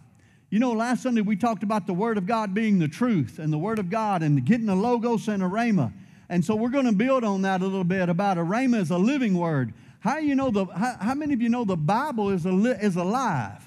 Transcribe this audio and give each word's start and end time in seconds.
You 0.49 0.57
know, 0.57 0.71
last 0.71 1.03
Sunday 1.03 1.21
we 1.21 1.35
talked 1.35 1.61
about 1.61 1.85
the 1.85 1.93
Word 1.93 2.17
of 2.17 2.25
God 2.25 2.55
being 2.55 2.79
the 2.79 2.87
truth 2.87 3.37
and 3.37 3.53
the 3.53 3.59
Word 3.59 3.77
of 3.77 3.91
God 3.91 4.23
and 4.23 4.43
getting 4.43 4.69
a 4.69 4.75
logos 4.75 5.27
and 5.27 5.43
a 5.43 5.47
rhema. 5.47 5.93
And 6.29 6.43
so 6.43 6.55
we're 6.55 6.69
going 6.69 6.87
to 6.87 6.91
build 6.91 7.23
on 7.23 7.43
that 7.43 7.61
a 7.61 7.65
little 7.65 7.83
bit 7.83 8.09
about 8.09 8.39
a 8.39 8.43
rhema 8.43 8.81
is 8.81 8.89
a 8.89 8.97
living 8.97 9.37
word. 9.37 9.75
How 9.99 10.17
you 10.17 10.33
know 10.33 10.49
the 10.49 10.65
how, 10.65 10.95
how 10.99 11.13
many 11.13 11.35
of 11.35 11.41
you 11.43 11.49
know 11.49 11.65
the 11.65 11.77
Bible 11.77 12.31
is 12.31 12.47
a 12.47 12.83
is 12.83 12.95
alive? 12.95 13.63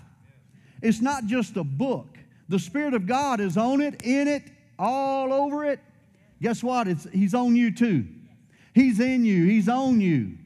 It's 0.83 1.01
not 1.01 1.27
just 1.27 1.57
a 1.57 1.63
book. 1.63 2.10
The 2.51 2.59
Spirit 2.59 2.95
of 2.95 3.07
God 3.07 3.39
is 3.39 3.57
on 3.57 3.81
it, 3.81 4.03
in 4.03 4.27
it, 4.27 4.43
all 4.77 5.33
over 5.33 5.65
it. 5.65 5.79
Guess 6.43 6.65
what? 6.65 6.89
It's, 6.89 7.07
he's 7.13 7.33
on 7.33 7.55
you 7.55 7.73
too. 7.73 8.09
He's 8.75 8.99
in 8.99 9.25
you, 9.25 9.47
He's 9.47 9.69
on 9.69 10.01
you. 10.01 10.37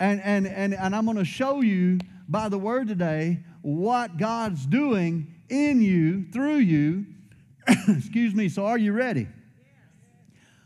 And, 0.00 0.20
and, 0.22 0.48
and, 0.48 0.74
and 0.74 0.94
I'm 0.94 1.04
going 1.04 1.18
to 1.18 1.24
show 1.24 1.60
you 1.60 2.00
by 2.28 2.48
the 2.48 2.58
word 2.58 2.88
today 2.88 3.44
what 3.62 4.16
God's 4.16 4.66
doing 4.66 5.32
in 5.48 5.80
you, 5.80 6.26
through 6.32 6.56
you. 6.56 7.06
Excuse 7.88 8.34
me. 8.34 8.48
So, 8.48 8.66
are 8.66 8.76
you 8.76 8.92
ready? 8.92 9.28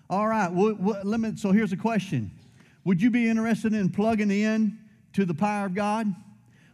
All 0.09 0.27
right. 0.27 0.51
Well, 0.51 0.77
well, 0.81 1.03
let 1.05 1.21
me, 1.21 1.37
so, 1.37 1.53
here's 1.53 1.75
a 1.75 1.77
question 1.77 2.31
Would 2.85 3.03
you 3.03 3.11
be 3.11 3.29
interested 3.29 3.75
in 3.75 3.91
plugging 3.91 4.31
in 4.31 4.79
to 5.13 5.27
the 5.27 5.35
power 5.35 5.67
of 5.67 5.75
God? 5.75 6.07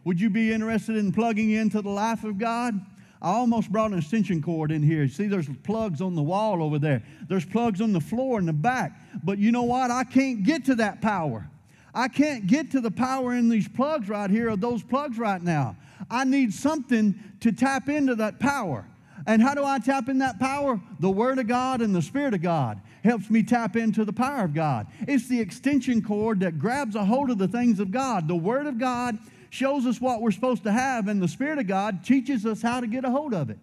Would 0.05 0.21
you 0.21 0.29
be 0.29 0.53
interested 0.53 0.95
in 0.95 1.11
plugging 1.11 1.51
into 1.51 1.81
the 1.81 1.89
life 1.89 2.23
of 2.23 2.37
God? 2.37 2.79
I 3.21 3.31
almost 3.31 3.71
brought 3.71 3.91
an 3.91 3.97
extension 3.97 4.41
cord 4.41 4.71
in 4.71 4.83
here. 4.83 5.07
See, 5.07 5.27
there's 5.27 5.49
plugs 5.63 6.01
on 6.01 6.15
the 6.15 6.21
wall 6.21 6.61
over 6.61 6.77
there. 6.77 7.01
There's 7.27 7.45
plugs 7.45 7.81
on 7.81 7.93
the 7.93 7.99
floor 7.99 8.39
in 8.39 8.45
the 8.45 8.53
back. 8.53 8.93
But 9.23 9.39
you 9.39 9.51
know 9.51 9.63
what? 9.63 9.89
I 9.89 10.03
can't 10.03 10.43
get 10.43 10.65
to 10.65 10.75
that 10.75 11.01
power. 11.01 11.49
I 11.93 12.07
can't 12.07 12.45
get 12.45 12.71
to 12.71 12.81
the 12.81 12.91
power 12.91 13.33
in 13.33 13.49
these 13.49 13.67
plugs 13.67 14.07
right 14.07 14.29
here 14.29 14.51
or 14.51 14.55
those 14.55 14.83
plugs 14.83 15.17
right 15.17 15.41
now. 15.41 15.75
I 16.11 16.25
need 16.25 16.53
something 16.53 17.15
to 17.39 17.51
tap 17.51 17.89
into 17.89 18.13
that 18.15 18.39
power. 18.39 18.85
And 19.25 19.41
how 19.41 19.55
do 19.55 19.63
I 19.63 19.79
tap 19.79 20.07
in 20.07 20.19
that 20.19 20.39
power? 20.39 20.79
The 20.99 21.09
Word 21.09 21.39
of 21.39 21.47
God 21.47 21.81
and 21.81 21.95
the 21.95 22.01
Spirit 22.01 22.35
of 22.35 22.41
God 22.41 22.79
helps 23.03 23.29
me 23.29 23.41
tap 23.41 23.75
into 23.75 24.05
the 24.05 24.13
power 24.13 24.43
of 24.43 24.53
God. 24.53 24.87
It's 25.07 25.27
the 25.27 25.39
extension 25.39 26.01
cord 26.01 26.41
that 26.41 26.59
grabs 26.59 26.95
a 26.95 27.03
hold 27.03 27.31
of 27.31 27.37
the 27.37 27.47
things 27.47 27.79
of 27.79 27.89
God. 27.89 28.27
The 28.27 28.35
Word 28.35 28.67
of 28.67 28.77
God 28.77 29.17
shows 29.49 29.85
us 29.85 29.99
what 30.01 30.21
we're 30.21 30.31
supposed 30.31 30.63
to 30.63 30.71
have, 30.71 31.07
and 31.07 31.21
the 31.21 31.27
Spirit 31.27 31.59
of 31.59 31.67
God 31.67 32.03
teaches 32.03 32.45
us 32.45 32.61
how 32.61 32.79
to 32.79 32.87
get 32.87 33.05
a 33.05 33.09
hold 33.09 33.33
of 33.33 33.49
it. 33.49 33.59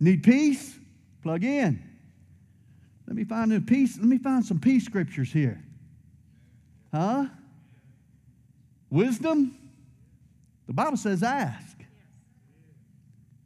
Need 0.00 0.22
peace? 0.22 0.78
Plug 1.22 1.42
in. 1.42 1.82
Let 3.06 3.16
me 3.16 3.24
find 3.24 3.52
a 3.52 3.60
peace. 3.60 3.96
Let 3.96 4.06
me 4.06 4.18
find 4.18 4.44
some 4.44 4.58
peace 4.58 4.84
scriptures 4.84 5.32
here. 5.32 5.62
Huh? 6.92 7.26
Wisdom? 8.90 9.56
The 10.66 10.72
Bible 10.72 10.96
says 10.96 11.22
ask. 11.22 11.76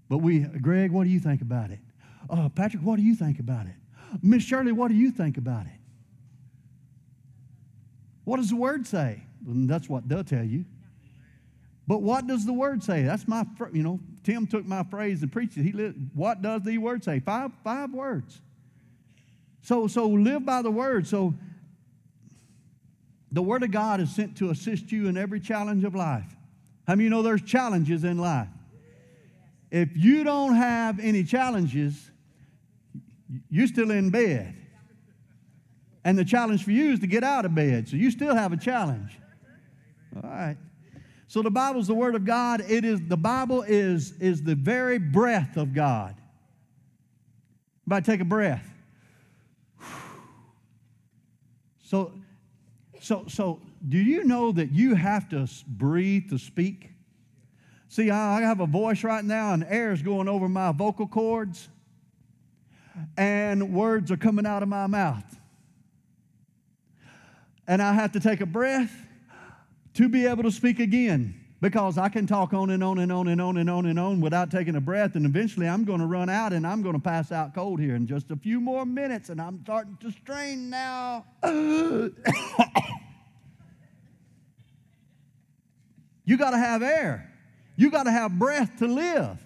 But 0.08 0.18
we, 0.18 0.40
Greg, 0.40 0.90
what 0.90 1.04
do 1.04 1.10
you 1.10 1.20
think 1.20 1.40
about 1.40 1.70
it? 1.70 1.78
Uh, 2.28 2.48
Patrick, 2.48 2.82
what 2.82 2.96
do 2.96 3.02
you 3.02 3.14
think 3.14 3.38
about 3.38 3.66
it? 3.66 3.74
Miss 4.22 4.42
Shirley, 4.42 4.72
what 4.72 4.88
do 4.88 4.94
you 4.94 5.10
think 5.10 5.36
about 5.36 5.66
it? 5.66 5.72
What 8.24 8.38
does 8.38 8.50
the 8.50 8.56
word 8.56 8.86
say? 8.86 9.22
And 9.50 9.68
that's 9.68 9.88
what 9.88 10.08
they'll 10.08 10.24
tell 10.24 10.44
you. 10.44 10.64
But 11.86 12.02
what 12.02 12.26
does 12.26 12.46
the 12.46 12.52
word 12.52 12.84
say? 12.84 13.02
That's 13.02 13.26
my, 13.26 13.44
you 13.72 13.82
know, 13.82 13.98
Tim 14.22 14.46
took 14.46 14.64
my 14.64 14.84
phrase 14.84 15.22
and 15.22 15.32
preached 15.32 15.56
it. 15.56 15.64
He 15.64 15.72
lived, 15.72 15.98
what 16.14 16.40
does 16.40 16.62
the 16.62 16.78
word 16.78 17.02
say? 17.02 17.20
Five, 17.20 17.50
five 17.64 17.92
words. 17.92 18.40
So, 19.62 19.88
so 19.88 20.06
live 20.06 20.44
by 20.44 20.62
the 20.62 20.70
word. 20.70 21.06
So 21.06 21.34
the 23.32 23.42
word 23.42 23.62
of 23.62 23.70
God 23.70 24.00
is 24.00 24.14
sent 24.14 24.36
to 24.38 24.50
assist 24.50 24.92
you 24.92 25.08
in 25.08 25.16
every 25.16 25.40
challenge 25.40 25.84
of 25.84 25.94
life. 25.94 26.36
How 26.86 26.94
many 26.94 27.04
you 27.04 27.10
know 27.10 27.22
there's 27.22 27.42
challenges 27.42 28.04
in 28.04 28.18
life? 28.18 28.48
If 29.70 29.88
you 29.96 30.24
don't 30.24 30.54
have 30.54 30.98
any 30.98 31.24
challenges, 31.24 32.10
you're 33.48 33.68
still 33.68 33.90
in 33.90 34.10
bed. 34.10 34.54
And 36.04 36.18
the 36.18 36.24
challenge 36.24 36.64
for 36.64 36.70
you 36.70 36.92
is 36.92 37.00
to 37.00 37.06
get 37.06 37.22
out 37.22 37.44
of 37.44 37.54
bed. 37.54 37.88
So 37.88 37.96
you 37.96 38.10
still 38.10 38.34
have 38.34 38.52
a 38.52 38.56
challenge. 38.56 39.18
All 40.16 40.22
right. 40.28 40.56
So 41.28 41.42
the 41.42 41.50
Bible's 41.50 41.86
the 41.86 41.94
Word 41.94 42.16
of 42.16 42.24
God. 42.24 42.60
It 42.68 42.84
is 42.84 43.00
the 43.06 43.16
Bible 43.16 43.62
is, 43.62 44.12
is 44.18 44.42
the 44.42 44.56
very 44.56 44.98
breath 44.98 45.56
of 45.56 45.72
God. 45.72 46.16
Everybody 47.86 48.06
take 48.06 48.20
a 48.20 48.24
breath. 48.24 48.68
So, 51.82 52.12
so, 53.00 53.24
so 53.28 53.60
do 53.88 53.98
you 53.98 54.24
know 54.24 54.52
that 54.52 54.72
you 54.72 54.94
have 54.94 55.28
to 55.30 55.48
breathe 55.66 56.30
to 56.30 56.38
speak? 56.38 56.90
See, 57.88 58.10
I 58.10 58.42
have 58.42 58.60
a 58.60 58.66
voice 58.66 59.02
right 59.02 59.24
now, 59.24 59.52
and 59.52 59.64
air 59.68 59.90
is 59.90 60.00
going 60.00 60.28
over 60.28 60.48
my 60.48 60.70
vocal 60.70 61.08
cords, 61.08 61.68
and 63.16 63.72
words 63.72 64.12
are 64.12 64.16
coming 64.16 64.46
out 64.46 64.62
of 64.62 64.68
my 64.68 64.86
mouth. 64.86 65.24
And 67.66 67.82
I 67.82 67.92
have 67.94 68.12
to 68.12 68.20
take 68.20 68.40
a 68.40 68.46
breath 68.46 69.08
to 69.94 70.08
be 70.08 70.26
able 70.26 70.42
to 70.44 70.50
speak 70.50 70.80
again 70.80 71.34
because 71.60 71.98
I 71.98 72.08
can 72.08 72.26
talk 72.26 72.54
on 72.54 72.70
and 72.70 72.82
on 72.82 72.98
and 72.98 73.12
on 73.12 73.28
and 73.28 73.40
on 73.40 73.56
and 73.58 73.68
on 73.68 73.86
and 73.86 73.98
on 73.98 74.20
without 74.20 74.50
taking 74.50 74.76
a 74.76 74.80
breath, 74.80 75.14
and 75.14 75.26
eventually 75.26 75.68
I'm 75.68 75.84
going 75.84 76.00
to 76.00 76.06
run 76.06 76.30
out 76.30 76.52
and 76.52 76.66
I'm 76.66 76.82
going 76.82 76.94
to 76.94 77.00
pass 77.00 77.30
out 77.32 77.54
cold 77.54 77.80
here 77.80 77.94
in 77.94 78.06
just 78.06 78.30
a 78.30 78.36
few 78.36 78.60
more 78.60 78.86
minutes, 78.86 79.28
and 79.28 79.40
I'm 79.40 79.60
starting 79.62 79.98
to 80.00 80.10
strain 80.10 80.70
now. 80.70 81.26
you 86.24 86.36
got 86.38 86.50
to 86.52 86.58
have 86.58 86.82
air, 86.82 87.30
you 87.76 87.90
got 87.90 88.04
to 88.04 88.10
have 88.10 88.38
breath 88.38 88.78
to 88.78 88.86
live. 88.86 89.38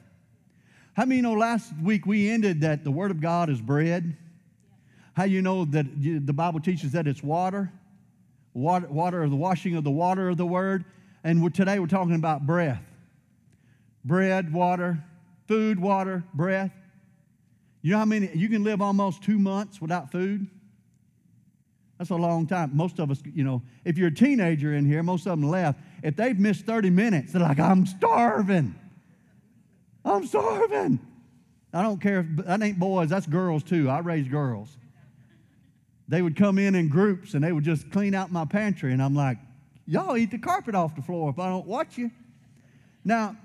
How 0.95 1.05
many 1.05 1.21
know 1.21 1.33
last 1.33 1.73
week 1.83 2.07
we 2.07 2.31
ended 2.31 2.61
that 2.61 2.85
the 2.85 2.91
Word 2.93 3.11
of 3.11 3.21
God 3.21 3.51
is 3.51 3.61
bread? 3.61 4.17
How 5.15 5.25
you 5.25 5.43
know 5.43 5.65
that 5.67 5.87
the 6.01 6.33
Bible 6.33 6.61
teaches 6.61 6.93
that 6.93 7.09
it's 7.09 7.23
water? 7.23 7.73
Water, 8.55 8.87
water 8.87 9.29
the 9.29 9.37
washing 9.37 9.77
of 9.77 9.85
the 9.85 9.91
water 9.91 10.31
of 10.31 10.37
the 10.37 10.47
word. 10.47 10.85
And 11.23 11.43
we're, 11.43 11.51
today 11.51 11.79
we're 11.79 11.87
talking 11.87 12.15
about 12.15 12.47
breath 12.47 12.83
bread, 14.07 14.53
water, 14.53 15.03
food, 15.49 15.81
water, 15.81 16.23
breath. 16.35 16.71
You 17.81 17.93
know 17.93 17.99
how 17.99 18.05
many, 18.05 18.31
you 18.35 18.51
can 18.51 18.63
live 18.63 18.83
almost 18.83 19.23
two 19.23 19.39
months 19.39 19.81
without 19.81 20.13
food? 20.13 20.47
That's 21.97 22.11
a 22.11 22.17
long 22.17 22.47
time. 22.47 22.71
Most 22.75 22.99
of 22.99 23.11
us, 23.11 23.23
you 23.35 23.45
know, 23.45 23.63
if 23.85 23.97
you're 23.97 24.09
a 24.09 24.15
teenager 24.15 24.75
in 24.75 24.85
here, 24.85 25.03
most 25.03 25.27
of 25.27 25.41
them 25.41 25.49
left. 25.49 25.81
If 26.03 26.17
they've 26.17 26.39
missed 26.39 26.67
30 26.67 26.91
minutes, 26.91 27.33
they're 27.33 27.41
like, 27.41 27.59
I'm 27.59 27.87
starving. 27.87 28.75
I'm 30.05 30.27
starving. 30.27 30.99
I 31.73 31.83
don't 31.83 32.01
care 32.01 32.21
if 32.21 32.45
that 32.45 32.63
ain't 32.63 32.79
boys, 32.79 33.09
that's 33.09 33.27
girls 33.27 33.63
too. 33.63 33.89
I 33.89 34.01
raise 34.01 34.29
girls 34.29 34.77
they 36.09 36.23
would 36.23 36.37
come 36.37 36.59
in 36.59 36.75
in 36.75 36.89
groups 36.89 37.35
and 37.35 37.43
they 37.43 37.53
would 37.53 37.65
just 37.65 37.91
clean 37.91 38.15
out 38.15 38.31
my 38.31 38.45
pantry. 38.45 38.93
And 38.93 39.03
I'm 39.03 39.15
like, 39.15 39.39
y'all 39.87 40.17
eat 40.17 40.31
the 40.31 40.39
carpet 40.39 40.75
off 40.75 40.95
the 40.95 41.03
floor 41.03 41.31
if 41.31 41.39
I 41.39 41.49
don't 41.49 41.67
watch 41.67 41.97
you. 41.97 42.11
Now, 43.05 43.37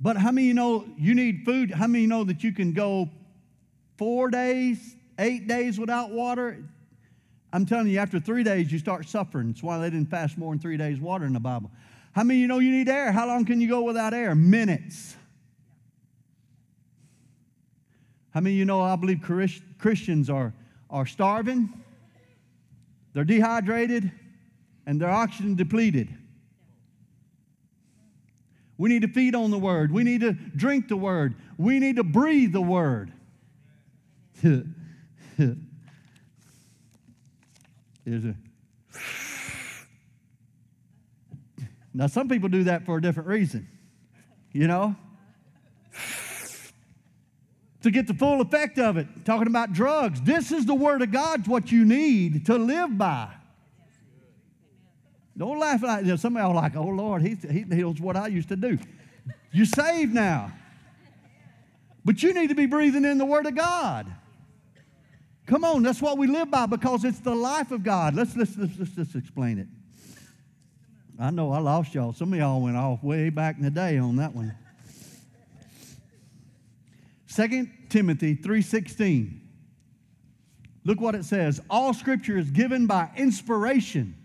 but 0.00 0.16
how 0.16 0.32
many 0.32 0.46
you 0.48 0.54
know 0.54 0.86
you 0.96 1.14
need 1.14 1.44
food? 1.44 1.70
How 1.70 1.86
many 1.86 2.02
you 2.02 2.08
know 2.08 2.24
that 2.24 2.42
you 2.42 2.52
can 2.52 2.72
go 2.72 3.08
four 3.96 4.30
days, 4.30 4.96
eight 5.18 5.46
days 5.46 5.78
without 5.78 6.10
water? 6.10 6.62
I'm 7.52 7.66
telling 7.66 7.88
you, 7.88 7.98
after 7.98 8.18
three 8.18 8.42
days, 8.42 8.72
you 8.72 8.78
start 8.78 9.08
suffering. 9.08 9.48
That's 9.48 9.62
why 9.62 9.78
they 9.78 9.90
didn't 9.90 10.10
fast 10.10 10.38
more 10.38 10.52
than 10.52 10.58
three 10.58 10.78
days 10.78 10.98
water 10.98 11.26
in 11.26 11.34
the 11.34 11.40
Bible. 11.40 11.70
How 12.12 12.24
many 12.24 12.40
you 12.40 12.46
know 12.46 12.58
you 12.58 12.70
need 12.70 12.88
air? 12.88 13.12
How 13.12 13.26
long 13.26 13.44
can 13.44 13.60
you 13.60 13.68
go 13.68 13.82
without 13.82 14.14
air? 14.14 14.34
Minutes. 14.34 15.16
How 18.30 18.40
many 18.40 18.56
you 18.56 18.64
know 18.64 18.80
I 18.80 18.96
believe 18.96 19.20
Christians 19.78 20.30
are 20.30 20.54
are 20.92 21.06
starving, 21.06 21.72
they're 23.14 23.24
dehydrated, 23.24 24.12
and 24.86 25.00
they're 25.00 25.10
oxygen 25.10 25.56
depleted. 25.56 26.14
We 28.76 28.88
need 28.88 29.02
to 29.02 29.08
feed 29.08 29.34
on 29.34 29.50
the 29.50 29.58
Word. 29.58 29.90
We 29.92 30.04
need 30.04 30.20
to 30.20 30.32
drink 30.32 30.88
the 30.88 30.96
Word. 30.96 31.34
We 31.56 31.78
need 31.78 31.96
to 31.96 32.04
breathe 32.04 32.52
the 32.52 32.60
Word. 32.60 33.12
There's 34.42 34.64
a. 38.06 38.34
Now, 41.94 42.06
some 42.06 42.28
people 42.28 42.48
do 42.48 42.64
that 42.64 42.84
for 42.84 42.96
a 42.96 43.02
different 43.02 43.28
reason, 43.28 43.68
you 44.52 44.66
know? 44.66 44.96
To 47.82 47.90
get 47.90 48.06
the 48.06 48.14
full 48.14 48.40
effect 48.40 48.78
of 48.78 48.96
it. 48.96 49.06
Talking 49.24 49.46
about 49.46 49.72
drugs. 49.72 50.20
This 50.22 50.52
is 50.52 50.66
the 50.66 50.74
Word 50.74 51.02
of 51.02 51.10
God, 51.10 51.46
what 51.46 51.70
you 51.70 51.84
need 51.84 52.46
to 52.46 52.56
live 52.56 52.96
by. 52.96 53.28
Don't 55.36 55.58
laugh 55.58 55.82
like 55.82 56.04
this. 56.04 56.20
Somebody 56.20 56.46
will 56.46 56.54
like, 56.54 56.76
oh 56.76 56.84
Lord, 56.84 57.22
he, 57.22 57.36
he 57.50 57.64
knows 57.64 58.00
what 58.00 58.16
I 58.16 58.26
used 58.28 58.48
to 58.48 58.56
do. 58.56 58.78
You're 59.50 59.66
saved 59.66 60.14
now. 60.14 60.52
But 62.04 62.22
you 62.22 62.34
need 62.34 62.48
to 62.48 62.54
be 62.54 62.66
breathing 62.66 63.04
in 63.04 63.18
the 63.18 63.24
Word 63.24 63.46
of 63.46 63.54
God. 63.54 64.12
Come 65.46 65.64
on, 65.64 65.82
that's 65.82 66.00
what 66.00 66.18
we 66.18 66.26
live 66.26 66.50
by 66.50 66.66
because 66.66 67.04
it's 67.04 67.20
the 67.20 67.34
life 67.34 67.70
of 67.72 67.82
God. 67.82 68.14
Let's, 68.14 68.36
let's, 68.36 68.56
let's, 68.56 68.72
let's, 68.78 68.90
let's 68.96 69.14
explain 69.14 69.58
it. 69.58 69.66
I 71.18 71.30
know 71.30 71.52
I 71.52 71.58
lost 71.58 71.94
y'all. 71.94 72.12
Some 72.12 72.32
of 72.32 72.38
y'all 72.38 72.60
went 72.60 72.76
off 72.76 73.02
way 73.02 73.28
back 73.30 73.56
in 73.56 73.62
the 73.62 73.70
day 73.70 73.98
on 73.98 74.16
that 74.16 74.34
one. 74.34 74.54
2 77.34 77.68
Timothy 77.88 78.34
3:16. 78.34 79.40
Look 80.84 81.00
what 81.00 81.14
it 81.14 81.24
says. 81.24 81.60
All 81.70 81.94
scripture 81.94 82.36
is 82.36 82.50
given 82.50 82.86
by 82.86 83.10
inspiration 83.16 84.16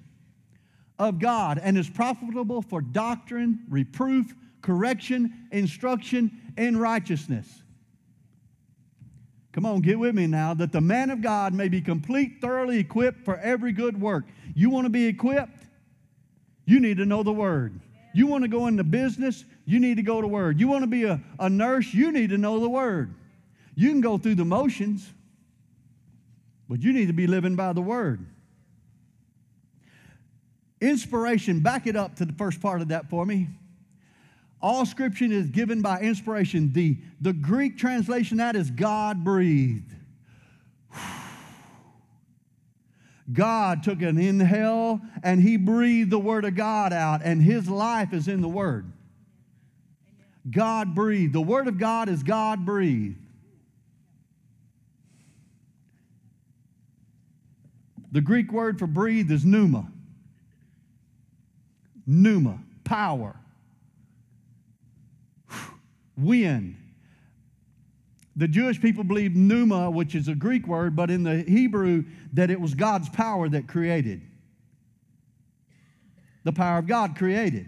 of 1.00 1.20
God 1.20 1.60
and 1.62 1.78
is 1.78 1.90
profitable 1.90 2.62
for 2.62 2.82
doctrine, 2.82 3.60
reproof, 3.70 4.36
correction, 4.62 5.48
instruction 5.52 6.32
in 6.58 6.78
righteousness. 6.78 7.64
Come 9.52 9.66
on, 9.66 9.82
get 9.82 9.98
with 9.98 10.14
me 10.14 10.28
now. 10.28 10.54
That 10.54 10.72
the 10.72 10.82
man 10.82 11.10
of 11.10 11.22
God 11.22 11.54
may 11.54 11.70
be 11.70 11.82
complete, 11.82 12.42
thoroughly 12.42 12.80
equipped 12.80 13.24
for 13.24 13.38
every 13.38 13.72
good 13.72 14.00
work. 14.00 14.26
You 14.54 14.70
want 14.70 14.86
to 14.86 14.90
be 14.90 15.06
equipped? 15.06 15.66
You 16.66 16.80
need 16.80 16.98
to 16.98 17.06
know 17.06 17.24
the 17.24 17.34
word. 17.34 17.80
You 18.14 18.28
want 18.28 18.44
to 18.44 18.48
go 18.48 18.68
into 18.68 18.84
business? 18.84 19.46
You 19.68 19.82
need 19.82 19.98
to 19.98 20.02
go 20.02 20.22
to 20.22 20.28
word. 20.28 20.62
You 20.62 20.70
want 20.70 20.84
to 20.84 20.88
be 20.88 21.04
a, 21.04 21.20
a 21.38 21.50
nurse? 21.50 21.94
You 21.94 22.14
need 22.14 22.30
to 22.30 22.38
know 22.38 22.62
the 22.62 22.70
word. 22.70 23.14
You 23.76 23.90
can 23.92 24.00
go 24.00 24.18
through 24.18 24.36
the 24.36 24.46
motions, 24.46 25.06
but 26.70 26.82
you 26.82 26.94
need 26.94 27.08
to 27.08 27.14
be 27.14 27.28
living 27.28 27.58
by 27.58 27.74
the 27.74 27.82
word. 27.82 28.26
Inspiration, 30.80 31.60
back 31.60 31.86
it 31.86 31.98
up 31.98 32.16
to 32.16 32.24
the 32.24 32.32
first 32.32 32.62
part 32.62 32.80
of 32.82 32.88
that 32.88 33.10
for 33.10 33.26
me. 33.26 33.50
All 34.62 34.86
scripture 34.86 35.26
is 35.26 35.50
given 35.50 35.82
by 35.82 36.00
inspiration. 36.00 36.72
The, 36.72 36.98
the 37.20 37.34
Greek 37.34 37.78
translation 37.78 38.38
that 38.38 38.56
is 38.56 38.72
God 38.72 39.22
breathed. 39.26 39.94
God 43.34 43.84
took 43.84 44.02
an 44.02 44.18
inhale 44.18 45.02
and 45.24 45.42
he 45.42 45.58
breathed 45.58 46.10
the 46.10 46.20
word 46.20 46.46
of 46.46 46.56
God 46.56 46.94
out, 46.94 47.20
and 47.22 47.42
his 47.42 47.68
life 47.70 48.14
is 48.14 48.30
in 48.30 48.40
the 48.40 48.48
word. 48.48 48.94
God 50.50 50.96
breathed. 50.96 51.34
The 51.34 51.42
word 51.42 51.68
of 51.68 51.78
God 51.78 52.10
is 52.10 52.24
God 52.24 52.66
breathed. 52.66 53.18
The 58.12 58.22
Greek 58.22 58.52
word 58.52 58.80
for 58.80 58.88
breathe 58.88 59.30
is 59.32 59.46
pneuma. 59.46 59.92
Pneuma, 62.06 62.60
power, 62.84 63.36
wind. 66.18 66.78
The 68.38 68.48
Jewish 68.48 68.80
people 68.80 69.04
believed 69.04 69.36
pneuma, 69.36 69.90
which 69.92 70.16
is 70.16 70.28
a 70.28 70.36
Greek 70.36 70.68
word, 70.68 70.96
but 70.96 71.10
in 71.10 71.24
the 71.24 71.40
Hebrew, 71.42 72.06
that 72.34 72.50
it 72.50 72.62
was 72.62 72.76
God's 72.76 73.10
power 73.10 73.50
that 73.50 73.68
created. 73.68 74.22
The 76.44 76.54
power 76.54 76.78
of 76.78 76.88
God 76.88 77.18
created. 77.18 77.68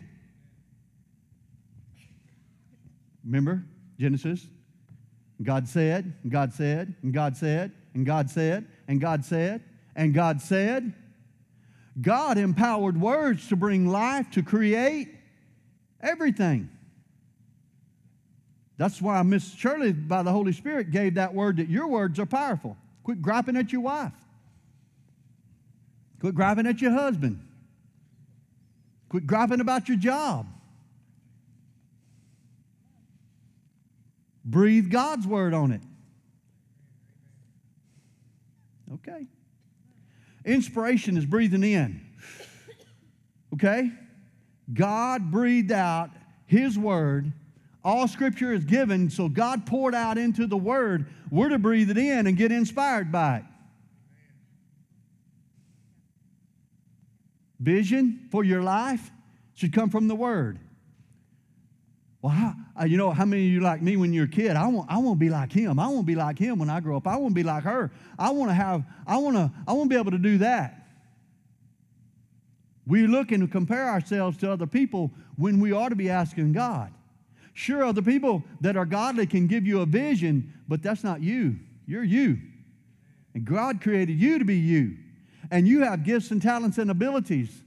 Remember 3.25 3.63
Genesis? 4.00 4.45
God 5.42 5.68
said, 5.68 6.13
God 6.27 6.54
said, 6.54 6.95
and 7.01 7.13
God 7.13 7.38
said, 7.38 7.71
and 7.94 8.06
God 8.06 8.30
said, 8.30 8.66
and 8.88 9.00
God 9.00 9.24
said, 9.24 9.63
and 9.95 10.13
God 10.13 10.42
said. 10.42 10.94
God 12.01 12.38
empowered 12.38 13.00
words 13.00 13.48
to 13.50 13.56
bring 13.56 13.88
life, 13.88 14.30
to 14.31 14.44
create 14.44 15.10
everything. 16.01 16.69
That's 18.77 19.01
why 19.01 19.22
Miss 19.24 19.54
Shirley, 19.54 19.92
by 19.92 20.24
the 20.24 20.31
Holy 20.31 20.54
Spirit, 20.54 20.92
gave 20.92 21.15
that 21.15 21.33
word 21.33 21.57
that 21.57 21.69
your 21.69 21.88
words 21.88 22.18
are 22.19 22.25
powerful. 22.25 22.77
Quit 23.04 23.22
griping 23.22 23.57
at 23.57 23.74
your 23.74 23.81
wife. 23.81 24.13
Quit 26.22 26.36
griping 26.36 26.68
at 26.68 26.81
your 26.81 26.92
husband. 26.92 27.45
Quit 29.10 29.27
griping 29.27 29.60
about 29.60 29.89
your 29.89 29.98
job. 29.98 30.48
Breathe 34.50 34.92
God's 34.92 35.28
word 35.28 35.54
on 35.54 35.72
it. 35.72 35.81
Okay. 38.96 39.28
Inspiration 40.46 41.18
is 41.18 41.25
breathing 41.25 41.63
in. 41.63 42.01
Okay? 43.54 43.92
God 44.74 45.31
breathed 45.31 45.72
out 45.72 46.12
His 46.46 46.78
word 46.78 47.34
all 47.84 48.07
scripture 48.07 48.51
is 48.51 48.66
given, 48.66 49.10
so 49.10 49.30
God 49.30 49.66
poured 49.66 49.96
out 49.96 50.18
into 50.18 50.48
the 50.48 50.57
word. 50.57 51.07
We're 51.31 51.50
to 51.50 51.60
breathe 51.60 51.90
it 51.90 51.98
in 51.98 52.28
and 52.28 52.36
get 52.36 52.51
inspired 52.51 53.12
by 53.12 53.38
it. 53.38 53.44
Vision 57.60 58.28
for 58.31 58.44
your 58.44 58.62
life 58.62 59.12
should 59.54 59.74
come 59.74 59.90
from 59.90 60.07
the 60.07 60.16
word. 60.16 60.60
Well, 62.21 62.33
how, 62.33 62.54
uh, 62.80 62.83
you 62.83 62.98
know, 62.98 63.12
how 63.12 63.24
many 63.25 63.48
of 63.48 63.54
you 63.54 63.62
like 63.62 63.81
me 63.81 63.95
when 63.95 64.12
you're 64.12 64.25
a 64.25 64.27
kid? 64.27 64.57
I 64.57 64.68
want, 64.68 64.92
I 64.92 64.98
want 64.98 65.18
to 65.18 65.19
be 65.19 65.30
like 65.30 65.54
him. 65.54 65.80
I 65.80 65.88
want 65.88 66.00
to 66.00 66.06
be 66.06 66.16
like 66.16 66.38
him 66.38 66.60
when 66.60 66.69
I 66.69 66.81
grow 66.81 66.98
up. 66.98 67.07
I 67.07 67.16
want 67.16 67.31
to 67.31 67.36
be 67.36 67.44
like 67.44 67.63
her. 67.63 67.92
I 68.18 68.31
want 68.31 68.50
to 68.50 68.56
have, 68.56 68.83
I 69.07 69.18
want 69.18 69.38
to, 69.38 69.51
I 69.66 69.71
want 69.71 69.89
to 69.89 69.95
be 69.95 70.00
able 70.00 70.12
to 70.12 70.18
do 70.18 70.39
that. 70.39 70.75
We 72.86 73.07
look 73.07 73.31
and 73.31 73.50
compare 73.50 73.88
ourselves 73.88 74.38
to 74.39 74.51
other 74.51 74.68
people 74.68 75.12
when 75.38 75.60
we 75.60 75.71
ought 75.71 75.89
to 75.89 75.95
be 75.95 76.10
asking 76.10 76.54
God. 76.54 76.92
Sure, 77.54 77.83
other 77.83 78.01
people 78.01 78.44
that 78.62 78.75
are 78.75 78.86
godly 78.86 79.27
can 79.27 79.48
give 79.48 79.65
you 79.65 79.81
a 79.81 79.86
vision, 79.86 80.54
but 80.68 80.81
that's 80.81 81.04
not 81.04 81.22
you. 81.22 81.57
You're 81.86 82.04
you. 82.04 82.39
And 83.33 83.45
God 83.45 83.81
created 83.81 84.19
you 84.19 84.39
to 84.39 84.45
be 84.45 84.57
you. 84.57 84.98
And 85.51 85.68
you 85.68 85.83
have 85.83 86.04
gifts 86.04 86.31
and 86.31 86.42
talents 86.42 86.77
and 86.77 86.92
abilities 86.92 87.62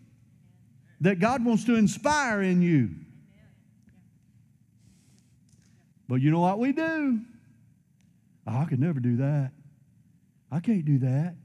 that 1.00 1.20
God 1.20 1.44
wants 1.44 1.64
to 1.64 1.76
inspire 1.76 2.42
in 2.42 2.60
you. 2.60 2.90
But 6.12 6.20
you 6.20 6.30
know 6.30 6.40
what 6.40 6.58
we 6.58 6.72
do? 6.72 7.20
Oh, 8.46 8.58
I 8.58 8.66
could 8.66 8.78
never 8.78 9.00
do 9.00 9.16
that. 9.16 9.50
I 10.50 10.60
can't 10.60 10.84
do 10.84 10.98
that. 10.98 11.36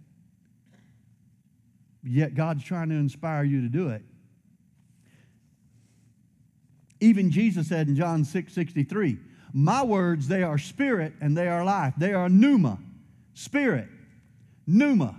Yet 2.04 2.36
God's 2.36 2.66
trying 2.66 2.90
to 2.90 2.96
inspire 2.96 3.46
you 3.46 3.62
to 3.62 3.70
do 3.70 3.88
it. 3.88 4.02
Even 7.00 7.32
Jesus 7.32 7.70
said 7.70 7.88
in 7.88 7.96
John 7.96 8.26
6 8.26 8.52
63, 8.52 9.18
My 9.54 9.86
words, 9.86 10.28
they 10.28 10.44
are 10.44 10.58
spirit 10.58 11.14
and 11.22 11.38
they 11.38 11.48
are 11.48 11.64
life. 11.64 11.94
They 11.98 12.14
are 12.14 12.28
pneuma, 12.28 12.78
spirit, 13.36 13.88
pneuma, 14.68 15.16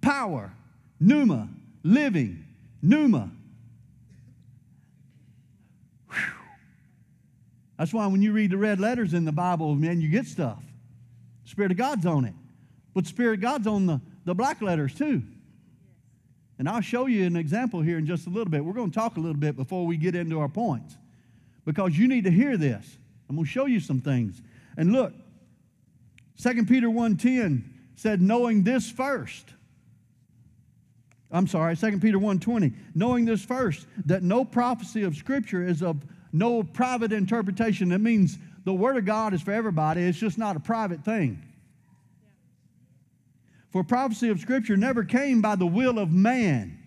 power, 0.00 0.52
pneuma, 0.98 1.48
living, 1.84 2.44
pneuma. 2.82 3.30
That's 7.78 7.92
why 7.92 8.06
when 8.08 8.20
you 8.22 8.32
read 8.32 8.50
the 8.50 8.56
red 8.56 8.80
letters 8.80 9.14
in 9.14 9.24
the 9.24 9.32
Bible, 9.32 9.74
man, 9.74 10.00
you 10.00 10.08
get 10.08 10.26
stuff. 10.26 10.62
Spirit 11.44 11.70
of 11.70 11.78
God's 11.78 12.04
on 12.04 12.24
it. 12.24 12.34
But 12.92 13.06
Spirit 13.06 13.34
of 13.34 13.40
God's 13.40 13.66
on 13.66 13.86
the, 13.86 14.00
the 14.24 14.34
black 14.34 14.60
letters 14.60 14.94
too. 14.94 15.22
And 16.58 16.68
I'll 16.68 16.80
show 16.80 17.06
you 17.06 17.24
an 17.24 17.36
example 17.36 17.80
here 17.80 17.98
in 17.98 18.06
just 18.06 18.26
a 18.26 18.30
little 18.30 18.50
bit. 18.50 18.64
We're 18.64 18.72
going 18.72 18.90
to 18.90 18.94
talk 18.94 19.16
a 19.16 19.20
little 19.20 19.38
bit 19.38 19.56
before 19.56 19.86
we 19.86 19.96
get 19.96 20.16
into 20.16 20.40
our 20.40 20.48
points 20.48 20.96
because 21.64 21.96
you 21.96 22.08
need 22.08 22.24
to 22.24 22.30
hear 22.30 22.56
this. 22.56 22.98
I'm 23.28 23.36
going 23.36 23.46
to 23.46 23.50
show 23.50 23.66
you 23.66 23.78
some 23.78 24.00
things. 24.00 24.42
And 24.76 24.92
look, 24.92 25.12
2 26.42 26.64
Peter 26.64 26.88
1:10 26.88 27.62
said 27.94 28.20
knowing 28.20 28.64
this 28.64 28.90
first. 28.90 29.44
I'm 31.30 31.46
sorry, 31.46 31.76
2 31.76 32.00
Peter 32.00 32.18
1:20, 32.18 32.74
knowing 32.94 33.24
this 33.24 33.44
first 33.44 33.86
that 34.06 34.22
no 34.22 34.44
prophecy 34.44 35.02
of 35.02 35.14
scripture 35.14 35.62
is 35.66 35.82
of 35.82 36.04
no 36.32 36.62
private 36.62 37.12
interpretation. 37.12 37.90
That 37.90 38.00
means 38.00 38.38
the 38.64 38.72
word 38.72 38.96
of 38.96 39.04
God 39.04 39.34
is 39.34 39.42
for 39.42 39.52
everybody. 39.52 40.02
It's 40.02 40.18
just 40.18 40.38
not 40.38 40.56
a 40.56 40.60
private 40.60 41.04
thing. 41.04 41.42
For 43.70 43.84
prophecy 43.84 44.30
of 44.30 44.40
scripture 44.40 44.76
never 44.76 45.04
came 45.04 45.40
by 45.40 45.56
the 45.56 45.66
will 45.66 45.98
of 45.98 46.10
man 46.10 46.78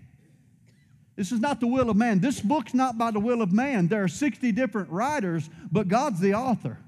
this 1.15 1.31
is 1.31 1.39
not 1.39 1.60
the 1.60 1.67
will 1.67 1.91
of 1.91 1.98
man. 1.98 2.19
This 2.19 2.39
book's 2.39 2.74
not 2.74 2.98
by 2.98 3.12
the 3.12 3.19
will 3.19 3.43
of 3.43 3.51
man. 3.51 3.88
There 3.88 4.03
are 4.03 4.07
60 4.07 4.51
different 4.53 4.89
writers, 4.89 5.50
but 5.71 5.88
God's 5.88 6.19
the 6.19 6.33
author. 6.33 6.79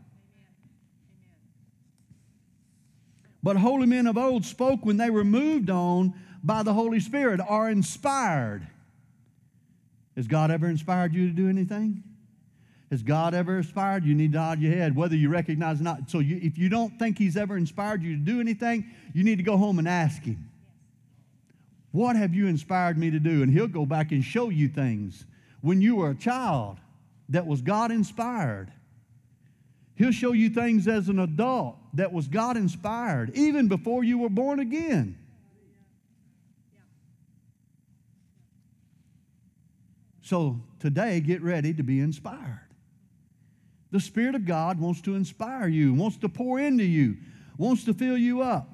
But 3.44 3.58
holy 3.58 3.86
men 3.86 4.08
of 4.08 4.18
old 4.18 4.44
spoke 4.44 4.86
when 4.86 4.98
they 4.98 5.12
were 5.12 5.24
moved 5.24 5.70
on 5.70 6.16
by 6.44 6.64
the 6.64 6.74
Holy 6.74 7.00
Spirit, 7.00 7.42
are 7.48 7.70
inspired. 7.70 8.66
Has 10.16 10.28
God 10.28 10.50
ever 10.50 10.68
inspired 10.68 11.14
you 11.14 11.28
to 11.28 11.34
do 11.34 11.48
anything? 11.48 12.04
Has 12.94 13.02
God 13.02 13.34
ever 13.34 13.58
inspired 13.58 14.06
you? 14.06 14.14
Need 14.14 14.34
to 14.34 14.38
nod 14.38 14.62
your 14.62 14.72
head, 14.72 14.96
whether 14.96 15.16
you 15.16 15.28
recognize 15.28 15.82
or 15.82 15.84
not. 15.84 16.12
So 16.12 16.20
you, 16.20 16.40
if 16.44 16.60
you 16.60 16.70
don't 16.70 17.00
think 17.00 17.18
He's 17.18 17.36
ever 17.36 17.58
inspired 17.58 18.04
you 18.04 18.16
to 18.16 18.22
do 18.22 18.40
anything, 18.40 18.86
you 19.16 19.24
need 19.24 19.38
to 19.38 19.44
go 19.44 19.58
home 19.58 19.80
and 19.80 19.88
ask 19.88 20.22
Him. 20.22 20.48
What 21.92 22.16
have 22.16 22.36
you 22.36 22.46
inspired 22.46 23.00
me 23.00 23.10
to 23.10 23.20
do? 23.20 23.42
And 23.42 23.52
he'll 23.52 23.68
go 23.68 23.88
back 23.88 24.12
and 24.12 24.24
show 24.24 24.50
you 24.50 24.68
things 24.68 25.26
when 25.62 25.82
you 25.82 25.96
were 25.96 26.12
a 26.12 26.16
child 26.16 26.78
that 27.30 27.48
was 27.48 27.64
God 27.64 27.90
inspired. 27.90 28.72
He'll 29.96 30.12
show 30.12 30.34
you 30.34 30.52
things 30.52 30.88
as 30.88 31.10
an 31.10 31.18
adult 31.18 31.78
that 31.96 32.14
was 32.14 32.28
God 32.28 32.58
inspired, 32.58 33.36
even 33.36 33.70
before 33.70 34.04
you 34.04 34.20
were 34.20 34.30
born 34.30 34.60
again. 34.60 35.18
So 40.22 40.62
today, 40.80 41.22
get 41.22 41.42
ready 41.42 41.74
to 41.74 41.82
be 41.82 42.00
inspired. 42.00 42.63
The 43.94 44.00
Spirit 44.00 44.34
of 44.34 44.44
God 44.46 44.80
wants 44.80 45.02
to 45.02 45.14
inspire 45.14 45.68
you, 45.68 45.94
wants 45.94 46.18
to 46.18 46.28
pour 46.28 46.60
into 46.60 46.84
you, 46.84 47.16
wants 47.60 47.84
to 47.84 47.94
fill 47.94 48.18
you 48.18 48.42
up. 48.42 48.68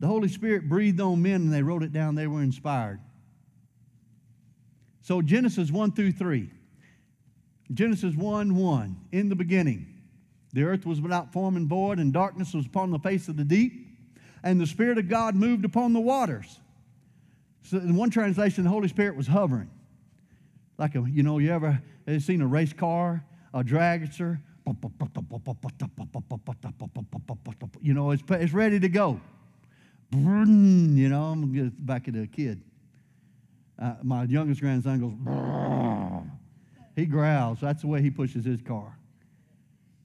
The 0.00 0.06
Holy 0.06 0.28
Spirit 0.28 0.68
breathed 0.68 1.00
on 1.00 1.22
men 1.22 1.36
and 1.36 1.52
they 1.52 1.62
wrote 1.62 1.82
it 1.82 1.94
down. 1.94 2.14
They 2.14 2.26
were 2.26 2.42
inspired. 2.42 3.00
So, 5.00 5.22
Genesis 5.22 5.70
1 5.70 5.92
through 5.92 6.12
3. 6.12 6.50
Genesis 7.72 8.14
1 8.14 8.54
1. 8.54 8.96
In 9.12 9.30
the 9.30 9.34
beginning, 9.34 9.86
the 10.52 10.64
earth 10.64 10.84
was 10.84 11.00
without 11.00 11.32
form 11.32 11.56
and 11.56 11.66
void, 11.66 11.98
and 11.98 12.12
darkness 12.12 12.52
was 12.52 12.66
upon 12.66 12.90
the 12.90 12.98
face 12.98 13.28
of 13.28 13.38
the 13.38 13.44
deep, 13.44 13.96
and 14.42 14.60
the 14.60 14.66
Spirit 14.66 14.98
of 14.98 15.08
God 15.08 15.34
moved 15.34 15.64
upon 15.64 15.94
the 15.94 16.00
waters. 16.00 16.60
So, 17.68 17.76
in 17.76 17.96
one 17.96 18.08
translation, 18.08 18.64
the 18.64 18.70
Holy 18.70 18.88
Spirit 18.88 19.14
was 19.14 19.26
hovering. 19.26 19.68
Like 20.78 20.94
a, 20.94 21.04
you 21.06 21.22
know, 21.22 21.36
you 21.38 21.52
ever 21.52 21.82
seen 22.18 22.40
a 22.40 22.46
race 22.46 22.72
car, 22.72 23.22
a 23.52 23.62
dragster? 23.62 24.40
You 27.82 27.94
know, 27.94 28.10
it's, 28.10 28.22
it's 28.30 28.52
ready 28.52 28.80
to 28.80 28.88
go. 28.88 29.20
You 30.12 31.08
know, 31.08 31.24
I'm 31.24 31.52
going 31.52 31.72
back 31.78 32.08
at 32.08 32.16
a 32.16 32.26
kid. 32.26 32.62
Uh, 33.78 33.94
my 34.02 34.24
youngest 34.24 34.60
grandson 34.60 35.00
goes, 35.00 36.26
he 36.96 37.06
growls. 37.06 37.60
That's 37.60 37.82
the 37.82 37.88
way 37.88 38.00
he 38.02 38.10
pushes 38.10 38.44
his 38.44 38.62
car. 38.62 38.98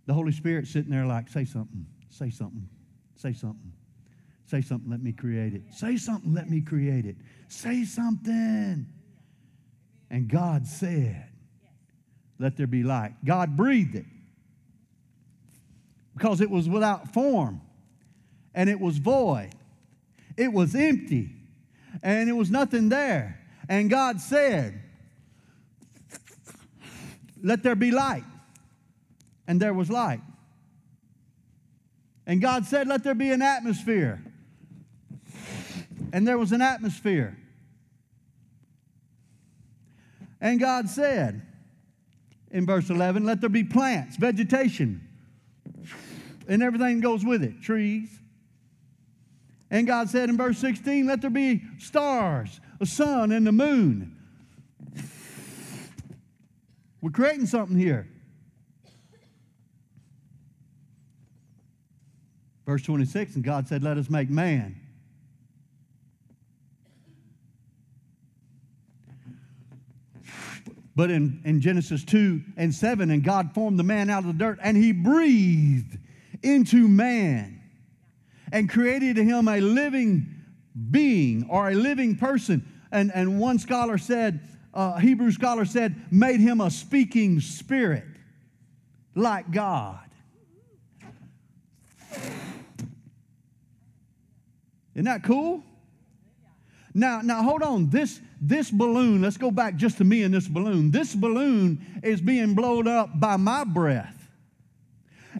The 0.06 0.14
Holy 0.14 0.34
Spirit 0.34 0.68
sitting 0.68 0.92
there 0.92 1.06
like, 1.06 1.30
say 1.30 1.46
something, 1.46 1.86
say 2.10 2.30
something, 2.30 2.68
say 3.16 3.34
something, 3.34 3.73
say 4.54 4.62
something, 4.62 4.92
let 4.92 5.02
me 5.02 5.12
create 5.12 5.56
it. 5.56 5.64
Say 5.74 5.98
something, 5.98 6.32
let 6.32 6.48
me 6.48 6.62
create 6.62 7.06
it. 7.08 7.16
Say 7.48 7.86
something. 7.86 8.86
And 10.12 10.28
God 10.28 10.68
said, 10.68 11.26
let 12.38 12.56
there 12.56 12.68
be 12.68 12.84
light. 12.84 13.14
God 13.26 13.58
breathed 13.58 13.96
it 13.96 14.06
because 16.14 16.40
it 16.40 16.52
was 16.52 16.70
without 16.70 17.16
form 17.16 17.62
and 18.54 18.70
it 18.70 18.80
was 18.80 19.00
void. 19.00 19.50
It 20.38 20.54
was 20.54 20.76
empty 20.76 21.32
and 22.04 22.30
it 22.30 22.34
was 22.34 22.52
nothing 22.52 22.90
there. 22.90 23.40
And 23.68 23.90
God 23.90 24.22
said, 24.22 24.80
Let 27.42 27.64
there 27.64 27.76
be 27.76 27.90
light. 27.90 28.24
And 29.48 29.60
there 29.60 29.74
was 29.74 29.90
light. 29.90 30.22
And 32.28 32.40
God 32.40 32.66
said, 32.66 32.88
Let 32.88 33.04
there 33.04 33.16
be 33.16 33.32
an 33.32 33.42
atmosphere. 33.42 34.24
And 36.14 36.28
there 36.28 36.38
was 36.38 36.52
an 36.52 36.62
atmosphere. 36.62 37.36
And 40.40 40.60
God 40.60 40.88
said, 40.88 41.42
in 42.52 42.68
verse 42.68 42.92
11, 42.92 43.26
let 43.26 43.42
there 43.42 43.50
be 43.50 43.64
plants, 43.64 44.16
vegetation, 44.18 45.08
and 46.48 46.62
everything 46.62 47.00
goes 47.00 47.26
with 47.26 47.44
it 47.44 47.64
trees. 47.64 48.10
And 49.72 49.88
God 49.88 50.08
said 50.08 50.30
in 50.30 50.38
verse 50.38 50.60
16, 50.60 51.08
let 51.08 51.22
there 51.22 51.32
be 51.32 51.64
stars 51.80 52.62
a 52.80 52.86
sun 52.86 53.32
and 53.32 53.48
the 53.48 53.52
moon. 53.52 54.16
We're 57.02 57.10
creating 57.10 57.48
something 57.48 57.78
here. 57.78 58.08
Verse 62.68 62.84
26, 62.84 63.36
and 63.36 63.44
God 63.44 63.68
said, 63.68 63.84
Let 63.84 63.98
us 63.98 64.10
make 64.10 64.30
man. 64.30 64.83
But 70.96 71.10
in, 71.10 71.42
in 71.44 71.60
Genesis 71.60 72.04
2 72.04 72.42
and 72.56 72.74
7, 72.74 73.10
and 73.10 73.24
God 73.24 73.54
formed 73.54 73.80
the 73.80 73.84
man 73.84 74.10
out 74.10 74.20
of 74.20 74.28
the 74.28 74.34
dirt, 74.34 74.60
and 74.62 74.78
he 74.78 74.92
breathed 74.92 75.98
into 76.44 76.88
man 76.88 77.62
and 78.52 78.70
created 78.70 79.18
him 79.18 79.48
a 79.48 79.60
living 79.60 80.28
being 80.92 81.48
or 81.50 81.70
a 81.70 81.74
living 81.74 82.16
person 82.16 82.68
and, 82.94 83.12
and 83.14 83.40
one 83.40 83.58
scholar 83.58 83.98
said, 83.98 84.40
uh, 84.74 85.00
Hebrew 85.00 85.32
scholar 85.32 85.66
said, 85.66 85.96
made 86.12 86.40
him 86.40 86.62
a 86.62 86.70
speaking 86.70 87.40
spirit 87.42 88.06
like 89.16 89.50
God. 89.52 90.00
Isn't 94.94 95.06
that 95.06 95.24
cool? 95.24 95.64
Now, 96.94 97.22
now 97.22 97.42
hold 97.42 97.64
on. 97.64 97.90
This, 97.90 98.20
this 98.40 98.70
balloon, 98.70 99.22
let's 99.22 99.38
go 99.38 99.52
back 99.52 99.76
just 99.76 99.98
to 99.98 100.04
me 100.04 100.24
and 100.24 100.34
this 100.34 100.48
balloon. 100.48 100.92
This 100.92 101.16
balloon 101.16 101.84
is 102.04 102.22
being 102.22 102.54
blown 102.54 102.88
up 102.88 103.20
by 103.20 103.38
my 103.38 103.64
breath. 103.64 104.24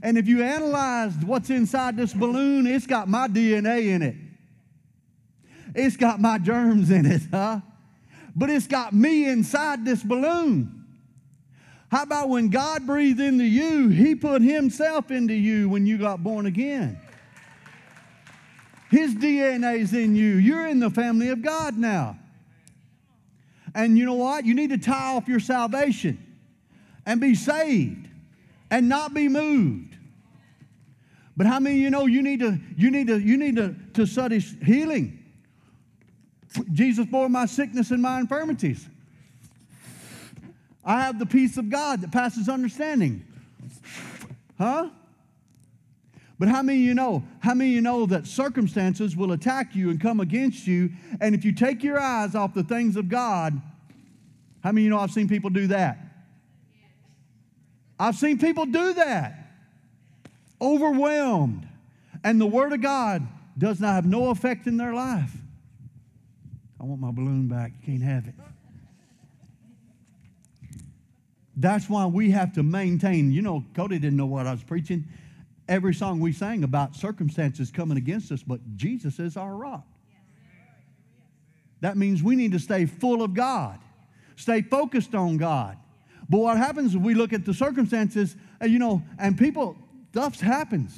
And 0.02 0.18
if 0.18 0.28
you 0.28 0.42
analyze 0.42 1.14
what's 1.24 1.50
inside 1.50 1.96
this 1.96 2.14
balloon, 2.14 2.66
it's 2.66 2.88
got 2.88 3.08
my 3.08 3.28
DNA 3.28 3.88
in 3.88 4.02
it. 4.02 4.16
It's 5.76 5.98
got 5.98 6.20
my 6.20 6.38
germs 6.40 6.90
in 6.92 7.06
it, 7.06 7.22
huh? 7.32 7.60
But 8.36 8.50
it's 8.50 8.68
got 8.68 8.94
me 8.94 9.30
inside 9.30 9.86
this 9.86 10.02
balloon. 10.02 10.84
How 11.92 12.04
about 12.04 12.30
when 12.30 12.50
God 12.50 12.88
breathed 12.88 13.20
into 13.20 13.44
you, 13.44 13.90
He 13.90 14.16
put 14.16 14.42
Himself 14.42 15.12
into 15.12 15.36
you 15.36 15.70
when 15.70 15.86
you 15.86 16.00
got 16.00 16.24
born 16.24 16.48
again? 16.48 17.00
His 18.94 19.16
DNA 19.16 19.80
is 19.80 19.92
in 19.92 20.16
you. 20.16 20.36
You're 20.36 20.68
in 20.68 20.80
the 20.80 20.92
family 20.92 21.30
of 21.30 21.42
God 21.42 21.76
now. 21.76 22.16
And 23.74 23.98
you 23.98 24.06
know 24.06 24.14
what? 24.14 24.46
You 24.46 24.54
need 24.54 24.70
to 24.70 24.78
tie 24.78 25.16
off 25.16 25.28
your 25.28 25.40
salvation 25.40 26.24
and 27.04 27.20
be 27.20 27.34
saved 27.34 28.08
and 28.70 28.88
not 28.88 29.16
be 29.16 29.28
moved. 29.30 29.98
But 31.36 31.48
how 31.48 31.60
many 31.60 31.78
you 31.78 31.90
know 31.90 32.06
you 32.06 32.22
need 32.22 32.42
to 32.42 32.60
you 32.78 32.92
need 32.92 33.08
to 33.08 33.20
you 33.20 33.36
need 33.36 33.56
to, 33.56 33.76
to 33.96 34.06
study 34.06 34.38
healing? 34.38 35.26
Jesus 36.72 37.08
bore 37.08 37.30
my 37.30 37.48
sickness 37.48 37.90
and 37.90 38.00
my 38.00 38.20
infirmities. 38.20 38.88
I 40.86 41.02
have 41.02 41.18
the 41.18 41.26
peace 41.26 41.58
of 41.58 41.72
God 41.72 42.02
that 42.02 42.12
passes 42.12 42.48
understanding. 42.48 43.26
Huh? 44.60 44.90
But 46.44 46.50
how 46.50 46.62
many 46.62 46.80
you 46.80 46.94
know? 46.94 47.24
How 47.40 47.54
many 47.54 47.70
you 47.70 47.80
know 47.80 48.06
that 48.08 48.28
circumstances 48.28 49.16
will 49.16 49.32
attack 49.32 49.78
you 49.78 49.90
and 49.90 50.02
come 50.02 50.20
against 50.20 50.68
you? 50.68 50.90
And 51.22 51.34
if 51.34 51.46
you 51.46 51.54
take 51.54 51.82
your 51.82 51.98
eyes 51.98 52.36
off 52.36 52.54
the 52.54 52.66
things 52.66 52.98
of 52.98 53.08
God, 53.08 53.62
how 54.62 54.74
many 54.74 54.84
you 54.84 54.90
know 54.90 55.00
I've 55.00 55.12
seen 55.12 55.30
people 55.30 55.50
do 55.50 55.68
that? 55.68 56.00
I've 57.98 58.18
seen 58.18 58.40
people 58.40 58.66
do 58.66 58.94
that. 58.96 59.54
Overwhelmed. 60.60 61.66
And 62.26 62.42
the 62.42 62.46
Word 62.46 62.74
of 62.74 62.82
God 62.82 63.26
does 63.58 63.80
not 63.80 63.94
have 63.94 64.06
no 64.06 64.30
effect 64.30 64.68
in 64.68 64.76
their 64.76 64.94
life. 64.94 65.32
I 66.78 66.84
want 66.84 67.00
my 67.00 67.12
balloon 67.12 67.48
back. 67.48 67.72
You 67.80 67.86
can't 67.86 68.04
have 68.04 68.28
it. 68.28 68.36
That's 71.56 71.90
why 71.90 72.06
we 72.06 72.32
have 72.32 72.52
to 72.56 72.64
maintain. 72.64 73.32
You 73.32 73.44
know, 73.44 73.64
Cody 73.74 73.98
didn't 73.98 74.18
know 74.18 74.26
what 74.26 74.46
I 74.46 74.52
was 74.52 74.64
preaching. 74.64 75.06
Every 75.68 75.94
song 75.94 76.20
we 76.20 76.34
sang 76.34 76.64
about 76.64 76.96
circumstances 76.96 77.72
coming 77.72 77.98
against 77.98 78.32
us, 78.32 78.44
but 78.44 78.60
Jesus 78.76 79.20
is 79.20 79.38
our 79.38 79.56
rock. 79.56 79.86
That 81.82 81.98
means 81.98 82.22
we 82.22 82.36
need 82.36 82.52
to 82.54 82.60
stay 82.60 82.86
full 82.86 83.22
of 83.24 83.34
God, 83.34 83.80
stay 84.36 84.62
focused 84.62 85.16
on 85.16 85.38
God. 85.38 85.78
But 86.30 86.40
what 86.40 86.58
happens 86.58 86.96
if 86.96 87.02
we 87.02 87.14
look 87.14 87.34
at 87.34 87.46
the 87.46 87.54
circumstances, 87.54 88.36
you 88.62 88.80
know, 88.80 89.04
and 89.20 89.38
people, 89.38 89.78
stuff 90.12 90.40
happens. 90.40 90.98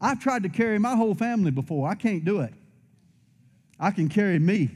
I've 0.00 0.20
tried 0.20 0.42
to 0.42 0.48
carry 0.48 0.78
my 0.78 0.96
whole 0.96 1.14
family 1.14 1.50
before. 1.50 1.88
I 1.88 1.94
can't 1.94 2.24
do 2.24 2.40
it. 2.40 2.52
I 3.78 3.90
can 3.90 4.08
carry 4.08 4.38
me. 4.38 4.70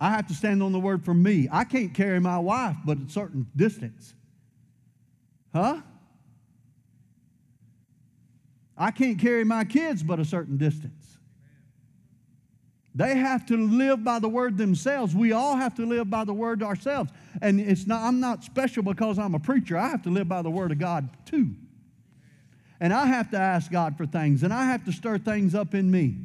I 0.00 0.10
have 0.10 0.26
to 0.28 0.34
stand 0.34 0.62
on 0.62 0.72
the 0.72 0.78
word 0.78 1.04
for 1.04 1.14
me. 1.14 1.48
I 1.50 1.64
can't 1.64 1.94
carry 1.94 2.20
my 2.20 2.38
wife, 2.38 2.76
but 2.84 2.98
a 2.98 3.08
certain 3.08 3.46
distance. 3.56 4.14
Huh? 5.56 5.80
I 8.76 8.90
can't 8.90 9.18
carry 9.18 9.42
my 9.42 9.64
kids, 9.64 10.02
but 10.02 10.20
a 10.20 10.24
certain 10.24 10.58
distance. 10.58 11.16
They 12.94 13.16
have 13.16 13.46
to 13.46 13.56
live 13.56 14.04
by 14.04 14.18
the 14.18 14.28
word 14.28 14.58
themselves. 14.58 15.14
We 15.14 15.32
all 15.32 15.56
have 15.56 15.74
to 15.76 15.86
live 15.86 16.10
by 16.10 16.24
the 16.24 16.34
word 16.34 16.62
ourselves. 16.62 17.10
And 17.40 17.58
it's 17.58 17.86
not, 17.86 18.02
I'm 18.02 18.20
not 18.20 18.44
special 18.44 18.82
because 18.82 19.18
I'm 19.18 19.34
a 19.34 19.38
preacher. 19.38 19.78
I 19.78 19.88
have 19.88 20.02
to 20.02 20.10
live 20.10 20.28
by 20.28 20.42
the 20.42 20.50
word 20.50 20.72
of 20.72 20.78
God 20.78 21.08
too. 21.24 21.54
And 22.78 22.92
I 22.92 23.06
have 23.06 23.30
to 23.30 23.38
ask 23.38 23.70
God 23.70 23.96
for 23.96 24.04
things, 24.04 24.42
and 24.42 24.52
I 24.52 24.66
have 24.66 24.84
to 24.84 24.92
stir 24.92 25.16
things 25.16 25.54
up 25.54 25.74
in 25.74 25.90
me. 25.90 26.18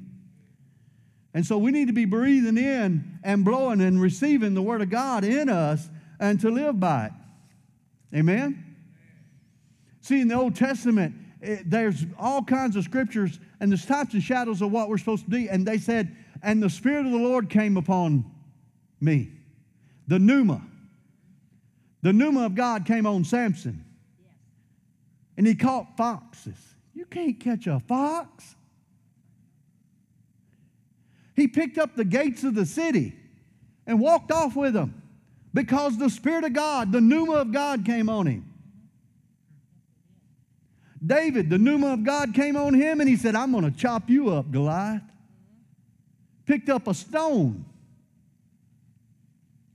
And 1.34 1.46
so 1.46 1.58
we 1.58 1.72
need 1.72 1.88
to 1.88 1.94
be 1.94 2.04
breathing 2.04 2.58
in 2.58 3.20
and 3.24 3.46
blowing 3.46 3.80
and 3.80 4.02
receiving 4.02 4.56
the 4.56 4.62
Word 4.62 4.82
of 4.82 4.90
God 4.90 5.24
in 5.24 5.48
us 5.48 5.88
and 6.20 6.38
to 6.42 6.50
live 6.50 6.78
by 6.78 7.06
it. 7.06 7.14
Amen? 8.18 8.71
See, 10.02 10.20
in 10.20 10.28
the 10.28 10.36
Old 10.36 10.56
Testament, 10.56 11.16
it, 11.42 11.70
there's 11.70 12.06
all 12.20 12.44
kinds 12.44 12.76
of 12.76 12.84
scriptures 12.84 13.40
and 13.60 13.72
there's 13.72 13.86
types 13.86 14.14
and 14.14 14.22
shadows 14.22 14.62
of 14.62 14.72
what 14.72 14.90
we're 14.90 14.98
supposed 14.98 15.26
to 15.26 15.30
be. 15.30 15.48
And 15.48 15.66
they 15.66 15.78
said, 15.78 16.16
and 16.44 16.62
the 16.62 16.70
Spirit 16.70 17.06
of 17.06 17.12
the 17.12 17.18
Lord 17.18 17.50
came 17.50 17.78
upon 17.78 18.26
me. 19.00 19.32
The 20.08 20.20
pneuma. 20.20 20.62
The 22.02 22.14
pneuma 22.14 22.46
of 22.46 22.56
God 22.56 22.86
came 22.86 23.06
on 23.06 23.24
Samson. 23.24 23.86
And 25.38 25.46
he 25.46 25.56
caught 25.56 25.96
foxes. 25.98 26.58
You 26.94 27.06
can't 27.06 27.40
catch 27.40 27.68
a 27.68 27.80
fox. 27.80 28.56
He 31.36 31.48
picked 31.48 31.78
up 31.78 31.96
the 31.96 32.06
gates 32.06 32.44
of 32.44 32.56
the 32.56 32.66
city 32.66 33.14
and 33.88 34.00
walked 34.00 34.32
off 34.32 34.56
with 34.56 34.74
them 34.74 35.02
because 35.54 35.98
the 35.98 36.10
Spirit 36.10 36.44
of 36.44 36.54
God, 36.54 36.92
the 36.92 37.02
pneuma 37.02 37.34
of 37.34 37.52
God, 37.52 37.86
came 37.86 38.10
on 38.10 38.28
him. 38.28 38.51
David, 41.06 41.50
the 41.50 41.58
pneuma 41.58 41.94
of 41.94 42.04
God 42.04 42.34
came 42.34 42.56
on 42.56 42.74
him 42.74 43.00
and 43.00 43.10
he 43.10 43.16
said, 43.16 43.36
I'm 43.36 43.52
going 43.52 43.64
to 43.64 43.72
chop 43.72 44.10
you 44.10 44.30
up, 44.30 44.52
Goliath. 44.52 45.02
Picked 46.46 46.70
up 46.70 46.88
a 46.88 46.94
stone 46.94 47.66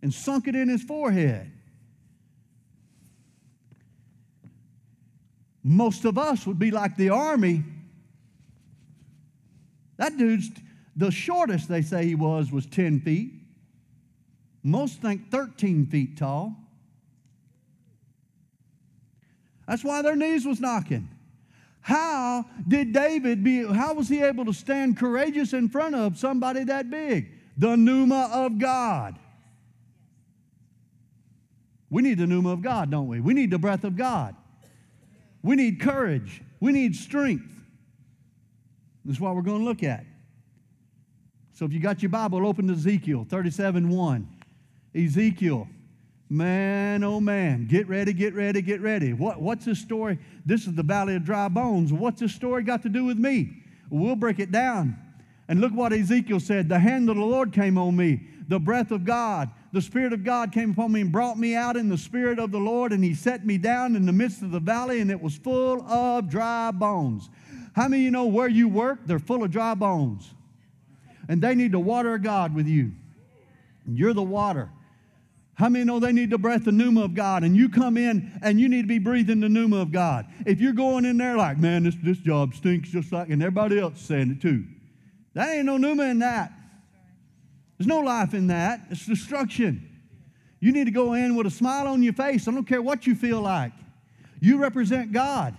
and 0.02 0.14
sunk 0.14 0.46
it 0.46 0.54
in 0.54 0.68
his 0.68 0.82
forehead. 0.82 1.50
Most 5.64 6.04
of 6.04 6.16
us 6.16 6.46
would 6.46 6.60
be 6.60 6.70
like 6.70 6.96
the 6.96 7.10
army. 7.10 7.64
That 9.96 10.16
dude's, 10.16 10.50
the 10.94 11.10
shortest 11.10 11.68
they 11.68 11.82
say 11.82 12.06
he 12.06 12.14
was, 12.14 12.52
was 12.52 12.66
10 12.66 13.00
feet. 13.00 13.32
Most 14.62 15.02
think 15.02 15.28
13 15.32 15.86
feet 15.86 16.16
tall. 16.16 16.54
That's 19.66 19.82
why 19.82 20.02
their 20.02 20.14
knees 20.14 20.46
was 20.46 20.60
knocking. 20.60 21.08
How 21.86 22.44
did 22.66 22.92
David 22.92 23.44
be, 23.44 23.64
how 23.64 23.94
was 23.94 24.08
he 24.08 24.20
able 24.20 24.44
to 24.46 24.52
stand 24.52 24.96
courageous 24.96 25.52
in 25.52 25.68
front 25.68 25.94
of 25.94 26.18
somebody 26.18 26.64
that 26.64 26.90
big? 26.90 27.30
The 27.56 27.76
pneuma 27.76 28.28
of 28.32 28.58
God. 28.58 29.16
We 31.88 32.02
need 32.02 32.18
the 32.18 32.26
pneuma 32.26 32.50
of 32.50 32.60
God, 32.60 32.90
don't 32.90 33.06
we? 33.06 33.20
We 33.20 33.34
need 33.34 33.52
the 33.52 33.58
breath 33.58 33.84
of 33.84 33.96
God. 33.96 34.34
We 35.44 35.54
need 35.54 35.80
courage. 35.80 36.42
We 36.58 36.72
need 36.72 36.96
strength. 36.96 37.52
That's 39.04 39.20
what 39.20 39.36
we're 39.36 39.42
going 39.42 39.60
to 39.60 39.64
look 39.64 39.84
at. 39.84 40.04
So 41.52 41.66
if 41.66 41.72
you 41.72 41.78
got 41.78 42.02
your 42.02 42.10
Bible, 42.10 42.44
open 42.44 42.66
to 42.66 42.72
Ezekiel 42.72 43.24
37 43.30 43.88
1. 43.88 44.28
Ezekiel 44.92 45.68
Man, 46.28 47.04
oh 47.04 47.20
man, 47.20 47.66
get 47.66 47.88
ready, 47.88 48.12
get 48.12 48.34
ready, 48.34 48.60
get 48.60 48.80
ready. 48.80 49.12
What, 49.12 49.40
what's 49.40 49.64
this 49.64 49.78
story? 49.78 50.18
This 50.44 50.66
is 50.66 50.74
the 50.74 50.82
valley 50.82 51.14
of 51.14 51.24
dry 51.24 51.48
bones. 51.48 51.92
What's 51.92 52.20
this 52.20 52.34
story 52.34 52.64
got 52.64 52.82
to 52.82 52.88
do 52.88 53.04
with 53.04 53.16
me? 53.16 53.62
We'll 53.90 54.16
break 54.16 54.40
it 54.40 54.50
down. 54.50 54.96
And 55.48 55.60
look 55.60 55.72
what 55.72 55.92
Ezekiel 55.92 56.40
said 56.40 56.68
The 56.68 56.80
hand 56.80 57.08
of 57.08 57.16
the 57.16 57.22
Lord 57.22 57.52
came 57.52 57.78
on 57.78 57.96
me, 57.96 58.26
the 58.48 58.58
breath 58.58 58.90
of 58.90 59.04
God, 59.04 59.50
the 59.72 59.80
Spirit 59.80 60.12
of 60.12 60.24
God 60.24 60.50
came 60.50 60.70
upon 60.70 60.90
me 60.90 61.02
and 61.02 61.12
brought 61.12 61.38
me 61.38 61.54
out 61.54 61.76
in 61.76 61.88
the 61.88 61.98
Spirit 61.98 62.38
of 62.40 62.50
the 62.50 62.58
Lord, 62.58 62.92
and 62.92 63.04
He 63.04 63.14
set 63.14 63.46
me 63.46 63.56
down 63.58 63.94
in 63.94 64.06
the 64.06 64.12
midst 64.12 64.42
of 64.42 64.50
the 64.50 64.58
valley, 64.60 65.00
and 65.00 65.10
it 65.10 65.20
was 65.20 65.36
full 65.36 65.82
of 65.82 66.28
dry 66.28 66.72
bones. 66.72 67.28
How 67.74 67.86
many 67.86 68.02
of 68.02 68.04
you 68.06 68.10
know 68.10 68.24
where 68.24 68.48
you 68.48 68.68
work? 68.68 69.00
They're 69.06 69.18
full 69.18 69.44
of 69.44 69.50
dry 69.50 69.74
bones. 69.74 70.32
And 71.28 71.42
they 71.42 71.54
need 71.54 71.72
the 71.72 71.78
water 71.78 72.14
of 72.14 72.22
God 72.22 72.54
with 72.54 72.66
you. 72.66 72.92
You're 73.86 74.14
the 74.14 74.22
water. 74.22 74.70
How 75.56 75.70
many 75.70 75.86
know 75.86 75.98
they 75.98 76.12
need 76.12 76.28
the 76.28 76.38
breath, 76.38 76.64
the 76.64 76.72
pneuma 76.72 77.02
of 77.02 77.14
God? 77.14 77.42
And 77.42 77.56
you 77.56 77.70
come 77.70 77.96
in 77.96 78.38
and 78.42 78.60
you 78.60 78.68
need 78.68 78.82
to 78.82 78.88
be 78.88 78.98
breathing 78.98 79.40
the 79.40 79.48
pneuma 79.48 79.78
of 79.78 79.90
God. 79.90 80.26
If 80.44 80.60
you're 80.60 80.74
going 80.74 81.06
in 81.06 81.16
there 81.16 81.34
like, 81.36 81.56
man, 81.58 81.84
this, 81.84 81.96
this 82.02 82.18
job 82.18 82.54
stinks 82.54 82.90
just 82.90 83.10
like, 83.10 83.30
and 83.30 83.42
everybody 83.42 83.78
else 83.78 83.98
saying 84.00 84.30
it 84.30 84.42
too. 84.42 84.66
That 85.32 85.48
ain't 85.48 85.64
no 85.64 85.78
pneuma 85.78 86.04
in 86.04 86.18
that. 86.18 86.52
There's 87.78 87.86
no 87.86 88.00
life 88.00 88.34
in 88.34 88.48
that. 88.48 88.80
It's 88.90 89.06
destruction. 89.06 89.88
You 90.60 90.72
need 90.72 90.84
to 90.84 90.90
go 90.90 91.14
in 91.14 91.36
with 91.36 91.46
a 91.46 91.50
smile 91.50 91.88
on 91.88 92.02
your 92.02 92.12
face. 92.12 92.46
I 92.46 92.50
don't 92.50 92.64
care 92.66 92.82
what 92.82 93.06
you 93.06 93.14
feel 93.14 93.40
like. 93.40 93.72
You 94.40 94.58
represent 94.58 95.12
God. 95.12 95.56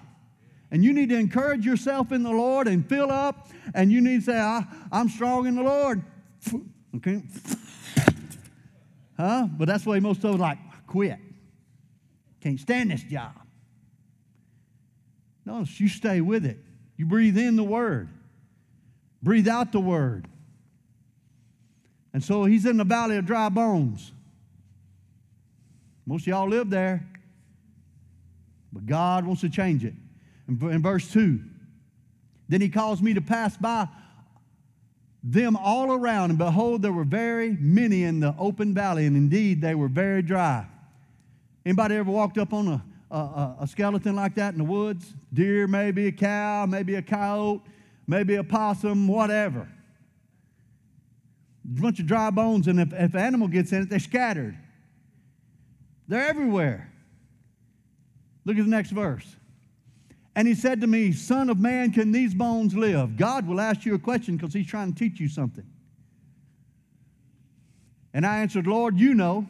And 0.70 0.84
you 0.84 0.94
need 0.94 1.10
to 1.10 1.18
encourage 1.18 1.66
yourself 1.66 2.12
in 2.12 2.22
the 2.22 2.32
Lord 2.32 2.68
and 2.68 2.88
fill 2.88 3.12
up. 3.12 3.50
And 3.74 3.92
you 3.92 4.02
need 4.02 4.20
to 4.20 4.26
say, 4.26 4.38
I, 4.38 4.64
I'm 4.92 5.10
strong 5.10 5.48
in 5.48 5.56
the 5.56 5.64
Lord. 5.64 6.04
Okay? 6.98 7.24
Huh? 9.18 9.48
But 9.58 9.68
that's 9.68 9.86
why 9.86 10.00
most 10.00 10.24
of 10.24 10.36
us 10.36 10.40
like, 10.40 10.60
quit. 10.86 11.18
Can't 12.42 12.60
stand 12.60 12.92
this 12.92 13.04
job. 13.04 13.34
No, 15.46 15.66
you 15.66 15.88
stay 15.88 16.22
with 16.22 16.46
it. 16.46 16.60
You 16.98 17.06
breathe 17.06 17.38
in 17.38 17.56
the 17.56 17.64
word, 17.64 18.10
breathe 19.22 19.48
out 19.48 19.72
the 19.72 19.80
word. 19.80 20.28
And 22.14 22.24
so 22.24 22.46
he's 22.46 22.66
in 22.66 22.78
the 22.78 22.84
valley 22.84 23.18
of 23.18 23.26
dry 23.26 23.50
bones. 23.50 24.12
Most 26.06 26.22
of 26.24 26.28
y'all 26.28 26.50
live 26.50 26.70
there, 26.70 27.06
but 28.74 28.86
God 28.86 29.26
wants 29.26 29.42
to 29.42 29.50
change 29.50 29.84
it. 29.84 29.94
In, 30.48 30.82
verse 30.82 31.12
2, 31.12 31.40
then 32.48 32.62
he 32.62 32.70
calls 32.70 33.02
me 33.02 33.14
to 33.14 33.22
pass 33.22 33.58
by 33.58 33.88
them 35.32 35.58
all 35.58 35.92
around, 35.92 36.30
and 36.30 36.40
behold, 36.40 36.82
there 36.82 36.94
were 36.94 37.04
very 37.04 37.58
many 37.60 38.04
in 38.04 38.22
the 38.22 38.34
open 38.40 38.74
valley, 38.74 39.06
and 39.06 39.18
indeed 39.18 39.62
they 39.62 39.76
were 39.76 39.90
very 39.90 40.22
dry. 40.22 40.66
Anybody 41.66 41.96
ever 41.96 42.10
walked 42.10 42.38
up 42.38 42.54
on 42.54 42.68
a, 42.70 42.84
a, 43.12 43.56
a 43.62 43.68
skeleton 43.68 44.16
like 44.16 44.36
that 44.36 44.54
in 44.54 44.58
the 44.58 44.64
woods? 44.64 45.14
Deer, 45.34 45.68
maybe 45.68 46.08
a 46.08 46.14
cow, 46.14 46.66
maybe 46.66 46.96
a 46.96 47.02
coyote, 47.02 47.62
maybe 48.08 48.36
a 48.36 48.44
possum, 48.44 49.06
whatever. 49.06 49.68
A 51.66 51.82
bunch 51.82 52.00
of 52.00 52.06
dry 52.06 52.30
bones, 52.30 52.68
and 52.68 52.80
if, 52.80 52.94
if 52.94 53.14
an 53.14 53.20
animal 53.20 53.50
gets 53.50 53.74
in 53.74 53.82
it, 53.82 53.90
they're 53.90 54.00
scattered. 54.00 54.58
They're 56.08 56.26
everywhere. 56.26 56.90
Look 58.46 58.58
at 58.58 58.64
the 58.64 58.72
next 58.72 58.92
verse. 58.92 59.36
And 60.38 60.48
he 60.48 60.54
said 60.54 60.82
to 60.82 60.88
me, 60.88 61.14
Son 61.14 61.50
of 61.50 61.58
man, 61.58 61.92
can 61.92 62.12
these 62.12 62.36
bones 62.36 62.76
live? 62.76 63.18
God 63.18 63.48
will 63.48 63.60
ask 63.60 63.88
you 63.88 63.96
a 63.96 64.00
question 64.00 64.38
because 64.38 64.54
he's 64.54 64.68
trying 64.68 64.94
to 64.94 65.00
teach 65.00 65.20
you 65.20 65.28
something. 65.28 65.66
And 68.14 68.24
I 68.24 68.38
answered, 68.38 68.68
Lord, 68.68 69.00
you 69.00 69.16
know. 69.16 69.48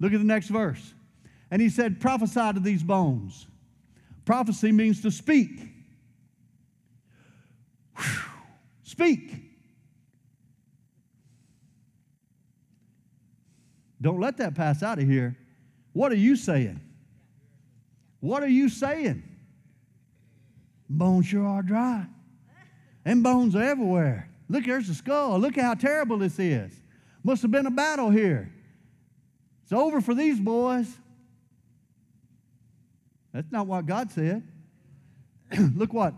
Look 0.00 0.14
at 0.14 0.18
the 0.18 0.24
next 0.24 0.48
verse. 0.48 0.94
And 1.50 1.60
he 1.60 1.68
said, 1.68 2.00
Prophesy 2.00 2.54
to 2.54 2.60
these 2.60 2.82
bones. 2.82 3.46
Prophecy 4.24 4.72
means 4.72 5.02
to 5.02 5.10
speak. 5.10 5.60
Whew. 7.98 8.22
Speak. 8.82 9.34
Don't 14.00 14.20
let 14.20 14.38
that 14.38 14.54
pass 14.54 14.82
out 14.82 14.98
of 14.98 15.06
here. 15.06 15.36
What 15.92 16.12
are 16.12 16.16
you 16.16 16.34
saying? 16.34 16.80
What 18.22 18.44
are 18.44 18.48
you 18.48 18.68
saying? 18.68 19.24
Bones 20.88 21.26
sure 21.26 21.44
are 21.44 21.60
dry. 21.60 22.06
And 23.04 23.20
bones 23.20 23.56
are 23.56 23.62
everywhere. 23.64 24.30
Look, 24.48 24.64
there's 24.64 24.88
a 24.88 24.94
skull. 24.94 25.40
Look 25.40 25.56
how 25.56 25.74
terrible 25.74 26.18
this 26.18 26.38
is. 26.38 26.72
Must 27.24 27.42
have 27.42 27.50
been 27.50 27.66
a 27.66 27.70
battle 27.70 28.10
here. 28.10 28.52
It's 29.64 29.72
over 29.72 30.00
for 30.00 30.14
these 30.14 30.38
boys. 30.38 30.86
That's 33.32 33.50
not 33.50 33.66
what 33.66 33.86
God 33.86 34.12
said. 34.12 34.46
look 35.74 35.92
what, 35.92 36.14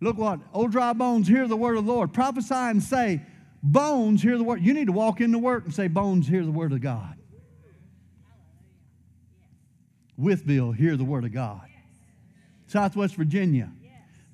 look 0.00 0.16
what, 0.16 0.40
old 0.54 0.72
dry 0.72 0.94
bones, 0.94 1.28
hear 1.28 1.46
the 1.46 1.56
word 1.56 1.76
of 1.76 1.84
the 1.84 1.92
Lord. 1.92 2.14
Prophesy 2.14 2.54
and 2.54 2.82
say, 2.82 3.20
bones, 3.62 4.22
hear 4.22 4.38
the 4.38 4.44
word. 4.44 4.62
You 4.62 4.72
need 4.72 4.86
to 4.86 4.92
walk 4.92 5.20
into 5.20 5.38
work 5.38 5.66
and 5.66 5.74
say, 5.74 5.86
bones, 5.86 6.26
hear 6.26 6.46
the 6.46 6.50
word 6.50 6.72
of 6.72 6.80
God. 6.80 7.19
Wytheville 10.20 10.74
hear 10.74 10.96
the 10.96 11.04
word 11.04 11.24
of 11.24 11.32
God. 11.32 11.62
Southwest 12.66 13.16
Virginia, 13.16 13.70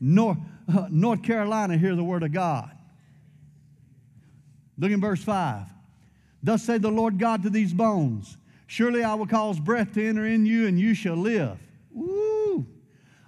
North, 0.01 0.39
uh, 0.69 0.89
North 0.91 1.23
Carolina 1.23 1.79
hear 1.79 1.95
the 1.95 2.05
word 2.05 2.23
of 2.23 2.33
God. 2.33 2.71
Look 4.79 4.91
in 4.91 5.01
verse 5.01 5.23
5. 5.23 5.67
Thus 6.43 6.63
said 6.63 6.83
the 6.83 6.91
Lord 6.91 7.19
God 7.19 7.43
to 7.45 7.51
these 7.51 7.73
bones 7.73 8.37
Surely 8.67 9.05
I 9.05 9.15
will 9.15 9.27
cause 9.27 9.61
breath 9.61 9.95
to 9.95 10.07
enter 10.07 10.27
in 10.27 10.45
you, 10.45 10.67
and 10.67 10.79
you 10.79 10.93
shall 10.93 11.15
live. 11.15 11.59
Woo! 11.93 12.67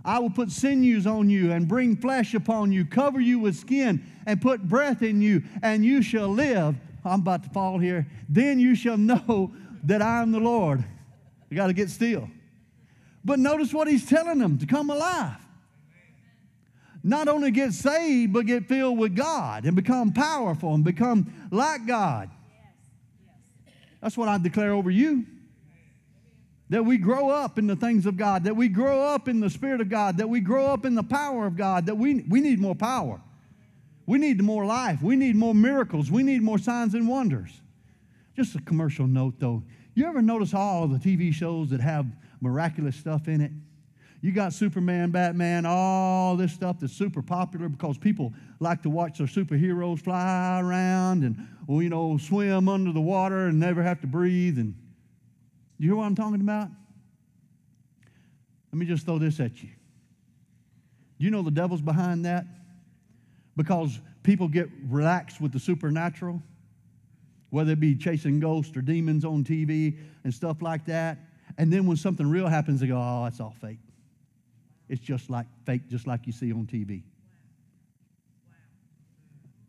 I 0.05 0.19
will 0.19 0.31
put 0.31 0.51
sinews 0.51 1.07
on 1.07 1.31
you 1.31 1.53
and 1.53 1.69
bring 1.69 1.97
flesh 1.97 2.35
upon 2.35 2.73
you, 2.73 2.85
cover 2.85 3.21
you 3.21 3.39
with 3.39 3.57
skin, 3.57 4.05
and 4.27 4.43
put 4.43 4.69
breath 4.69 5.03
in 5.03 5.23
you, 5.23 5.45
and 5.63 5.85
you 5.85 6.03
shall 6.03 6.29
live. 6.29 6.77
I'm 7.05 7.21
about 7.21 7.45
to 7.45 7.51
fall 7.51 7.79
here. 7.79 8.07
Then 8.29 8.59
you 8.59 8.75
shall 8.75 8.97
know 8.97 9.53
that 9.85 10.03
I 10.03 10.23
am 10.23 10.33
the 10.33 10.41
Lord. 10.41 10.85
You 11.51 11.57
got 11.57 11.69
to 11.69 11.73
get 11.73 11.89
still. 11.89 12.29
But 13.29 13.39
notice 13.39 13.75
what 13.75 13.89
he's 13.89 14.07
telling 14.07 14.39
them 14.39 14.57
to 14.57 14.65
come 14.65 14.89
alive. 14.89 15.37
not 17.03 17.29
only 17.29 17.51
get 17.51 17.75
saved, 17.75 18.33
but 18.33 18.47
get 18.47 18.67
filled 18.67 18.99
with 18.99 19.15
God 19.15 19.67
and 19.67 19.77
become 19.77 20.15
powerful 20.15 20.75
and 20.75 20.83
become 20.83 21.49
like 21.51 21.87
God. 21.87 22.31
That's 24.01 24.17
what 24.17 24.31
I 24.31 24.39
declare 24.39 24.73
over 24.73 24.91
you. 24.91 25.27
That 26.71 26.87
we 26.87 26.97
grow 26.97 27.29
up 27.29 27.59
in 27.59 27.67
the 27.67 27.77
things 27.77 28.07
of 28.07 28.17
God, 28.17 28.45
that 28.45 28.57
we 28.57 28.67
grow 28.69 29.03
up 29.03 29.29
in 29.29 29.41
the 29.41 29.51
Spirit 29.51 29.83
of 29.83 29.91
God, 29.91 30.17
that 30.17 30.29
we 30.29 30.41
grow 30.41 30.65
up 30.65 30.87
in 30.87 30.95
the 30.95 31.03
power 31.03 31.47
of 31.47 31.55
God, 31.55 31.85
that 31.85 31.97
we, 31.97 32.25
we 32.31 32.41
need 32.41 32.59
more 32.59 32.75
power. 32.75 33.21
We 34.07 34.17
need 34.17 34.43
more 34.43 34.65
life. 34.65 35.03
We 35.03 35.17
need 35.17 35.37
more 35.37 35.55
miracles. 35.55 36.11
We 36.11 36.23
need 36.23 36.41
more 36.41 36.59
signs 36.59 36.95
and 36.95 37.07
wonders. 37.07 37.61
Just 38.35 38.55
a 38.55 38.63
commercial 38.63 39.07
note 39.07 39.35
though. 39.39 39.63
You 39.95 40.07
ever 40.07 40.23
notice 40.23 40.55
all 40.55 40.89
the 40.89 40.99
TV 40.99 41.31
shows 41.31 41.69
that 41.71 41.81
have 41.81 42.07
miraculous 42.41 42.97
stuff 42.97 43.29
in 43.29 43.41
it? 43.41 43.53
You 44.21 44.33
got 44.33 44.53
Superman, 44.53 45.13
Batman, 45.13 45.65
all 45.65 46.37
this 46.37 46.53
stuff 46.53 46.81
that's 46.81 46.93
super 46.93 47.23
popular 47.23 47.69
because 47.69 47.99
people 47.99 48.33
like 48.59 48.83
to 48.83 48.91
watch 48.91 49.19
their 49.19 49.29
superheroes 49.29 50.01
fly 50.01 50.61
around 50.61 51.23
and, 51.23 51.47
well, 51.69 51.81
you 51.81 51.89
know, 51.89 52.19
swim 52.19 52.69
under 52.69 52.93
the 52.93 53.01
water 53.01 53.47
and 53.47 53.61
never 53.61 53.81
have 53.83 54.01
to 54.01 54.09
breathe. 54.09 54.59
And 54.59 54.75
you 55.79 55.91
hear 55.91 55.97
what 55.97 56.05
I'm 56.05 56.17
talking 56.17 56.41
about? 56.41 56.69
Let 58.73 58.79
me 58.79 58.87
just 58.87 59.07
throw 59.07 59.19
this 59.19 59.39
at 59.39 59.63
you. 59.63 59.71
Do 61.19 61.25
you 61.25 61.31
know 61.31 61.43
the 61.43 61.53
devil's 61.53 61.81
behind 61.81 62.25
that? 62.25 62.45
Because 63.57 64.01
people 64.25 64.49
get 64.49 64.69
relaxed 64.89 65.41
with 65.41 65.53
the 65.53 65.61
supernatural, 65.61 66.43
whether 67.51 67.73
it 67.73 67.81
be 67.81 67.95
chasing 67.95 68.41
ghosts 68.41 68.77
or 68.77 68.83
demons 68.83 69.25
on 69.25 69.45
TV 69.45 69.97
and 70.25 70.35
stuff 70.35 70.61
like 70.61 70.85
that. 70.87 71.19
And 71.59 71.73
then 71.73 71.87
when 71.87 71.97
something 71.97 72.27
real 72.31 72.47
happens, 72.47 72.81
they 72.81 72.87
go, 72.87 72.97
oh, 72.97 73.25
that's 73.25 73.41
all 73.41 73.55
fake. 73.61 73.81
It's 74.89 75.03
just 75.03 75.29
like 75.29 75.47
fake, 75.67 75.89
just 75.91 76.07
like 76.07 76.27
you 76.27 76.33
see 76.33 76.53
on 76.53 76.67
TV. 76.67 77.03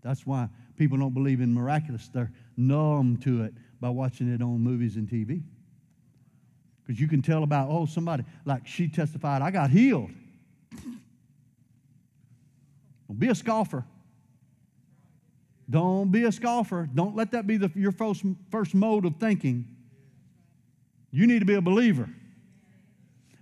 That's 0.02 0.26
why 0.26 0.48
people 0.78 0.98
don't 0.98 1.14
believe 1.14 1.42
in 1.42 1.54
miraculous. 1.54 2.08
They're 2.08 2.32
numb 2.56 3.18
to 3.24 3.44
it 3.44 3.54
by 3.82 3.90
watching 3.90 4.32
it 4.32 4.42
on 4.42 4.60
movies 4.60 4.96
and 4.96 5.10
TV. 5.10 5.42
Because 6.86 7.02
you 7.02 7.08
can 7.08 7.22
tell 7.22 7.44
about, 7.44 7.70
oh, 7.70 7.86
somebody, 7.86 8.24
like 8.46 8.66
she 8.66 8.88
testified, 8.88 9.42
I 9.42 9.52
got 9.52 9.72
healed. 9.72 10.12
Don't 13.08 13.20
be 13.20 13.30
a 13.30 13.36
scoffer. 13.36 13.84
Don't 15.70 16.12
be 16.12 16.24
a 16.24 16.32
scoffer. 16.32 16.88
Don't 16.94 17.16
let 17.16 17.32
that 17.32 17.46
be 17.46 17.58
the, 17.58 17.72
your 17.76 17.92
first, 17.92 18.24
first 18.52 18.74
mode 18.74 19.06
of 19.06 19.16
thinking. 19.18 19.68
You 21.12 21.28
need 21.28 21.40
to 21.40 21.46
be 21.46 21.56
a 21.56 21.62
believer. 21.62 22.10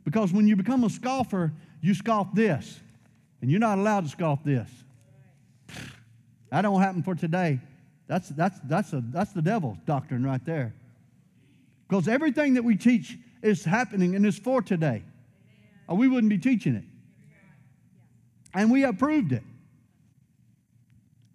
Because 0.03 0.31
when 0.31 0.47
you 0.47 0.55
become 0.55 0.83
a 0.83 0.89
scoffer, 0.89 1.51
you 1.81 1.93
scoff 1.93 2.33
this, 2.33 2.79
and 3.41 3.51
you're 3.51 3.59
not 3.59 3.77
allowed 3.77 4.05
to 4.05 4.09
scoff 4.09 4.43
this. 4.43 4.69
That 6.49 6.61
don't 6.61 6.81
happen 6.81 7.03
for 7.03 7.13
today. 7.13 7.59
That's, 8.07 8.29
that's, 8.29 8.57
that's, 8.63 8.93
a, 8.93 9.03
that's 9.11 9.33
the 9.33 9.41
devil's 9.41 9.77
doctrine 9.85 10.23
right 10.23 10.43
there. 10.45 10.73
Because 11.87 12.07
everything 12.07 12.53
that 12.53 12.63
we 12.63 12.75
teach 12.75 13.17
is 13.41 13.65
happening 13.65 14.15
and 14.15 14.25
is 14.25 14.39
for 14.39 14.61
today. 14.61 15.03
Or 15.87 15.97
we 15.97 16.07
wouldn't 16.07 16.29
be 16.29 16.37
teaching 16.37 16.75
it. 16.75 16.85
And 18.53 18.71
we 18.71 18.81
have 18.81 18.97
proved 18.97 19.33
it. 19.33 19.43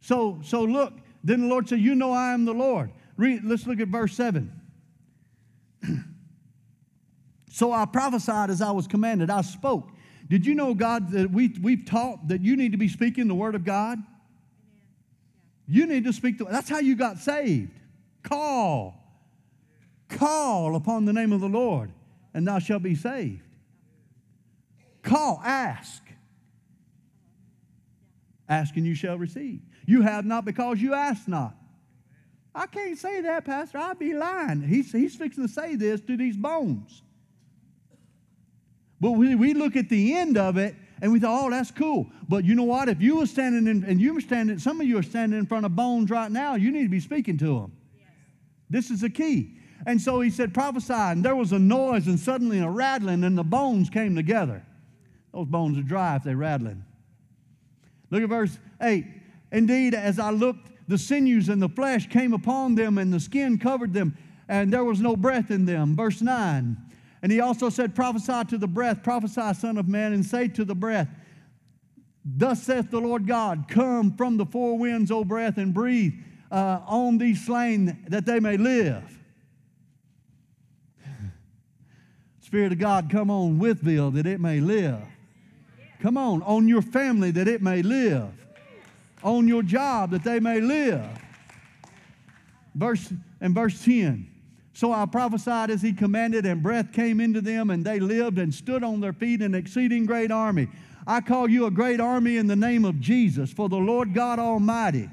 So, 0.01 0.41
so 0.43 0.63
look, 0.63 0.95
then 1.23 1.43
the 1.43 1.47
Lord 1.47 1.69
said, 1.69 1.79
You 1.81 1.95
know 1.95 2.11
I 2.11 2.33
am 2.33 2.45
the 2.45 2.55
Lord. 2.55 2.91
Read, 3.17 3.45
let's 3.45 3.67
look 3.67 3.81
at 3.81 3.89
verse 3.89 4.15
7. 4.15 4.62
So 7.53 7.71
I 7.71 7.85
prophesied 7.85 8.49
as 8.49 8.63
I 8.63 8.71
was 8.71 8.87
commanded. 8.87 9.29
I 9.29 9.43
spoke. 9.43 9.91
Did 10.27 10.47
you 10.47 10.55
know, 10.55 10.73
God, 10.73 11.11
that 11.11 11.31
we, 11.31 11.55
we've 11.61 11.85
taught 11.85 12.29
that 12.29 12.41
you 12.41 12.57
need 12.57 12.73
to 12.73 12.79
be 12.79 12.89
speaking 12.89 13.29
the 13.29 13.35
word 13.35 13.55
of 13.55 13.63
God? 13.63 13.99
You 15.69 15.87
need 15.87 16.05
to 16.05 16.15
speak. 16.15 16.39
The, 16.39 16.47
that's 16.47 16.71
how 16.71 16.79
you 16.79 16.97
got 16.97 17.19
saved. 17.19 17.79
Call. 18.23 18.97
Call 20.09 20.77
upon 20.77 21.05
the 21.05 21.13
name 21.13 21.31
of 21.31 21.43
the 21.43 21.49
Lord, 21.49 21.93
and 22.33 22.49
thou 22.49 22.59
shalt 22.59 22.83
be 22.83 22.95
saved. 22.95 23.43
Call, 25.03 25.39
ask. 25.45 26.03
Ask 28.49 28.77
and 28.77 28.87
you 28.87 28.95
shall 28.95 29.19
receive. 29.19 29.61
You 29.85 30.01
have 30.01 30.25
not 30.25 30.47
because 30.47 30.81
you 30.81 30.95
ask 30.95 31.29
not. 31.29 31.55
I 32.55 32.67
can't 32.67 32.97
say 32.97 33.21
that, 33.21 33.45
Pastor. 33.45 33.77
I'd 33.77 33.99
be 33.99 34.15
lying. 34.15 34.63
He's, 34.63 34.91
he's 34.91 35.15
fixing 35.15 35.47
to 35.47 35.53
say 35.53 35.77
this 35.77 36.01
to 36.03 36.17
these 36.17 36.37
bones. 36.39 37.03
But 39.03 39.13
we, 39.13 39.35
we 39.35 39.53
look 39.53 39.75
at 39.75 39.89
the 39.89 40.15
end 40.15 40.39
of 40.39 40.57
it 40.57 40.77
and 41.01 41.11
we 41.11 41.19
thought, 41.19 41.47
oh, 41.47 41.51
that's 41.51 41.73
cool. 41.73 42.07
But 42.29 42.45
you 42.45 42.55
know 42.55 42.63
what? 42.63 42.89
If 42.89 43.03
you 43.03 43.17
were 43.17 43.27
standing 43.27 43.67
in, 43.67 43.83
and 43.83 44.01
you 44.01 44.15
were 44.15 44.21
standing, 44.21 44.61
some 44.61 44.81
of 44.81 44.87
you 44.87 44.97
are 44.97 45.03
standing 45.03 45.41
in 45.41 45.45
front 45.45 45.67
of 45.67 45.75
bones 45.75 46.09
right 46.09 46.31
now, 46.31 46.55
you 46.55 46.71
need 46.71 46.85
to 46.85 46.89
be 46.89 47.01
speaking 47.01 47.37
to 47.39 47.47
them. 47.47 47.73
This 48.71 48.93
is 48.93 49.01
the 49.01 49.11
key. 49.11 49.57
And 49.89 50.01
so 50.01 50.21
he 50.21 50.31
said, 50.31 50.55
prophesy. 50.55 50.95
And 50.95 51.25
there 51.25 51.35
was 51.35 51.51
a 51.51 51.59
noise 51.59 52.07
and 52.07 52.17
suddenly 52.17 52.61
a 52.61 52.71
rattling, 52.71 53.25
and 53.25 53.37
the 53.37 53.43
bones 53.43 53.91
came 53.91 54.15
together. 54.15 54.65
Those 55.35 55.49
bones 55.49 55.77
are 55.79 55.83
dry 55.83 56.15
if 56.15 56.23
they're 56.23 56.37
rattling. 56.37 56.85
Look 58.11 58.23
at 58.23 58.29
verse 58.29 58.57
8. 58.81 59.05
Indeed, 59.51 59.95
as 59.95 60.21
I 60.21 60.31
looked, 60.31 60.71
the 60.87 60.97
sinews 60.97 61.49
and 61.49 61.61
the 61.61 61.69
flesh 61.69 62.09
came 62.09 62.33
upon 62.33 62.77
them, 62.77 62.99
and 62.99 63.13
the 63.13 63.19
skin 63.19 63.59
covered 63.59 63.95
them, 63.95 64.17
and 64.49 64.73
there 64.73 64.85
was 64.85 65.01
no 65.01 65.17
breath 65.17 65.51
in 65.51 65.65
them. 65.65 65.97
Verse 65.97 66.23
9. 66.23 66.77
And 67.23 67.31
he 67.31 67.41
also 67.41 67.71
said, 67.71 67.95
Prophesy 67.95 68.45
to 68.49 68.59
the 68.59 68.67
breath, 68.67 69.03
prophesy, 69.03 69.55
Son 69.55 69.79
of 69.79 69.89
Man, 69.89 70.13
and 70.13 70.27
say 70.27 70.49
to 70.49 70.65
the 70.65 70.75
breath, 70.75 71.09
Thus 72.25 72.63
saith 72.63 72.91
the 72.91 73.01
Lord 73.01 73.27
God, 73.27 73.67
Come 73.69 74.17
from 74.17 74.37
the 74.37 74.47
four 74.47 74.77
winds, 74.77 75.11
O 75.11 75.25
breath, 75.25 75.57
and 75.57 75.73
breathe 75.73 76.15
uh, 76.51 76.81
on 76.87 77.19
these 77.19 77.45
slain 77.47 78.05
that 78.09 78.27
they 78.27 78.41
may 78.41 78.57
live. 78.57 79.05
Spirit 82.41 82.73
of 82.73 82.79
God, 82.79 83.09
come 83.11 83.31
on 83.31 83.61
Wytheville 83.61 84.15
that 84.15 84.27
it 84.27 84.41
may 84.41 84.61
live. 84.61 85.01
Come 86.01 86.19
on, 86.19 86.43
on 86.43 86.67
your 86.67 86.83
family 86.83 87.31
that 87.31 87.47
it 87.47 87.63
may 87.63 87.83
live. 87.83 88.29
On 89.23 89.47
your 89.47 89.63
job 89.63 90.11
that 90.11 90.25
they 90.25 90.41
may 90.41 90.61
live. 90.61 91.07
Verse 92.75 93.13
and 93.41 93.55
verse 93.55 93.85
10. 93.85 94.32
So 94.75 94.93
I 94.93 95.05
prophesied 95.07 95.71
as 95.71 95.83
he 95.83 95.93
commanded, 95.93 96.47
and 96.47 96.63
breath 96.63 96.93
came 96.93 97.21
into 97.21 97.41
them, 97.41 97.71
and 97.71 97.85
they 97.85 98.01
lived 98.01 98.39
and 98.39 98.55
stood 98.55 98.83
on 98.83 99.01
their 99.01 99.13
feet, 99.13 99.43
an 99.43 99.55
exceeding 99.55 100.07
great 100.07 100.31
army. 100.31 100.69
I 101.07 101.21
call 101.21 101.49
you 101.49 101.67
a 101.67 101.71
great 101.71 102.01
army 102.01 102.37
in 102.39 102.47
the 102.47 102.57
name 102.57 102.85
of 102.85 102.99
Jesus, 103.01 103.53
for 103.53 103.69
the 103.69 103.77
Lord 103.77 104.15
God 104.15 104.39
Almighty, 104.39 105.11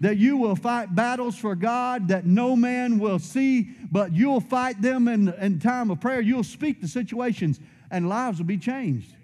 that 0.00 0.16
you 0.16 0.36
will 0.36 0.56
fight 0.56 0.94
battles 0.94 1.36
for 1.36 1.54
God 1.54 2.08
that 2.08 2.24
no 2.24 2.56
man 2.56 2.98
will 2.98 3.18
see, 3.18 3.70
but 3.90 4.12
you'll 4.14 4.40
fight 4.40 4.80
them 4.80 5.08
in, 5.08 5.28
in 5.34 5.58
time 5.58 5.90
of 5.90 6.00
prayer. 6.00 6.20
You'll 6.20 6.44
speak 6.44 6.80
the 6.80 6.88
situations, 6.88 7.60
and 7.90 8.08
lives 8.08 8.38
will 8.38 8.46
be 8.46 8.58
changed. 8.58 9.14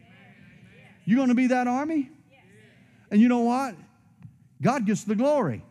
You're 1.04 1.16
going 1.16 1.28
to 1.28 1.34
be 1.34 1.48
that 1.48 1.66
army? 1.66 2.10
And 3.10 3.20
you 3.20 3.28
know 3.28 3.40
what? 3.40 3.76
God 4.60 4.86
gets 4.86 5.04
the 5.04 5.14
glory. 5.14 5.62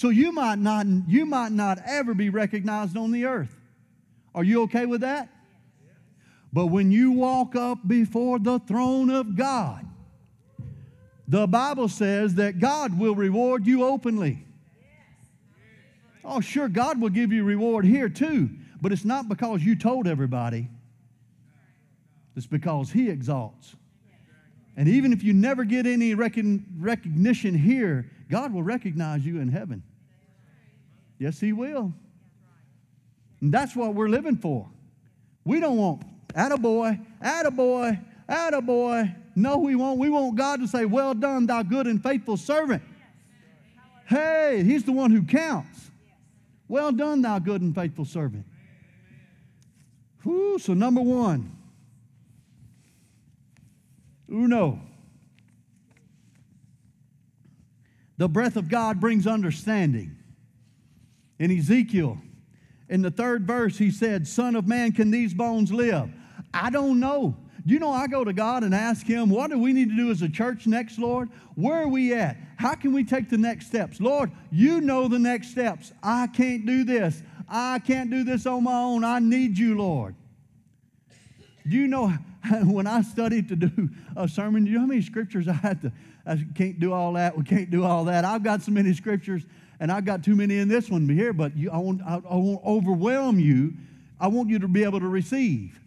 So 0.00 0.08
you 0.08 0.32
might 0.32 0.58
not, 0.58 0.86
you 1.08 1.26
might 1.26 1.52
not 1.52 1.78
ever 1.84 2.14
be 2.14 2.30
recognized 2.30 2.96
on 2.96 3.10
the 3.10 3.26
earth. 3.26 3.54
Are 4.34 4.42
you 4.42 4.62
okay 4.62 4.86
with 4.86 5.02
that? 5.02 5.28
But 6.54 6.68
when 6.68 6.90
you 6.90 7.12
walk 7.12 7.54
up 7.54 7.86
before 7.86 8.38
the 8.38 8.60
throne 8.60 9.10
of 9.10 9.36
God, 9.36 9.86
the 11.28 11.46
Bible 11.46 11.86
says 11.86 12.36
that 12.36 12.60
God 12.60 12.98
will 12.98 13.14
reward 13.14 13.66
you 13.66 13.84
openly. 13.84 14.42
Oh, 16.24 16.40
sure, 16.40 16.68
God 16.68 16.98
will 16.98 17.10
give 17.10 17.30
you 17.30 17.44
reward 17.44 17.84
here 17.84 18.08
too, 18.08 18.48
but 18.80 18.92
it's 18.92 19.04
not 19.04 19.28
because 19.28 19.62
you 19.62 19.76
told 19.76 20.08
everybody, 20.08 20.70
it's 22.34 22.46
because 22.46 22.90
He 22.90 23.10
exalts. 23.10 23.76
And 24.78 24.88
even 24.88 25.12
if 25.12 25.22
you 25.22 25.34
never 25.34 25.64
get 25.64 25.86
any 25.86 26.14
recognition 26.14 27.54
here, 27.54 28.10
God 28.30 28.54
will 28.54 28.62
recognize 28.62 29.26
you 29.26 29.38
in 29.40 29.48
heaven. 29.48 29.82
Yes, 31.20 31.38
He 31.38 31.52
will. 31.52 31.92
And 33.40 33.52
that's 33.52 33.76
what 33.76 33.94
we're 33.94 34.08
living 34.08 34.36
for. 34.36 34.66
We 35.44 35.60
don't 35.60 35.76
want 35.76 36.02
attaboy, 36.34 37.04
attaboy, 37.22 38.04
attaboy. 38.28 39.14
No, 39.36 39.58
we 39.58 39.76
won't. 39.76 39.98
We 40.00 40.08
want 40.10 40.34
God 40.34 40.60
to 40.60 40.66
say, 40.66 40.86
Well 40.86 41.14
done, 41.14 41.46
thou 41.46 41.62
good 41.62 41.86
and 41.86 42.02
faithful 42.02 42.36
servant. 42.36 42.82
Hey, 44.06 44.64
He's 44.64 44.82
the 44.82 44.92
one 44.92 45.10
who 45.10 45.22
counts. 45.22 45.90
Well 46.68 46.90
done, 46.90 47.22
thou 47.22 47.38
good 47.38 47.60
and 47.60 47.74
faithful 47.74 48.06
servant. 48.06 48.46
Whew, 50.22 50.58
so, 50.58 50.72
number 50.72 51.00
one, 51.00 51.56
uno. 54.30 54.80
The 58.16 58.28
breath 58.28 58.56
of 58.56 58.68
God 58.68 59.00
brings 59.00 59.26
understanding. 59.26 60.19
In 61.40 61.50
Ezekiel, 61.50 62.18
in 62.90 63.02
the 63.02 63.10
third 63.10 63.46
verse, 63.46 63.78
he 63.78 63.90
said, 63.90 64.28
Son 64.28 64.54
of 64.54 64.68
man, 64.68 64.92
can 64.92 65.10
these 65.10 65.34
bones 65.34 65.72
live? 65.72 66.10
I 66.52 66.70
don't 66.70 67.00
know. 67.00 67.34
Do 67.66 67.74
you 67.74 67.80
know 67.80 67.92
I 67.92 68.06
go 68.06 68.24
to 68.24 68.32
God 68.32 68.62
and 68.62 68.74
ask 68.74 69.06
Him, 69.06 69.30
what 69.30 69.50
do 69.50 69.58
we 69.58 69.72
need 69.72 69.88
to 69.88 69.96
do 69.96 70.10
as 70.10 70.22
a 70.22 70.28
church 70.28 70.66
next, 70.66 70.98
Lord? 70.98 71.30
Where 71.54 71.82
are 71.82 71.88
we 71.88 72.12
at? 72.14 72.36
How 72.56 72.74
can 72.74 72.92
we 72.92 73.04
take 73.04 73.30
the 73.30 73.38
next 73.38 73.66
steps? 73.66 74.00
Lord, 74.00 74.30
you 74.50 74.80
know 74.80 75.08
the 75.08 75.18
next 75.18 75.50
steps. 75.50 75.92
I 76.02 76.26
can't 76.26 76.66
do 76.66 76.84
this. 76.84 77.22
I 77.48 77.78
can't 77.80 78.10
do 78.10 78.22
this 78.22 78.46
on 78.46 78.64
my 78.64 78.78
own. 78.78 79.02
I 79.02 79.18
need 79.18 79.58
you, 79.58 79.78
Lord. 79.78 80.14
Do 81.66 81.76
you 81.76 81.86
know 81.86 82.08
when 82.64 82.86
I 82.86 83.02
studied 83.02 83.48
to 83.48 83.56
do 83.56 83.88
a 84.16 84.28
sermon, 84.28 84.64
do 84.64 84.70
you 84.70 84.76
know 84.76 84.82
how 84.82 84.88
many 84.88 85.02
scriptures 85.02 85.48
I 85.48 85.54
had 85.54 85.82
to? 85.82 85.92
I 86.26 86.44
can't 86.54 86.78
do 86.78 86.92
all 86.92 87.14
that. 87.14 87.36
We 87.36 87.44
can't 87.44 87.70
do 87.70 87.84
all 87.84 88.04
that. 88.04 88.24
I've 88.24 88.42
got 88.42 88.62
so 88.62 88.72
many 88.72 88.92
scriptures, 88.94 89.44
and 89.80 89.90
I've 89.90 90.04
got 90.04 90.22
too 90.22 90.36
many 90.36 90.58
in 90.58 90.68
this 90.68 90.90
one 90.90 91.08
here. 91.08 91.32
But 91.32 91.56
you, 91.56 91.70
I, 91.70 91.78
won't, 91.78 92.02
I, 92.02 92.16
I 92.16 92.36
won't 92.36 92.64
overwhelm 92.64 93.40
you. 93.40 93.72
I 94.20 94.28
want 94.28 94.50
you 94.50 94.58
to 94.58 94.68
be 94.68 94.84
able 94.84 95.00
to 95.00 95.08
receive. 95.08 95.80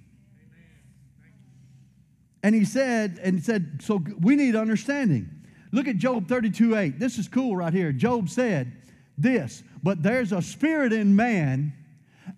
And 2.41 2.53
he 2.53 2.65
said, 2.65 3.19
and 3.23 3.36
he 3.36 3.41
said, 3.41 3.82
so 3.82 4.03
we 4.19 4.36
need 4.36 4.56
understanding. 4.56 5.29
Look 5.71 5.88
at 5.88 5.97
Job 5.97 6.27
32 6.27 6.75
8. 6.75 6.99
This 6.99 7.17
is 7.17 7.27
cool 7.27 7.56
right 7.56 7.71
here. 7.71 7.91
Job 7.91 8.29
said 8.29 8.73
this, 9.17 9.63
but 9.82 10.03
there's 10.03 10.32
a 10.32 10.41
spirit 10.41 10.91
in 10.91 11.15
man, 11.15 11.73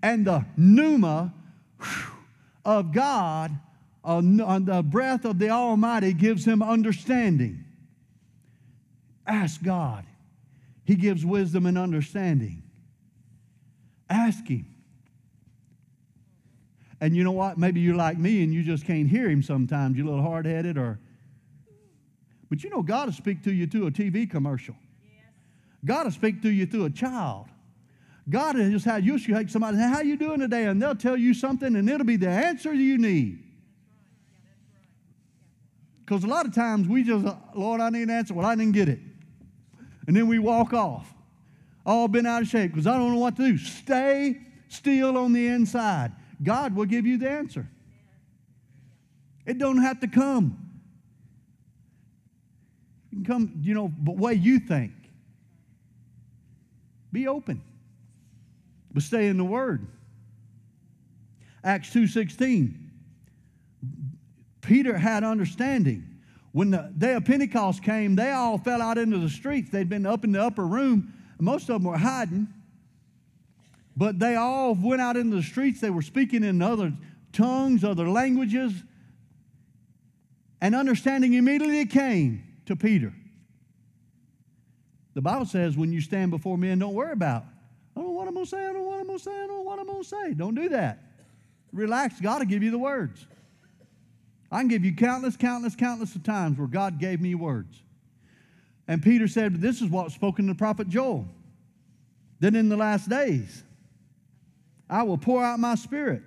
and 0.04 0.26
the 0.26 0.46
pneuma 0.58 1.34
of 2.65 2.91
God, 2.91 3.58
uh, 4.04 4.22
the 4.22 4.86
breath 4.88 5.26
of 5.26 5.39
the 5.39 5.50
Almighty 5.50 6.13
gives 6.13 6.46
him 6.46 6.62
understanding. 6.62 7.63
Ask 9.26 9.63
God. 9.63 10.06
He 10.86 10.95
gives 10.95 11.26
wisdom 11.26 11.65
and 11.65 11.78
understanding. 11.78 12.62
Ask 14.10 14.48
Him. 14.48 14.67
And 17.02 17.15
you 17.15 17.24
know 17.24 17.32
what? 17.32 17.58
Maybe 17.58 17.82
you're 17.82 17.95
like 17.95 18.17
me 18.17 18.43
and 18.43 18.54
you 18.54 18.63
just 18.63 18.86
can't 18.86 19.10
hear 19.10 19.30
Him 19.30 19.41
sometimes. 19.41 19.98
You're 19.98 20.08
a 20.08 20.10
little 20.12 20.24
hard 20.24 20.45
headed 20.45 20.78
or. 20.78 21.00
But 22.50 22.63
you 22.63 22.69
know, 22.69 22.84
God 22.84 23.08
will 23.08 23.13
speak 23.13 23.43
to 23.43 23.54
you 23.54 23.65
through 23.65 23.88
a 23.88 23.91
TV 23.91 24.30
commercial. 24.30 24.76
God 25.84 26.06
will 26.06 26.12
speak 26.12 26.43
to 26.43 26.50
you 26.50 26.67
through 26.67 26.86
a 26.86 26.89
child. 26.91 27.48
God 28.30 28.56
has 28.56 28.71
just 28.71 28.86
had 28.86 29.06
you 29.06 29.17
should 29.17 29.52
somebody 29.52 29.78
say, 29.78 29.89
How 29.89 30.02
you 30.02 30.17
doing 30.17 30.39
today? 30.39 30.65
And 30.65 30.80
they'll 30.82 30.95
tell 30.95 31.17
you 31.17 31.34
something 31.34 31.76
and 31.76 31.89
it'll 31.89 32.06
be 32.06 32.17
the 32.17 32.30
answer 32.30 32.74
you 32.74 33.00
need. 33.00 33.41
Because 36.06 36.24
a 36.24 36.28
lot 36.28 36.45
of 36.45 36.54
times 36.54 36.88
we 36.88 37.04
just, 37.04 37.26
Lord, 37.56 37.82
I 37.82 37.89
need 37.89 38.04
an 38.04 38.12
answer. 38.12 38.36
Well, 38.36 38.45
I 38.45 38.56
didn't 38.56 38.74
get 38.74 38.88
it 38.88 39.00
and 40.08 40.15
then 40.15 40.28
we 40.28 40.39
walk 40.39 40.74
off, 40.74 41.13
all 41.86 42.08
been 42.08 42.26
out 42.26 42.41
of 42.41 42.48
shape 42.48 42.72
because 42.72 42.88
I 42.88 42.98
don't 42.98 43.13
know 43.13 43.20
what 43.20 43.36
to 43.38 43.52
do. 43.52 43.58
Stay 43.58 44.39
still 44.68 45.18
on 45.18 45.34
the 45.34 45.48
inside. 45.48 46.12
God 46.44 46.76
will 46.76 46.86
give 46.86 47.06
you 47.06 47.18
the 47.18 47.30
answer. 47.30 47.68
It 49.46 49.58
don't 49.58 49.78
have 49.78 50.00
to 50.02 50.08
come. 50.08 50.58
It 53.12 53.15
can 53.15 53.26
come, 53.26 53.54
you 53.62 53.74
know, 53.74 53.91
the 54.04 54.12
way 54.12 54.34
you 54.34 54.60
think. 54.60 54.91
Be 57.12 57.28
open. 57.28 57.62
But 58.91 59.04
stay 59.04 59.28
in 59.28 59.38
the 59.38 59.46
Word. 59.46 59.88
Acts 61.63 61.89
2.16. 61.91 62.74
Peter 64.62 64.98
had 64.98 65.24
understanding 65.24 66.14
when 66.56 66.72
the 66.72 66.89
day 66.98 67.15
of 67.15 67.26
Pentecost 67.26 67.84
came, 67.84 68.15
they 68.15 68.32
all 68.32 68.58
fell 68.58 68.82
out 68.82 68.98
into 68.98 69.18
the 69.18 69.28
streets. 69.28 69.70
They'd 69.72 69.89
been 69.89 70.06
up 70.06 70.24
in 70.24 70.32
the 70.32 70.41
upper 70.41 70.65
room. 70.65 71.13
Most 71.38 71.63
of 71.63 71.82
them 71.82 71.84
were 71.84 71.98
hiding. 71.98 72.48
But 73.98 74.20
they 74.20 74.38
all 74.38 74.74
went 74.74 75.02
out 75.02 75.18
into 75.18 75.36
the 75.36 75.44
streets. 75.44 75.82
They 75.82 75.89
were 75.89 76.02
speaking 76.02 76.46
in 76.46 76.62
other 76.62 76.94
tongues, 77.34 77.84
other 77.84 78.08
languages. 78.08 78.72
And 80.62 80.76
understanding 80.76 81.34
immediately 81.34 81.86
came 81.88 82.46
to 82.68 82.78
Peter. 82.78 83.13
The 85.13 85.22
Bible 85.22 85.48
says 85.48 85.76
when 85.76 85.91
you 85.91 86.00
stand 86.00 86.32
before 86.32 86.58
men, 86.58 86.80
don't 86.80 86.94
worry 86.94 87.12
about, 87.12 87.44
I 87.98 88.00
don't 88.00 88.06
know 88.06 88.12
what 88.13 88.30
I'm 88.30 88.34
going 88.34 88.46
to 88.46 88.50
say, 88.50 88.65
I 88.65 88.72
don't 88.72 88.76
know 88.76 88.84
what 88.84 89.00
I'm 89.02 89.08
going 89.08 89.20
to 89.20 89.24
say, 89.26 89.32
I 89.32 89.48
don't 89.48 89.58
know 89.58 89.62
what 89.62 89.80
I'm 89.80 89.88
going 89.88 90.04
to 90.04 90.08
say. 90.08 90.34
Don't 90.34 90.56
do 90.56 90.70
that. 90.70 91.04
Relax. 91.74 92.22
God 92.22 92.39
will 92.39 92.46
give 92.46 92.63
you 92.63 92.72
the 92.72 92.80
words. 92.80 93.28
I 94.56 94.60
can 94.60 94.70
give 94.70 94.86
you 94.86 94.96
countless, 94.96 95.36
countless, 95.36 95.76
countless 95.76 96.15
of 96.15 96.24
times 96.24 96.58
where 96.58 96.70
God 96.70 96.98
gave 96.98 97.20
me 97.20 97.36
words. 97.36 97.84
And 98.88 99.04
Peter 99.04 99.28
said, 99.28 99.60
This 99.60 99.82
is 99.82 99.89
what 99.89 100.06
was 100.06 100.13
spoken 100.13 100.48
to 100.48 100.54
the 100.54 100.58
prophet 100.58 100.88
Joel. 100.88 101.28
Then 102.39 102.56
in 102.56 102.70
the 102.70 102.78
last 102.78 103.10
days, 103.10 103.63
I 104.89 105.04
will 105.04 105.18
pour 105.18 105.44
out 105.44 105.60
my 105.60 105.76
spirit 105.76 106.22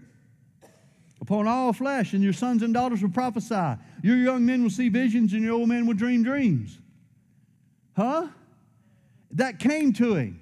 upon 1.22 1.48
all 1.48 1.72
flesh, 1.72 2.12
and 2.12 2.22
your 2.22 2.34
sons 2.34 2.62
and 2.62 2.74
daughters 2.74 3.00
will 3.00 3.08
prophesy. 3.08 3.80
Your 4.02 4.18
young 4.18 4.44
men 4.44 4.62
will 4.62 4.68
see 4.68 4.90
visions, 4.90 5.32
and 5.32 5.42
your 5.42 5.54
old 5.54 5.70
men 5.70 5.86
will 5.86 5.94
dream 5.94 6.22
dreams. 6.22 6.78
Huh? 7.96 8.28
That 9.30 9.58
came 9.58 9.94
to 9.94 10.16
him. 10.16 10.38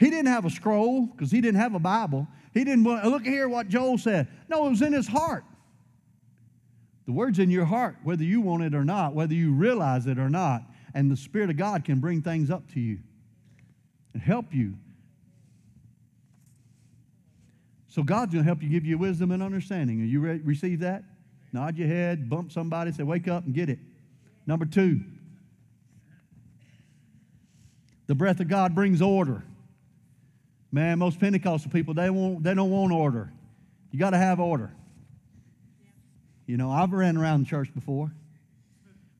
He 0.00 0.10
didn't 0.10 0.32
have 0.32 0.44
a 0.44 0.50
scroll 0.50 1.06
because 1.06 1.30
he 1.30 1.40
didn't 1.40 1.60
have 1.60 1.76
a 1.76 1.78
Bible. 1.78 2.26
He 2.54 2.64
didn't 2.64 2.82
look 2.82 3.22
here 3.22 3.48
what 3.48 3.68
Joel 3.68 3.98
said. 3.98 4.26
No, 4.48 4.66
it 4.66 4.70
was 4.70 4.82
in 4.82 4.92
his 4.92 5.06
heart. 5.06 5.44
The 7.08 7.14
word's 7.14 7.38
in 7.38 7.48
your 7.48 7.64
heart, 7.64 7.96
whether 8.02 8.22
you 8.22 8.42
want 8.42 8.64
it 8.64 8.74
or 8.74 8.84
not, 8.84 9.14
whether 9.14 9.32
you 9.32 9.54
realize 9.54 10.06
it 10.06 10.18
or 10.18 10.28
not. 10.28 10.60
And 10.92 11.10
the 11.10 11.16
Spirit 11.16 11.48
of 11.48 11.56
God 11.56 11.82
can 11.82 12.00
bring 12.00 12.20
things 12.20 12.50
up 12.50 12.70
to 12.74 12.80
you 12.80 12.98
and 14.12 14.22
help 14.22 14.52
you. 14.52 14.74
So 17.88 18.02
God's 18.02 18.34
going 18.34 18.44
to 18.44 18.46
help 18.46 18.62
you 18.62 18.68
give 18.68 18.84
you 18.84 18.98
wisdom 18.98 19.30
and 19.30 19.42
understanding. 19.42 20.02
Are 20.02 20.04
you 20.04 20.20
ready 20.20 20.40
receive 20.40 20.80
that? 20.80 21.02
Nod 21.50 21.78
your 21.78 21.88
head, 21.88 22.28
bump 22.28 22.52
somebody, 22.52 22.92
say, 22.92 23.04
wake 23.04 23.26
up 23.26 23.46
and 23.46 23.54
get 23.54 23.70
it. 23.70 23.78
Number 24.46 24.66
two, 24.66 25.00
the 28.06 28.14
breath 28.14 28.38
of 28.40 28.48
God 28.48 28.74
brings 28.74 29.00
order. 29.00 29.42
Man, 30.70 30.98
most 30.98 31.18
Pentecostal 31.18 31.70
people, 31.70 31.94
they, 31.94 32.10
won't, 32.10 32.42
they 32.42 32.52
don't 32.52 32.70
want 32.70 32.92
order. 32.92 33.32
You 33.92 33.98
got 33.98 34.10
to 34.10 34.18
have 34.18 34.40
order. 34.40 34.74
You 36.48 36.56
know, 36.56 36.70
I've 36.70 36.92
ran 36.92 37.18
around 37.18 37.44
the 37.44 37.50
church 37.50 37.72
before. 37.74 38.10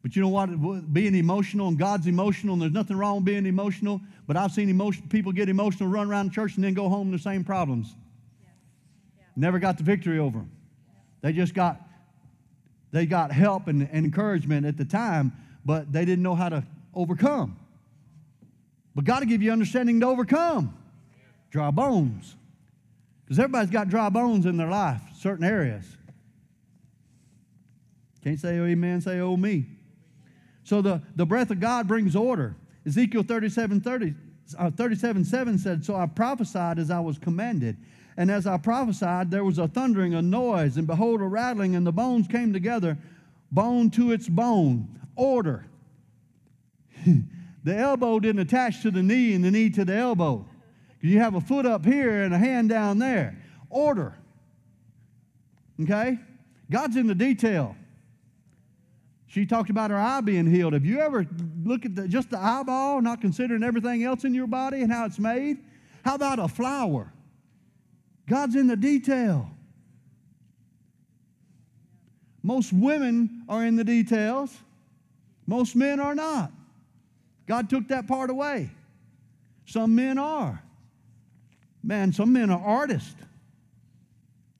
But 0.03 0.17
you 0.17 0.23
know 0.23 0.29
what? 0.29 0.47
Being 0.95 1.15
emotional, 1.15 1.69
and 1.69 1.79
God's 1.79 2.07
emotional, 2.07 2.55
and 2.55 2.63
there's 2.63 2.73
nothing 2.73 2.97
wrong 2.97 3.17
with 3.17 3.27
being 3.27 3.45
emotional. 3.45 4.01
But 4.27 4.39
I've 4.39 4.51
seen 4.51 4.71
emotion, 4.71 5.07
people 5.11 5.33
get 5.33 5.51
emotional, 5.51 5.91
run 5.91 6.11
around 6.11 6.31
the 6.31 6.35
church, 6.35 6.57
and 6.57 6.65
then 6.65 6.73
go 6.73 6.89
home 6.89 7.11
the 7.11 7.19
same 7.19 7.45
problems. 7.45 7.95
Yeah. 8.41 8.49
Yeah. 9.19 9.25
Never 9.37 9.59
got 9.59 9.77
the 9.77 9.85
victory 9.85 10.19
over 10.19 10.39
them. 10.39 10.51
They 11.21 11.35
just 11.35 11.53
got, 11.53 11.79
they 12.93 13.05
got 13.05 13.31
help 13.31 13.69
and, 13.69 13.87
and 13.93 14.07
encouragement 14.07 14.65
at 14.65 14.79
the 14.79 14.87
time, 14.87 15.33
but 15.67 15.93
they 15.93 16.07
didn't 16.07 16.23
know 16.23 16.35
how 16.35 16.49
to 16.49 16.65
overcome. 16.95 17.59
But 18.95 19.05
God 19.05 19.21
to 19.21 19.27
give 19.27 19.43
you 19.43 19.53
understanding 19.53 20.01
to 20.01 20.07
overcome 20.07 20.75
dry 21.51 21.71
bones. 21.71 22.37
Because 23.25 23.39
everybody's 23.39 23.71
got 23.71 23.91
dry 23.91 24.09
bones 24.09 24.47
in 24.47 24.57
their 24.57 24.71
life, 24.71 25.03
certain 25.19 25.45
areas. 25.45 25.98
Can't 28.29 28.39
say 28.39 28.59
amen, 28.59 29.01
say 29.01 29.21
oh 29.21 29.39
me. 29.39 29.65
So 30.63 30.83
the, 30.83 31.01
the 31.17 31.25
breath 31.25 31.51
of 31.51 31.61
God 31.61 31.89
brings 31.89 32.15
order. 32.15 32.57
Ezekiel 32.87 33.23
37, 33.23 33.81
30, 33.81 34.15
uh, 34.59 34.71
37 34.71 35.25
7 35.25 35.57
said, 35.57 35.83
So 35.83 35.97
I 35.97 36.05
prophesied 36.05 36.79
as 36.79 36.91
I 36.91 37.01
was 37.01 37.17
commanded. 37.17 37.79
And 38.19 38.31
as 38.31 38.47
I 38.47 38.59
prophesied, 38.59 39.31
there 39.31 39.45
was 39.45 39.57
a 39.57 39.67
thundering, 39.67 40.13
a 40.13 40.21
noise, 40.21 40.77
and 40.77 40.87
behold, 40.87 41.23
a 41.23 41.25
rattling, 41.25 41.75
and 41.75 41.87
the 41.87 41.93
bones 41.93 42.29
came 42.29 42.53
together, 42.53 42.99
bone 43.51 43.89
to 43.93 44.13
its 44.13 44.29
bone. 44.29 45.01
Order. 45.17 45.65
the 47.65 47.75
elbow 47.75 48.21
didn't 48.21 48.43
attach 48.43 48.83
to 48.83 48.91
the 48.91 49.03
knee, 49.03 49.33
and 49.33 49.43
the 49.43 49.51
knee 49.51 49.71
to 49.71 49.87
the 49.87 49.95
elbow. 49.95 50.47
You 51.01 51.19
have 51.21 51.35
a 51.35 51.41
foot 51.41 51.65
up 51.65 51.87
here 51.87 52.25
and 52.25 52.35
a 52.35 52.39
hand 52.39 52.69
down 52.69 52.99
there. 52.99 53.43
Order. 53.71 54.19
Okay? 55.81 56.19
God's 56.71 56.97
in 56.97 57.07
the 57.07 57.15
detail. 57.15 57.75
She 59.39 59.47
talked 59.47 59.71
about 59.71 59.93
her 59.93 59.97
eye 59.97 60.21
being 60.21 60.51
healed. 60.51 60.73
Have 60.73 60.85
you 60.85 60.99
ever 60.99 61.25
looked 61.63 61.87
at 61.87 61.95
the, 61.95 62.09
just 62.09 62.31
the 62.31 62.41
eyeball, 62.41 63.01
not 63.01 63.21
considering 63.21 63.63
everything 63.63 64.03
else 64.03 64.25
in 64.25 64.35
your 64.35 64.49
body 64.49 64.83
and 64.83 64.91
how 64.91 65.05
it's 65.05 65.21
made? 65.21 65.59
How 66.05 66.17
about 66.17 66.41
a 66.41 66.49
flower? 66.49 67.13
God's 68.29 68.57
in 68.57 68.67
the 68.67 68.75
detail. 68.75 69.49
Most 72.43 72.73
women 72.73 73.45
are 73.49 73.65
in 73.65 73.77
the 73.77 73.85
details, 73.85 74.59
most 75.47 75.77
men 75.77 76.01
are 76.01 76.17
not. 76.17 76.51
God 77.47 77.71
took 77.71 77.87
that 77.89 78.09
part 78.09 78.31
away. 78.31 78.69
Some 79.67 79.95
men 79.95 80.19
are. 80.19 80.61
Man, 81.85 82.13
some 82.13 82.33
men 82.33 82.51
are 82.51 82.61
artists. 82.61 83.15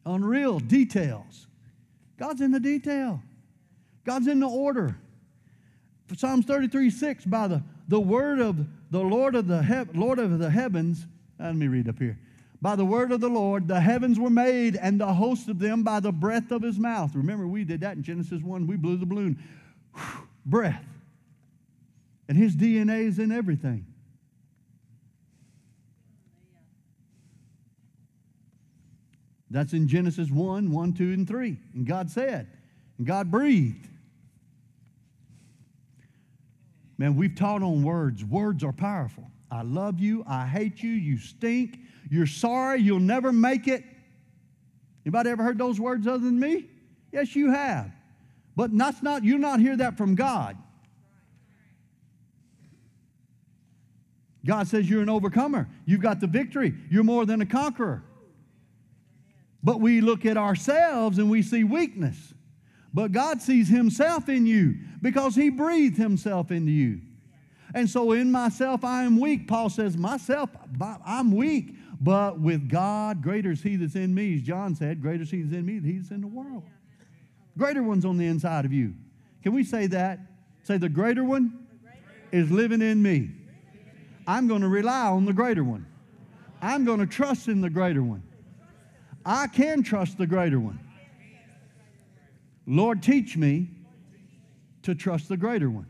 Unreal 0.07 0.61
details. 0.61 1.49
God's 2.17 2.43
in 2.43 2.53
the 2.53 2.61
detail. 2.61 3.21
God's 4.09 4.27
in 4.27 4.41
the 4.41 4.49
order. 4.49 4.97
Psalms 6.17 6.47
33 6.47 6.89
6, 6.89 7.27
by 7.27 7.47
the, 7.47 7.63
the 7.89 8.01
word 8.01 8.39
of 8.41 8.67
the 8.91 9.01
Lord 9.01 9.35
of 9.35 9.47
the, 9.47 9.63
he- 9.63 9.99
Lord 9.99 10.19
of 10.19 10.39
the 10.39 10.49
heavens, 10.49 11.07
uh, 11.39 11.45
let 11.45 11.57
me 11.57 11.69
read 11.69 11.91
up 11.91 11.99
here. 11.99 12.19
by 12.63 12.75
the 12.75 12.87
word 12.87 13.13
of 13.13 13.21
the 13.21 13.29
Lord, 13.29 13.69
the 13.69 13.79
heavens 13.79 14.19
were 14.19 14.31
made, 14.31 14.77
and 14.77 14.99
the 14.99 15.13
host 15.13 15.51
of 15.51 15.59
them 15.59 15.83
by 15.83 16.01
the 16.01 16.11
breath 16.11 16.51
of 16.53 16.63
his 16.63 16.79
mouth. 16.79 17.15
Remember, 17.15 17.47
we 17.47 17.65
did 17.65 17.83
that 17.83 17.99
in 17.99 18.03
Genesis 18.03 18.41
1. 18.43 18.67
We 18.67 18.77
blew 18.77 18.97
the 18.97 19.05
balloon. 19.05 19.43
breath. 20.47 20.87
And 22.31 22.39
his 22.39 22.57
DNA 22.57 23.09
is 23.09 23.19
in 23.19 23.31
everything. 23.31 23.85
That's 29.51 29.75
in 29.75 29.87
Genesis 29.87 30.31
1, 30.31 30.71
1, 30.71 30.93
2, 30.95 31.13
and 31.13 31.29
3. 31.29 31.59
And 31.75 31.87
God 31.87 32.09
said, 32.11 32.47
and 32.97 33.07
God 33.07 33.31
breathed. 33.31 33.89
Man, 36.99 37.15
we've 37.15 37.35
taught 37.35 37.63
on 37.63 37.85
words. 37.85 38.25
Words 38.25 38.65
are 38.65 38.73
powerful. 38.73 39.25
I 39.51 39.63
love 39.63 40.01
you. 40.01 40.25
I 40.27 40.47
hate 40.47 40.83
you. 40.83 40.91
You 40.91 41.17
stink. 41.17 41.79
You're 42.11 42.27
sorry. 42.27 42.81
You'll 42.81 42.99
never 42.99 43.33
make 43.33 43.69
it. 43.69 43.85
Anybody 45.07 45.31
ever 45.31 45.43
heard 45.43 45.59
those 45.59 45.81
words 45.81 46.07
other 46.07 46.19
than 46.19 46.39
me? 46.39 46.69
Yes, 47.13 47.35
you 47.35 47.51
have. 47.53 47.91
But 48.57 48.77
that's 48.77 49.03
not, 49.03 49.25
you 49.25 49.39
not 49.39 49.61
hear 49.61 49.77
that 49.77 49.97
from 49.97 50.17
God. 50.17 50.57
God 54.45 54.67
says 54.67 54.89
you're 54.91 55.03
an 55.03 55.09
overcomer. 55.09 55.69
You've 55.85 56.01
got 56.01 56.21
the 56.21 56.27
victory. 56.27 56.75
You're 56.91 57.05
more 57.05 57.25
than 57.25 57.41
a 57.41 57.47
conqueror. 57.47 58.03
But 59.63 59.81
we 59.81 60.01
look 60.01 60.27
at 60.27 60.37
ourselves 60.37 61.19
and 61.19 61.31
we 61.31 61.43
see 61.43 61.65
weakness. 61.65 62.35
But 62.95 63.13
God 63.13 63.43
sees 63.43 63.69
Himself 63.69 64.29
in 64.29 64.47
you 64.47 64.75
because 65.03 65.35
He 65.35 65.51
breathed 65.51 65.97
Himself 65.97 66.51
into 66.51 66.73
you. 66.73 67.01
And 67.75 67.89
so 67.89 68.13
in 68.13 68.33
myself, 68.33 68.83
I 68.83 69.03
am 69.03 69.21
weak. 69.21 69.47
Paul 69.47 69.69
says, 69.69 69.97
myself, 69.97 70.51
I'm 71.05 71.33
weak. 71.33 71.75
But 72.01 72.41
with 72.41 72.69
God, 72.69 73.23
greater 73.23 73.51
is 73.51 73.63
He 73.63 73.77
that's 73.77 73.95
in 73.95 74.15
me. 74.15 74.37
As 74.37 74.43
John 74.43 74.75
said, 74.75 75.03
greater 75.03 75.25
is 75.25 75.31
He 75.31 75.43
that's 75.43 75.55
in 75.55 75.67
me 75.67 75.79
than 75.79 75.91
He 75.91 75.99
that's 75.99 76.11
in 76.11 76.21
the 76.21 76.29
world. 76.29 76.63
Greater 77.59 77.83
one's 77.83 78.05
on 78.05 78.17
the 78.17 78.27
inside 78.27 78.65
of 78.65 78.73
you. 78.73 78.95
Can 79.43 79.53
we 79.53 79.65
say 79.65 79.87
that? 79.89 80.21
Say, 80.63 80.79
the 80.79 80.89
greater 80.89 81.25
one 81.25 81.67
is 82.31 82.51
living 82.51 82.83
in 82.83 83.03
me. 83.03 83.31
I'm 84.27 84.47
going 84.47 84.61
to 84.61 84.69
rely 84.69 85.07
on 85.07 85.25
the 85.25 85.33
greater 85.33 85.65
one. 85.65 85.87
I'm 86.63 86.85
going 86.85 87.01
to 87.01 87.07
trust 87.07 87.49
in 87.49 87.61
the 87.61 87.71
greater 87.71 88.03
one. 88.03 88.23
I 89.25 89.47
can 89.47 89.83
trust 89.83 90.19
the 90.19 90.27
greater 90.27 90.61
one. 90.61 90.79
Lord, 92.69 93.03
teach 93.03 93.35
me 93.35 93.71
to 94.83 94.95
trust 94.95 95.31
the 95.31 95.39
greater 95.39 95.71
one 95.71 95.87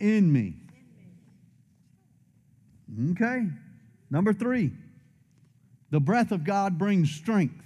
in 0.00 0.32
me. 0.32 0.56
Okay. 3.12 3.46
Number 4.10 4.32
three, 4.32 4.72
the 5.90 6.00
breath 6.00 6.32
of 6.32 6.42
God 6.42 6.78
brings 6.78 7.12
strength. 7.12 7.64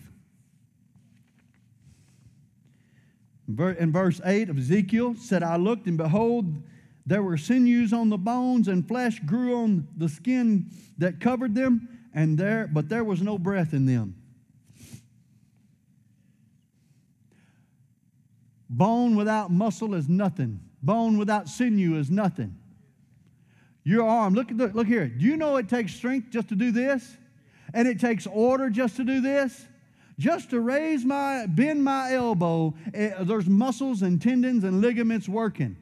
In 3.48 3.92
verse 3.92 4.20
8 4.25 4.51
of 4.51 4.59
Ezekiel 4.59 5.14
said, 5.18 5.42
I 5.42 5.57
looked 5.57 5.87
and 5.87 5.96
behold, 5.96 6.62
there 7.07 7.22
were 7.22 7.38
sinews 7.38 7.92
on 7.92 8.11
the 8.11 8.18
bones 8.18 8.68
and 8.68 8.87
flesh 8.87 9.20
grew 9.20 9.57
on 9.57 9.88
the 9.96 10.09
skin 10.09 10.66
that 10.98 11.20
covered 11.20 11.55
them, 11.55 11.88
and 12.14 12.37
there, 12.37 12.68
but 12.70 12.88
there 12.88 13.05
was 13.05 13.22
no 13.22 13.38
breath 13.38 13.72
in 13.72 13.87
them. 13.87 14.21
Bone 18.72 19.16
without 19.16 19.50
muscle 19.50 19.94
is 19.94 20.08
nothing. 20.08 20.58
Bone 20.82 21.18
without 21.18 21.46
sinew 21.46 21.98
is 21.98 22.11
nothing. 22.11 22.56
Your 23.85 24.08
arm, 24.08 24.32
look, 24.32 24.48
the, 24.48 24.68
look 24.68 24.87
here. 24.87 25.08
Do 25.08 25.26
you 25.26 25.37
know 25.37 25.58
it 25.58 25.68
takes 25.68 25.94
strength 25.94 26.30
just 26.30 26.48
to 26.48 26.56
do 26.56 26.72
this? 26.72 27.18
And 27.74 27.87
it 27.87 28.00
takes 28.00 28.26
order 28.26 28.70
just 28.70 28.96
to 28.96 29.04
do 29.04 29.20
this? 29.20 29.66
Just 30.18 30.50
to 30.50 30.61
raise 30.61 31.04
my, 31.04 31.44
bend 31.46 31.85
my 31.85 32.14
elbow, 32.14 32.74
eh, 32.94 33.12
there's 33.20 33.46
muscles 33.46 34.00
and 34.00 34.22
tendons 34.22 34.64
and 34.64 34.80
ligaments 34.80 35.28
working. 35.28 35.76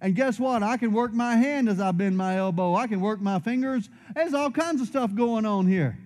And 0.00 0.14
guess 0.14 0.38
what? 0.38 0.62
I 0.62 0.76
can 0.76 0.92
work 0.92 1.12
my 1.12 1.34
hand 1.34 1.68
as 1.68 1.80
I 1.80 1.90
bend 1.90 2.16
my 2.16 2.36
elbow. 2.36 2.76
I 2.76 2.86
can 2.86 3.00
work 3.00 3.20
my 3.20 3.40
fingers. 3.40 3.88
There's 4.14 4.34
all 4.34 4.52
kinds 4.52 4.80
of 4.80 4.86
stuff 4.86 5.12
going 5.16 5.46
on 5.46 5.66
here. 5.66 5.98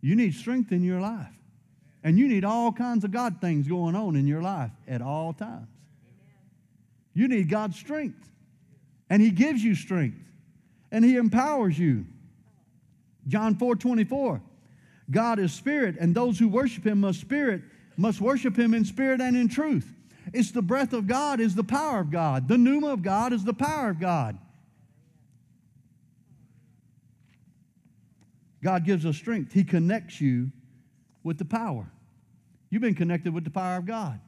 You 0.00 0.14
need 0.14 0.34
strength 0.34 0.70
in 0.70 0.84
your 0.84 1.00
life. 1.00 1.33
And 2.04 2.18
you 2.18 2.28
need 2.28 2.44
all 2.44 2.70
kinds 2.70 3.02
of 3.02 3.10
God 3.10 3.40
things 3.40 3.66
going 3.66 3.96
on 3.96 4.14
in 4.14 4.26
your 4.26 4.42
life 4.42 4.70
at 4.86 5.00
all 5.00 5.32
times. 5.32 5.68
You 7.14 7.28
need 7.28 7.48
God's 7.48 7.78
strength. 7.78 8.28
And 9.08 9.22
He 9.22 9.30
gives 9.30 9.64
you 9.64 9.74
strength. 9.74 10.18
And 10.92 11.02
He 11.02 11.16
empowers 11.16 11.78
you. 11.78 12.04
John 13.26 13.54
4 13.56 13.74
24. 13.76 14.42
God 15.10 15.38
is 15.38 15.52
spirit, 15.52 15.96
and 15.98 16.14
those 16.14 16.38
who 16.38 16.48
worship 16.48 16.86
Him 16.86 17.00
must 17.00 17.20
spirit, 17.20 17.62
must 17.96 18.20
worship 18.20 18.58
Him 18.58 18.74
in 18.74 18.84
spirit 18.84 19.20
and 19.20 19.36
in 19.36 19.48
truth. 19.48 19.90
It's 20.32 20.50
the 20.50 20.62
breath 20.62 20.92
of 20.92 21.06
God 21.06 21.40
is 21.40 21.54
the 21.54 21.64
power 21.64 22.00
of 22.00 22.10
God. 22.10 22.48
The 22.48 22.58
pneuma 22.58 22.88
of 22.88 23.02
God 23.02 23.32
is 23.32 23.44
the 23.44 23.54
power 23.54 23.90
of 23.90 24.00
God. 24.00 24.38
God 28.62 28.84
gives 28.84 29.04
us 29.04 29.16
strength. 29.16 29.52
He 29.52 29.62
connects 29.62 30.20
you 30.22 30.50
with 31.22 31.36
the 31.36 31.44
power. 31.44 31.90
You've 32.74 32.80
been 32.80 32.96
connected 32.96 33.32
with 33.32 33.44
the 33.44 33.50
power 33.50 33.76
of 33.76 33.86
God 33.86 34.18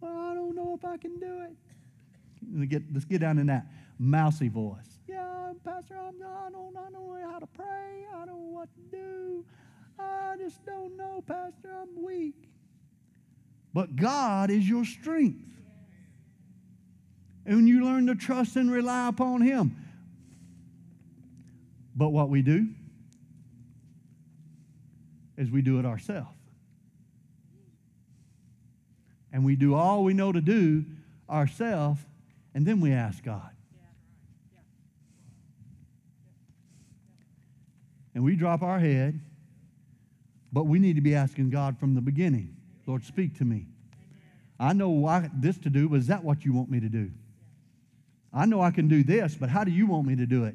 Well, 0.00 0.16
I 0.16 0.32
don't 0.32 0.56
know 0.56 0.72
if 0.74 0.82
I 0.82 0.96
can 0.96 1.20
do 1.20 1.42
it. 1.42 2.70
Let's 2.90 3.04
get, 3.04 3.20
down 3.20 3.36
in 3.36 3.48
that 3.48 3.66
mousy 3.98 4.48
voice. 4.48 4.78
Yeah, 5.06 5.52
Pastor, 5.62 5.94
I'm, 5.94 6.14
I, 6.22 6.48
don't, 6.50 6.74
I 6.74 6.90
don't 6.90 6.92
know 6.94 7.30
how 7.30 7.38
to 7.38 7.46
pray. 7.48 8.06
I 8.14 8.24
don't 8.24 8.28
know 8.28 8.54
what 8.54 8.70
to 8.72 8.96
do. 8.96 9.44
I 9.98 10.36
just 10.38 10.64
don't 10.64 10.96
know, 10.96 11.22
Pastor. 11.26 11.70
I'm 11.82 12.02
weak. 12.02 12.48
But 13.74 13.94
God 13.94 14.50
is 14.50 14.66
your 14.66 14.86
strength. 14.86 15.52
And 17.44 17.68
you 17.68 17.84
learn 17.84 18.06
to 18.06 18.14
trust 18.14 18.56
and 18.56 18.72
rely 18.72 19.08
upon 19.08 19.42
Him. 19.42 19.76
But 21.94 22.08
what 22.08 22.30
we 22.30 22.40
do 22.40 22.68
is 25.36 25.50
we 25.50 25.60
do 25.60 25.78
it 25.78 25.84
ourselves 25.84 26.41
and 29.32 29.44
we 29.44 29.56
do 29.56 29.74
all 29.74 30.04
we 30.04 30.14
know 30.14 30.32
to 30.32 30.40
do 30.40 30.84
ourselves, 31.28 32.00
and 32.54 32.66
then 32.66 32.80
we 32.80 32.92
ask 32.92 33.22
God. 33.24 33.50
And 38.14 38.22
we 38.22 38.36
drop 38.36 38.62
our 38.62 38.78
head, 38.78 39.18
but 40.52 40.64
we 40.64 40.78
need 40.78 40.96
to 40.96 41.02
be 41.02 41.14
asking 41.14 41.50
God 41.50 41.78
from 41.78 41.94
the 41.94 42.02
beginning 42.02 42.56
Lord, 42.86 43.04
speak 43.04 43.38
to 43.38 43.44
me. 43.44 43.66
I 44.58 44.72
know 44.72 44.90
why 44.90 45.30
this 45.34 45.58
to 45.58 45.70
do, 45.70 45.88
but 45.88 45.96
is 45.96 46.08
that 46.08 46.24
what 46.24 46.44
you 46.44 46.52
want 46.52 46.70
me 46.70 46.80
to 46.80 46.88
do? 46.88 47.10
I 48.32 48.46
know 48.46 48.60
I 48.60 48.70
can 48.70 48.88
do 48.88 49.02
this, 49.02 49.34
but 49.34 49.48
how 49.48 49.64
do 49.64 49.70
you 49.70 49.86
want 49.86 50.06
me 50.06 50.16
to 50.16 50.26
do 50.26 50.44
it? 50.44 50.54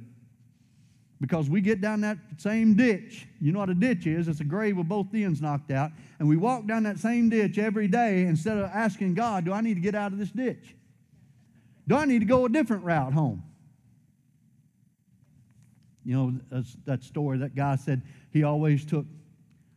Because 1.19 1.49
we 1.49 1.61
get 1.61 1.81
down 1.81 2.01
that 2.01 2.17
same 2.37 2.75
ditch. 2.75 3.27
You 3.41 3.51
know 3.51 3.59
what 3.59 3.69
a 3.69 3.73
ditch 3.73 4.05
is? 4.05 4.27
It's 4.27 4.39
a 4.39 4.43
grave 4.43 4.77
with 4.77 4.87
both 4.87 5.07
ends 5.13 5.41
knocked 5.41 5.71
out. 5.71 5.91
And 6.19 6.27
we 6.27 6.37
walk 6.37 6.67
down 6.67 6.83
that 6.83 6.99
same 6.99 7.29
ditch 7.29 7.57
every 7.57 7.87
day 7.87 8.23
instead 8.23 8.57
of 8.57 8.65
asking 8.65 9.15
God, 9.15 9.45
Do 9.45 9.53
I 9.53 9.61
need 9.61 9.75
to 9.75 9.81
get 9.81 9.95
out 9.95 10.11
of 10.11 10.19
this 10.19 10.31
ditch? 10.31 10.75
Do 11.87 11.95
I 11.95 12.05
need 12.05 12.19
to 12.19 12.25
go 12.25 12.45
a 12.45 12.49
different 12.49 12.83
route 12.83 13.13
home? 13.13 13.43
You 16.03 16.15
know, 16.51 16.63
that 16.85 17.03
story, 17.03 17.39
that 17.39 17.55
guy 17.55 17.75
said 17.75 18.01
he 18.31 18.43
always 18.43 18.85
took 18.85 19.05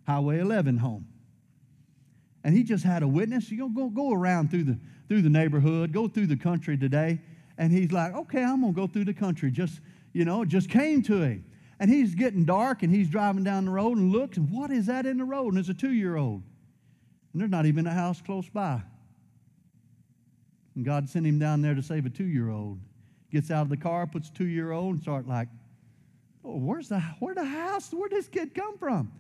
Highway 0.07 0.41
11 0.41 0.77
home. 0.77 1.07
And 2.45 2.55
he 2.55 2.63
just 2.63 2.85
had 2.85 3.03
a 3.03 3.09
witness. 3.09 3.51
You 3.51 3.59
know, 3.59 3.69
go, 3.69 3.89
go 3.89 4.13
around 4.13 4.51
through 4.51 4.65
the, 4.65 4.79
through 5.09 5.23
the 5.23 5.29
neighborhood, 5.29 5.93
go 5.93 6.09
through 6.09 6.27
the 6.27 6.37
country 6.37 6.77
today. 6.77 7.21
And 7.59 7.73
he's 7.73 7.93
like, 7.93 8.15
okay, 8.15 8.43
I'm 8.43 8.61
going 8.61 8.75
to 8.75 8.81
go 8.81 8.87
through 8.87 9.05
the 9.05 9.15
country 9.15 9.51
just 9.51 9.81
you 10.13 10.25
know, 10.25 10.43
it 10.43 10.49
just 10.49 10.69
came 10.69 11.03
to 11.03 11.23
him. 11.23 11.45
And 11.79 11.91
he's 11.91 12.15
getting 12.15 12.45
dark 12.45 12.83
and 12.83 12.95
he's 12.95 13.09
driving 13.09 13.43
down 13.43 13.65
the 13.65 13.71
road 13.71 13.97
and 13.97 14.13
looks, 14.13 14.37
and 14.37 14.51
what 14.51 14.71
is 14.71 14.87
that 14.87 15.07
in 15.07 15.17
the 15.17 15.25
road? 15.25 15.55
And 15.55 15.59
it's 15.59 15.71
a 15.71 15.75
two 15.75 15.93
year 15.93 16.17
old. 16.17 16.43
And 17.33 17.41
there's 17.41 17.51
not 17.51 17.67
even 17.67 17.87
a 17.87 17.93
house 17.93 18.21
close 18.21 18.49
by. 18.49 18.83
And 20.75 20.85
God 20.85 21.09
sent 21.09 21.27
him 21.27 21.39
down 21.39 21.63
there 21.63 21.75
to 21.75 21.83
save 21.83 22.07
a 22.07 22.11
two 22.11 22.27
year 22.27 22.51
old. 22.51 22.79
Gets 23.31 23.51
out 23.51 23.63
of 23.63 23.69
the 23.69 23.77
car, 23.77 24.07
puts 24.07 24.29
two 24.29 24.47
year 24.47 24.73
old, 24.73 24.95
and 24.95 25.03
start 25.03 25.27
like, 25.27 25.49
oh, 26.45 26.57
where's 26.57 26.89
the, 26.89 27.01
where 27.21 27.35
the 27.35 27.45
house? 27.45 27.91
Where'd 27.93 28.11
this 28.11 28.29
kid 28.29 28.55
come 28.55 28.77
from? 28.77 29.13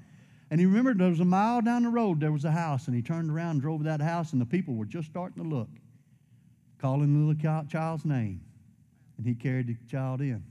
And 0.51 0.59
he 0.59 0.67
remembered 0.67 0.99
there 0.99 1.09
was 1.09 1.21
a 1.21 1.25
mile 1.25 1.63
down 1.63 1.85
the 1.85 1.91
road, 1.91 2.21
there 2.21 2.33
was 2.33 2.45
a 2.45 2.51
house, 2.51 2.89
and 2.89 2.97
he 2.97 3.03
turned 3.03 3.31
around 3.31 3.53
and 3.53 3.63
drove 3.63 3.81
to 3.81 3.85
that 3.85 4.01
house, 4.01 4.33
and 4.33 4.41
the 4.41 4.47
people 4.47 4.75
were 4.75 4.85
just 4.85 5.09
starting 5.09 5.43
to 5.43 5.49
look, 5.49 5.69
calling 6.79 7.13
the 7.13 7.33
little 7.33 7.65
child's 7.69 8.05
name. 8.05 8.41
And 9.17 9.27
he 9.27 9.35
carried 9.35 9.69
the 9.69 9.77
child 9.89 10.21
in. 10.21 10.43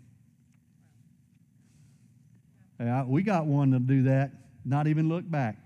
We 2.79 3.23
got 3.23 3.45
one 3.45 3.71
to 3.71 3.79
do 3.79 4.03
that, 4.03 4.31
not 4.63 4.87
even 4.87 5.09
look 5.09 5.29
back. 5.29 5.57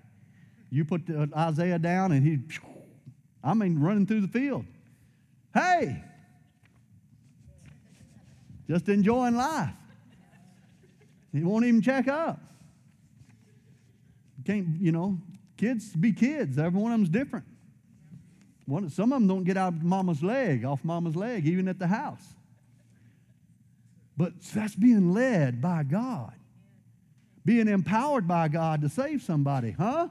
You 0.72 0.84
put 0.84 1.06
the, 1.06 1.22
uh, 1.22 1.28
Isaiah 1.38 1.78
down, 1.78 2.12
and 2.12 2.26
he, 2.26 2.40
I 3.44 3.54
mean, 3.54 3.80
running 3.80 4.08
through 4.08 4.22
the 4.22 4.28
field. 4.28 4.66
Hey! 5.54 6.04
Just 8.68 8.90
enjoying 8.90 9.36
life. 9.36 9.70
He 11.32 11.44
won't 11.44 11.66
even 11.66 11.82
check 11.82 12.08
up. 12.08 12.40
Can't, 14.46 14.82
you 14.82 14.92
know, 14.92 15.20
kids 15.58 15.96
be 15.96 16.12
kids. 16.12 16.58
Every 16.58 16.80
one 16.80 16.92
of 16.92 16.98
them's 16.98 17.10
different. 17.10 17.46
One, 18.66 18.90
some 18.90 19.12
of 19.12 19.20
them 19.20 19.28
don't 19.28 19.44
get 19.44 19.58
out 19.58 19.74
of 19.74 19.84
mama's 19.84 20.24
leg, 20.24 20.66
off 20.66 20.84
mama's 20.84 21.16
leg, 21.16 21.46
even 21.46 21.68
at 21.68 21.78
the 21.78 21.88
house. 21.88 22.24
But 24.16 24.42
that's 24.42 24.76
being 24.76 25.14
led 25.14 25.62
by 25.62 25.84
God, 25.84 26.34
being 27.46 27.68
empowered 27.68 28.28
by 28.28 28.48
God 28.48 28.82
to 28.82 28.90
save 28.90 29.22
somebody, 29.22 29.72
huh? 29.72 30.08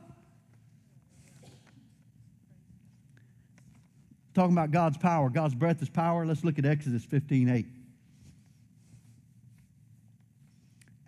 Talking 4.35 4.53
about 4.53 4.71
God's 4.71 4.97
power. 4.97 5.29
God's 5.29 5.55
breath 5.55 5.83
is 5.83 5.89
power. 5.89 6.25
Let's 6.25 6.45
look 6.45 6.59
at 6.59 6.65
Exodus 6.65 7.05
15 7.05 7.49
8. 7.49 7.67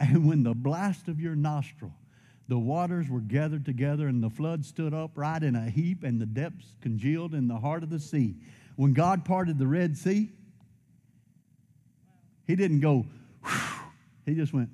And 0.00 0.28
when 0.28 0.42
the 0.42 0.54
blast 0.54 1.08
of 1.08 1.20
your 1.20 1.34
nostril, 1.34 1.92
the 2.48 2.58
waters 2.58 3.08
were 3.08 3.20
gathered 3.20 3.64
together, 3.64 4.06
and 4.06 4.22
the 4.22 4.28
flood 4.28 4.64
stood 4.64 4.92
upright 4.92 5.42
in 5.42 5.56
a 5.56 5.70
heap, 5.70 6.04
and 6.04 6.20
the 6.20 6.26
depths 6.26 6.74
congealed 6.82 7.32
in 7.32 7.48
the 7.48 7.56
heart 7.56 7.82
of 7.82 7.88
the 7.88 7.98
sea. 7.98 8.34
When 8.76 8.92
God 8.92 9.24
parted 9.24 9.58
the 9.58 9.66
Red 9.66 9.96
Sea, 9.96 10.30
He 12.46 12.56
didn't 12.56 12.80
go, 12.80 13.06
whew, 13.42 13.86
He 14.26 14.34
just 14.34 14.52
went, 14.52 14.68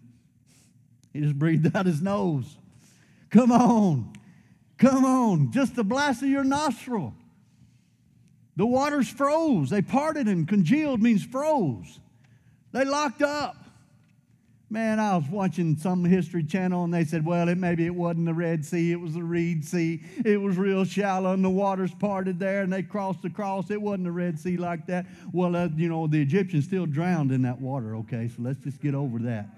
He 1.12 1.20
just 1.20 1.38
breathed 1.38 1.74
out 1.74 1.86
His 1.86 2.00
nose. 2.02 2.56
Come 3.30 3.52
on, 3.52 4.12
come 4.78 5.04
on, 5.04 5.52
just 5.52 5.76
the 5.76 5.84
blast 5.84 6.22
of 6.22 6.28
your 6.28 6.44
nostril. 6.44 7.14
The 8.56 8.66
waters 8.66 9.08
froze. 9.08 9.70
They 9.70 9.80
parted 9.80 10.26
and 10.26 10.46
congealed 10.46 11.00
means 11.00 11.24
froze. 11.24 11.98
They 12.72 12.84
locked 12.84 13.22
up. 13.22 13.56
Man, 14.72 15.00
I 15.00 15.16
was 15.16 15.24
watching 15.28 15.76
some 15.76 16.04
History 16.04 16.44
Channel 16.44 16.84
and 16.84 16.94
they 16.94 17.04
said, 17.04 17.24
well, 17.24 17.48
it, 17.48 17.58
maybe 17.58 17.86
it 17.86 17.94
wasn't 17.94 18.26
the 18.26 18.34
Red 18.34 18.64
Sea, 18.64 18.92
it 18.92 19.00
was 19.00 19.14
the 19.14 19.22
Reed 19.22 19.64
Sea. 19.64 20.00
It 20.24 20.40
was 20.40 20.56
real 20.58 20.84
shallow 20.84 21.32
and 21.32 21.44
the 21.44 21.50
waters 21.50 21.90
parted 21.98 22.38
there 22.38 22.62
and 22.62 22.72
they 22.72 22.84
crossed 22.84 23.24
across. 23.24 23.70
It 23.70 23.82
wasn't 23.82 24.04
the 24.04 24.12
Red 24.12 24.38
Sea 24.38 24.56
like 24.56 24.86
that. 24.86 25.06
Well, 25.32 25.56
uh, 25.56 25.68
you 25.74 25.88
know, 25.88 26.06
the 26.06 26.22
Egyptians 26.22 26.66
still 26.66 26.86
drowned 26.86 27.32
in 27.32 27.42
that 27.42 27.60
water, 27.60 27.96
okay? 27.96 28.28
So 28.28 28.42
let's 28.42 28.60
just 28.60 28.80
get 28.80 28.94
over 28.94 29.18
that. 29.20 29.48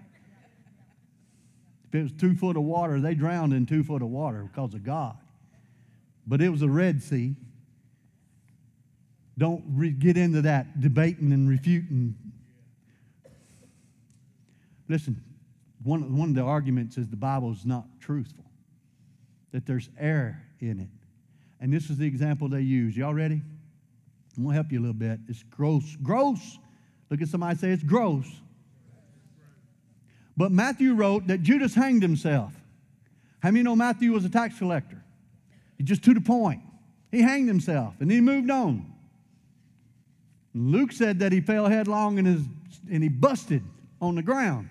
If 1.93 1.95
it 1.95 2.03
was 2.05 2.12
two 2.12 2.34
foot 2.34 2.57
of 2.57 2.62
water, 2.62 3.01
they 3.01 3.14
drowned 3.14 3.53
in 3.53 3.66
two 3.66 3.84
foot 3.84 4.03
of 4.03 4.09
water 4.09 4.49
because 4.51 4.74
of 4.74 4.82
God. 4.82 5.16
But 6.26 6.40
it 6.40 6.49
was 6.49 6.62
a 6.62 6.68
Red 6.68 7.03
Sea. 7.03 7.34
Don't 9.36 9.62
re- 9.68 9.90
get 9.90 10.16
into 10.16 10.43
that 10.43 10.80
debating 10.80 11.32
and 11.32 11.49
refuting 11.49 12.14
Listen, 14.93 15.22
one, 15.82 16.18
one 16.18 16.28
of 16.28 16.34
the 16.34 16.43
arguments 16.43 16.99
is 16.99 17.09
the 17.09 17.16
Bible 17.16 17.51
is 17.51 17.64
not 17.64 17.86
truthful, 17.99 18.45
that 19.51 19.64
there's 19.64 19.88
error 19.99 20.43
in 20.61 20.80
it. 20.80 20.88
And 21.61 21.72
this 21.72 21.88
is 21.88 21.97
the 21.97 22.07
example 22.07 22.47
they 22.47 22.61
use. 22.61 22.95
Y'all 22.95 23.14
ready? 23.14 23.40
I'm 24.36 24.43
going 24.43 24.49
to 24.49 24.55
help 24.55 24.70
you 24.70 24.80
a 24.80 24.82
little 24.82 24.93
bit. 24.93 25.20
It's 25.28 25.45
gross. 25.45 25.97
Gross. 26.03 26.59
Look 27.09 27.22
at 27.22 27.28
somebody 27.28 27.57
say 27.57 27.70
it's 27.70 27.82
gross. 27.82 28.26
But 30.37 30.51
Matthew 30.51 30.95
wrote 30.95 31.26
that 31.26 31.43
Judas 31.43 31.74
hanged 31.74 32.03
himself. 32.03 32.53
How 33.41 33.51
many 33.51 33.62
know 33.62 33.76
Matthew 33.76 34.12
was 34.12 34.24
a 34.24 34.30
tax 34.30 34.59
collector? 34.59 35.03
He 35.76 35.85
just 35.85 36.03
to 36.05 36.14
the 36.14 36.20
point. 36.20 36.62
He 37.11 37.20
hanged 37.20 37.49
himself 37.49 37.95
and 38.01 38.11
he 38.11 38.20
moved 38.20 38.51
on. 38.51 38.87
Luke 40.55 40.93
said 40.93 41.18
that 41.20 41.33
he 41.33 41.41
fell 41.41 41.66
headlong 41.66 42.18
and, 42.18 42.26
his, 42.26 42.43
and 42.91 43.03
he 43.03 43.09
busted 43.09 43.62
on 44.01 44.14
the 44.14 44.22
ground. 44.22 44.68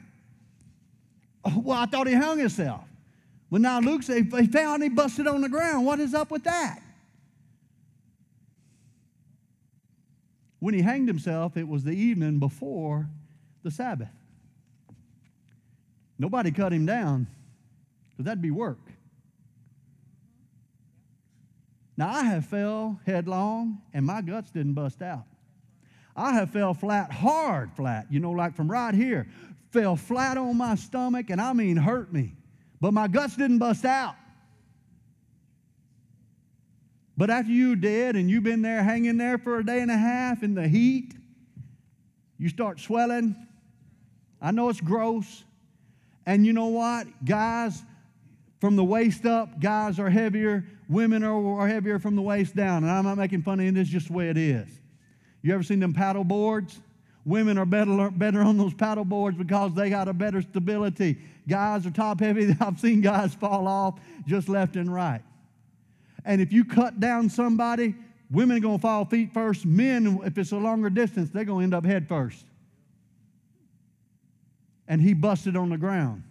Oh, 1.44 1.62
well, 1.64 1.78
I 1.78 1.86
thought 1.86 2.08
he 2.08 2.14
hung 2.14 2.38
himself. 2.40 2.84
Well, 3.50 3.62
now 3.62 3.80
Luke 3.80 4.04
said 4.04 4.32
he 4.34 4.48
found 4.48 4.84
he 4.84 4.90
busted 4.90 5.28
on 5.28 5.42
the 5.42 5.50
ground. 5.50 5.86
What 5.86 6.00
is 6.00 6.14
up 6.14 6.32
with 6.32 6.44
that? 6.46 6.80
When 10.60 10.74
he 10.74 10.82
hanged 10.82 11.08
himself, 11.08 11.58
it 11.58 11.68
was 11.68 11.84
the 11.84 11.92
evening 11.92 12.38
before 12.40 13.10
the 13.64 13.72
Sabbath. 13.72 14.10
Nobody 16.22 16.52
cut 16.52 16.72
him 16.72 16.86
down 16.86 17.26
because 18.12 18.26
that'd 18.26 18.44
be 18.44 18.52
work. 18.52 18.78
Now, 21.98 22.12
I 22.12 22.24
have 22.26 22.46
fell 22.46 23.00
headlong 23.08 23.82
and 23.92 24.06
my 24.06 24.22
guts 24.22 24.52
didn't 24.52 24.74
bust 24.74 25.02
out. 25.02 25.26
I 26.16 26.34
have 26.34 26.52
fell 26.52 26.76
flat, 26.76 27.12
hard 27.12 27.72
flat, 27.74 28.06
you 28.12 28.20
know, 28.20 28.30
like 28.30 28.56
from 28.56 28.70
right 28.70 28.94
here 28.94 29.28
fell 29.72 29.96
flat 29.96 30.38
on 30.38 30.58
my 30.58 30.76
stomach, 30.76 31.32
and 31.32 31.42
I 31.42 31.54
mean 31.54 31.76
hurt 31.76 32.14
me. 32.14 32.36
But 32.80 32.94
my 32.94 33.08
guts 33.08 33.36
didn't 33.36 33.58
bust 33.58 33.84
out. 33.84 34.16
But 37.18 37.32
after 37.32 37.52
you 37.52 37.76
dead 37.76 38.16
and 38.16 38.30
you've 38.30 38.44
been 38.44 38.62
there 38.62 38.84
hanging 38.84 39.18
there 39.18 39.40
for 39.40 39.58
a 39.58 39.66
day 39.66 39.80
and 39.80 39.90
a 39.90 39.98
half 39.98 40.44
in 40.44 40.54
the 40.54 40.68
heat, 40.68 41.16
you 42.38 42.48
start 42.48 42.80
swelling. 42.80 43.36
I 44.40 44.52
know 44.52 44.70
it's 44.70 44.82
gross. 44.82 45.46
And 46.26 46.46
you 46.46 46.54
know 46.54 46.68
what? 46.68 47.08
Guys, 47.26 47.82
from 48.60 48.76
the 48.76 48.84
waist 48.84 49.26
up, 49.26 49.60
guys 49.60 50.00
are 50.00 50.10
heavier. 50.10 50.66
Women 50.88 51.24
are, 51.24 51.60
are 51.60 51.68
heavier 51.68 52.00
from 52.00 52.16
the 52.16 52.22
waist 52.22 52.56
down. 52.56 52.84
And 52.84 52.92
I'm 52.92 53.04
not 53.04 53.18
making 53.18 53.42
fun 53.42 53.60
of 53.60 53.66
it, 53.66 53.78
it's 53.78 53.90
just 53.90 54.08
the 54.08 54.14
way 54.14 54.30
it 54.30 54.38
is. 54.38 54.68
You 55.42 55.54
ever 55.54 55.64
seen 55.64 55.80
them 55.80 55.94
paddle 55.94 56.24
boards? 56.24 56.80
Women 57.26 57.58
are 57.58 57.66
better, 57.66 58.10
better 58.12 58.42
on 58.42 58.58
those 58.58 58.74
paddle 58.74 59.06
boards 59.06 59.38
because 59.38 59.74
they 59.74 59.90
got 59.90 60.08
a 60.08 60.14
better 60.14 60.42
stability. 60.42 61.18
Guys 61.48 61.86
are 61.86 61.92
top 61.92 62.20
heavy. 62.20 62.56
I've 62.60 62.80
seen 62.80 63.02
guys 63.02 63.34
fall 63.34 63.68
off 63.68 64.00
just 64.28 64.50
left 64.50 64.76
and 64.76 64.94
right. 64.94 65.22
And 66.26 66.42
if 66.42 66.54
you 66.54 66.66
cut 66.66 67.00
down 67.00 67.30
somebody, 67.30 67.96
women 68.30 68.58
are 68.58 68.60
going 68.60 68.78
to 68.78 68.82
fall 68.82 69.06
feet 69.06 69.34
first. 69.34 69.66
Men, 69.66 70.20
if 70.24 70.38
it's 70.38 70.52
a 70.52 70.58
longer 70.58 70.90
distance, 70.90 71.30
they're 71.32 71.46
going 71.46 71.60
to 71.60 71.64
end 71.64 71.74
up 71.74 71.86
head 71.86 72.08
first. 72.08 72.46
And 74.92 75.02
he 75.02 75.16
busted 75.16 75.58
on 75.58 75.70
the 75.70 75.78
ground. 75.78 76.22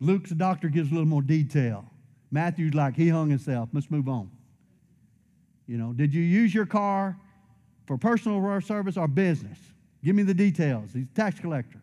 Luke's 0.00 0.30
doctor 0.30 0.70
gives 0.70 0.90
a 0.90 0.94
little 0.94 1.06
more 1.06 1.20
detail. 1.20 1.84
Matthew's 2.30 2.72
like, 2.72 2.96
he 2.96 3.10
hung 3.10 3.28
himself. 3.28 3.68
Let's 3.74 3.90
move 3.90 4.08
on. 4.08 4.30
You 5.66 5.76
know, 5.76 5.92
did 5.92 6.14
you 6.14 6.22
use 6.22 6.54
your 6.54 6.64
car? 6.64 7.18
for 7.86 7.98
personal 7.98 8.60
service 8.60 8.96
or 8.96 9.08
business. 9.08 9.58
Give 10.04 10.16
me 10.16 10.22
the 10.22 10.34
details. 10.34 10.90
He's 10.92 11.04
a 11.04 11.14
tax 11.14 11.38
collector. 11.40 11.80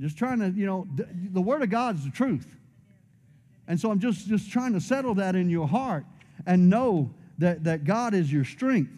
Just 0.00 0.16
trying 0.16 0.40
to, 0.40 0.48
you 0.50 0.66
know, 0.66 0.86
the, 0.94 1.06
the 1.12 1.40
Word 1.40 1.62
of 1.62 1.70
God 1.70 1.96
is 1.96 2.04
the 2.04 2.10
truth. 2.10 2.56
And 3.68 3.78
so 3.78 3.90
I'm 3.90 4.00
just, 4.00 4.26
just 4.26 4.50
trying 4.50 4.72
to 4.72 4.80
settle 4.80 5.14
that 5.16 5.36
in 5.36 5.48
your 5.48 5.68
heart 5.68 6.04
and 6.46 6.68
know 6.68 7.10
that, 7.38 7.64
that 7.64 7.84
God 7.84 8.14
is 8.14 8.32
your 8.32 8.44
strength. 8.44 8.90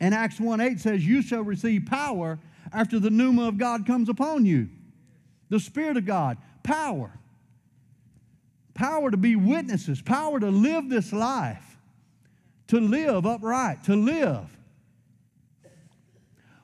And 0.00 0.14
Acts 0.14 0.40
1 0.40 0.60
8 0.60 0.80
says, 0.80 1.04
You 1.04 1.22
shall 1.22 1.42
receive 1.42 1.86
power 1.86 2.38
after 2.72 2.98
the 2.98 3.10
pneuma 3.10 3.48
of 3.48 3.58
God 3.58 3.86
comes 3.86 4.08
upon 4.08 4.44
you. 4.44 4.68
The 5.50 5.60
Spirit 5.60 5.96
of 5.96 6.06
God, 6.06 6.38
power. 6.62 7.12
Power 8.74 9.10
to 9.10 9.16
be 9.16 9.34
witnesses, 9.34 10.00
power 10.00 10.38
to 10.38 10.50
live 10.50 10.88
this 10.88 11.12
life, 11.12 11.78
to 12.68 12.78
live 12.78 13.26
upright, 13.26 13.84
to 13.84 13.96
live. 13.96 14.46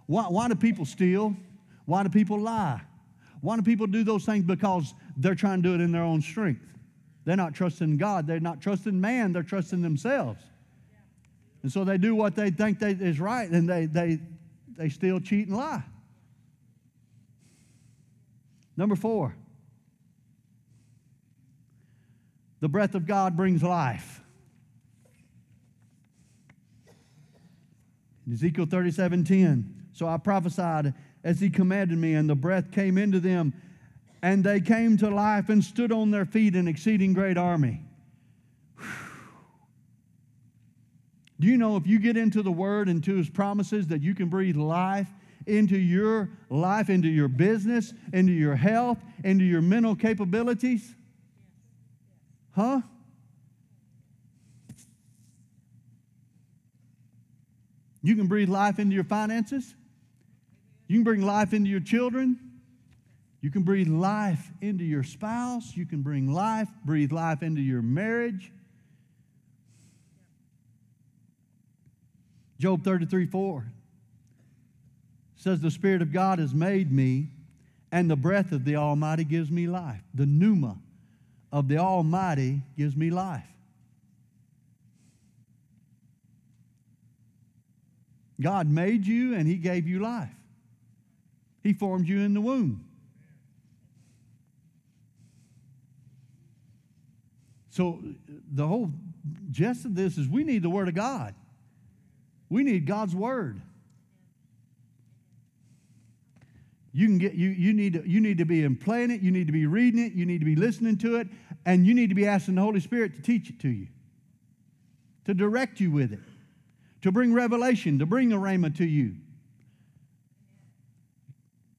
Why, 0.07 0.25
why 0.25 0.49
do 0.49 0.55
people 0.55 0.85
steal? 0.85 1.35
Why 1.87 2.03
do 2.03 2.09
people 2.09 2.39
lie? 2.39 2.81
Why 3.41 3.57
do 3.57 3.63
people 3.63 3.87
do 3.87 4.05
those 4.05 4.25
things? 4.25 4.45
Because 4.45 4.95
they're 5.17 5.35
trying 5.35 5.63
to 5.63 5.69
do 5.69 5.75
it 5.75 5.81
in 5.81 5.93
their 5.93 6.03
own 6.03 6.23
strength. 6.23 6.65
They're 7.25 7.37
not 7.37 7.55
trusting 7.55 7.97
God. 7.97 8.27
They're 8.27 8.41
not 8.41 8.61
trusting 8.61 9.01
man. 9.01 9.33
They're 9.33 9.43
trusting 9.43 9.83
themselves. 9.83 10.43
And 11.63 11.73
so 11.73 11.83
they 11.83 11.97
do 11.97 12.15
what 12.15 12.37
they 12.37 12.51
think 12.51 12.79
they, 12.79 12.93
is 12.93 13.19
right, 13.19 13.49
and 13.49 13.69
they, 13.69 13.87
they, 13.87 14.21
they 14.77 14.91
steal, 14.91 15.19
cheat, 15.19 15.49
and 15.49 15.57
lie. 15.57 15.83
Number 18.77 18.97
four, 18.97 19.37
the 22.61 22.69
breath 22.69 22.95
of 22.95 23.07
God 23.07 23.37
brings 23.37 23.63
life. 23.63 24.21
In 28.27 28.33
Ezekiel 28.33 28.67
37 28.67 29.25
10, 29.25 29.75
so 29.93 30.09
I 30.09 30.17
prophesied 30.17 30.95
as 31.23 31.41
he 31.41 31.51
commanded 31.51 31.99
me, 31.99 32.15
and 32.15 32.29
the 32.29 32.35
breath 32.35 32.71
came 32.73 32.99
into 32.99 33.21
them, 33.21 33.53
and 34.23 34.43
they 34.43 34.61
came 34.61 34.97
to 34.99 35.11
life 35.11 35.49
and 35.49 35.63
stood 35.63 35.93
on 35.93 36.11
their 36.11 36.25
feet, 36.25 36.55
an 36.55 36.67
exceeding 36.67 37.13
great 37.13 37.37
army. 37.37 37.83
Whew. 38.79 38.87
Do 41.41 41.47
you 41.47 41.57
know 41.59 41.77
if 41.77 41.87
you 41.87 41.99
get 41.99 42.17
into 42.17 42.43
the 42.43 42.53
Word, 42.53 42.89
and 42.89 42.97
into 42.97 43.17
His 43.17 43.29
promises, 43.29 43.87
that 43.89 44.01
you 44.01 44.15
can 44.15 44.29
breathe 44.29 44.57
life 44.57 45.09
into 45.47 45.77
your 45.77 46.31
life, 46.51 46.91
into 46.91 47.09
your 47.09 47.29
business, 47.29 47.93
into 48.13 48.33
your 48.33 48.57
health, 48.57 48.99
into 49.23 49.45
your 49.45 49.63
mental 49.63 49.95
capabilities? 49.95 50.95
Huh? 52.53 52.83
You 58.03 58.17
can 58.17 58.27
breathe 58.27 58.51
life 58.51 58.79
into 58.79 58.95
your 58.95 59.05
finances. 59.05 59.75
You 60.89 60.97
can 60.97 61.05
bring 61.05 61.23
life 61.23 61.55
into 61.55 61.71
your 61.71 61.81
children. 61.81 62.39
You 63.41 63.51
can 63.51 63.63
breathe 63.63 63.89
life 63.89 64.51
into 64.61 64.85
your 64.85 65.03
spouse. 65.03 65.77
You 65.77 65.87
can 65.87 66.03
bring 66.03 66.31
life, 66.31 66.69
breathe 66.85 67.13
life 67.13 67.43
into 67.43 67.63
your 67.63 67.83
marriage. 67.83 68.53
Job 72.59 72.85
33 72.85 73.27
4 73.27 73.73
says, 75.45 75.61
The 75.61 75.71
Spirit 75.71 76.01
of 76.01 76.11
God 76.11 76.39
has 76.39 76.55
made 76.55 76.91
me, 76.91 77.29
and 77.93 78.11
the 78.11 78.17
breath 78.17 78.51
of 78.51 78.65
the 78.65 78.77
Almighty 78.77 79.25
gives 79.25 79.51
me 79.51 79.67
life. 79.67 80.01
The 80.15 80.25
pneuma 80.25 80.79
of 81.53 81.69
the 81.69 81.77
Almighty 81.77 82.63
gives 82.79 82.97
me 82.97 83.11
life. 83.11 83.45
God 88.41 88.69
made 88.69 89.07
you 89.07 89.35
and 89.35 89.47
He 89.47 89.57
gave 89.57 89.87
you 89.87 90.01
life. 90.01 90.35
He 91.63 91.75
formed 91.75 92.09
you 92.09 92.21
in 92.21 92.33
the 92.33 92.41
womb. 92.41 92.83
So, 97.69 98.01
the 98.51 98.67
whole 98.67 98.91
gist 99.51 99.85
of 99.85 99.95
this 99.95 100.17
is 100.17 100.27
we 100.27 100.43
need 100.43 100.63
the 100.63 100.71
Word 100.71 100.89
of 100.89 100.95
God. 100.95 101.35
We 102.49 102.65
need 102.65 102.87
God's 102.87 103.15
Word. 103.15 103.61
You 106.97 107.09
can 107.09 107.19
get 107.19 107.35
you 107.35 107.49
you 107.49 107.73
need 107.73 107.95
to 107.95 108.09
you 108.09 108.21
need 108.21 108.39
to 108.39 108.45
be 108.45 108.67
playing 108.77 109.11
it, 109.11 109.21
you 109.21 109.33
need 109.33 109.49
to 109.49 109.53
be 109.53 109.67
reading 109.67 110.01
it, 110.01 110.13
you 110.13 110.25
need 110.25 110.39
to 110.39 110.45
be 110.45 110.55
listening 110.55 110.97
to 110.99 111.17
it, 111.17 111.27
and 111.67 111.85
you 111.85 111.93
need 111.93 112.09
to 112.11 112.15
be 112.15 112.25
asking 112.25 112.55
the 112.55 112.61
Holy 112.61 112.79
Spirit 112.79 113.17
to 113.17 113.21
teach 113.21 113.51
it 113.51 113.59
to 113.61 113.69
you, 113.69 113.89
to 115.25 115.35
direct 115.35 115.81
you 115.81 115.91
with 115.91 116.13
it, 116.13 116.21
to 117.03 117.11
bring 117.11 117.35
revelation, 117.35 117.99
to 117.99 118.07
bring 118.07 118.33
a 118.33 118.37
rhema 118.37 118.75
to 118.77 118.87
you. 118.87 119.17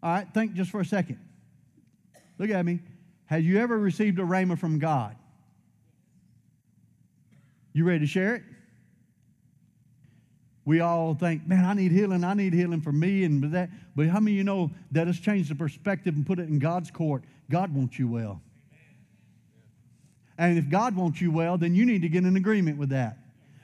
All 0.03 0.13
right, 0.13 0.27
think 0.33 0.53
just 0.53 0.69
for 0.69 0.81
a 0.81 0.85
second. 0.85 1.17
Look 2.37 2.49
at 2.49 2.65
me. 2.65 2.81
Have 3.27 3.41
you 3.41 3.57
ever 3.59 3.79
received 3.79 4.19
a 4.19 4.23
rhema 4.23 4.59
from 4.59 4.79
God? 4.79 5.15
You 7.71 7.85
ready 7.85 7.99
to 7.99 8.05
share 8.05 8.35
it? 8.35 8.43
We 10.65 10.79
all 10.79 11.13
think, 11.13 11.47
man, 11.47 11.63
I 11.63 11.73
need 11.73 11.91
healing. 11.91 12.23
I 12.23 12.33
need 12.33 12.53
healing 12.53 12.81
for 12.81 12.91
me 12.91 13.23
and 13.23 13.43
that. 13.53 13.69
But 13.95 14.07
how 14.07 14.19
many 14.19 14.33
of 14.33 14.37
you 14.37 14.43
know 14.43 14.71
that 14.91 15.05
has 15.05 15.19
changed 15.19 15.51
the 15.51 15.55
perspective 15.55 16.15
and 16.15 16.25
put 16.25 16.39
it 16.39 16.49
in 16.49 16.57
God's 16.57 16.89
court? 16.89 17.23
God 17.49 17.73
wants 17.73 17.99
you 17.99 18.07
well. 18.07 18.41
And 20.37 20.57
if 20.57 20.67
God 20.69 20.95
wants 20.95 21.21
you 21.21 21.31
well, 21.31 21.57
then 21.57 21.75
you 21.75 21.85
need 21.85 22.01
to 22.01 22.09
get 22.09 22.25
in 22.25 22.35
agreement 22.35 22.77
with 22.77 22.89
that. 22.89 23.19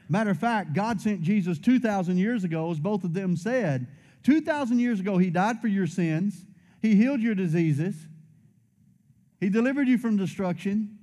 Matter 0.08 0.30
of 0.30 0.38
fact, 0.38 0.74
God 0.74 1.02
sent 1.02 1.22
Jesus 1.22 1.58
2,000 1.58 2.18
years 2.18 2.44
ago, 2.44 2.70
as 2.70 2.80
both 2.80 3.04
of 3.04 3.14
them 3.14 3.36
said. 3.36 3.88
2,000 4.24 4.80
years 4.80 5.00
ago, 5.00 5.18
He 5.18 5.30
died 5.30 5.60
for 5.60 5.68
your 5.68 5.88
sins, 5.88 6.46
He 6.82 6.96
healed 6.96 7.22
your 7.22 7.36
diseases, 7.36 7.96
He 9.40 9.50
delivered 9.50 9.88
you 9.88 9.98
from 9.98 10.18
destruction, 10.18 11.00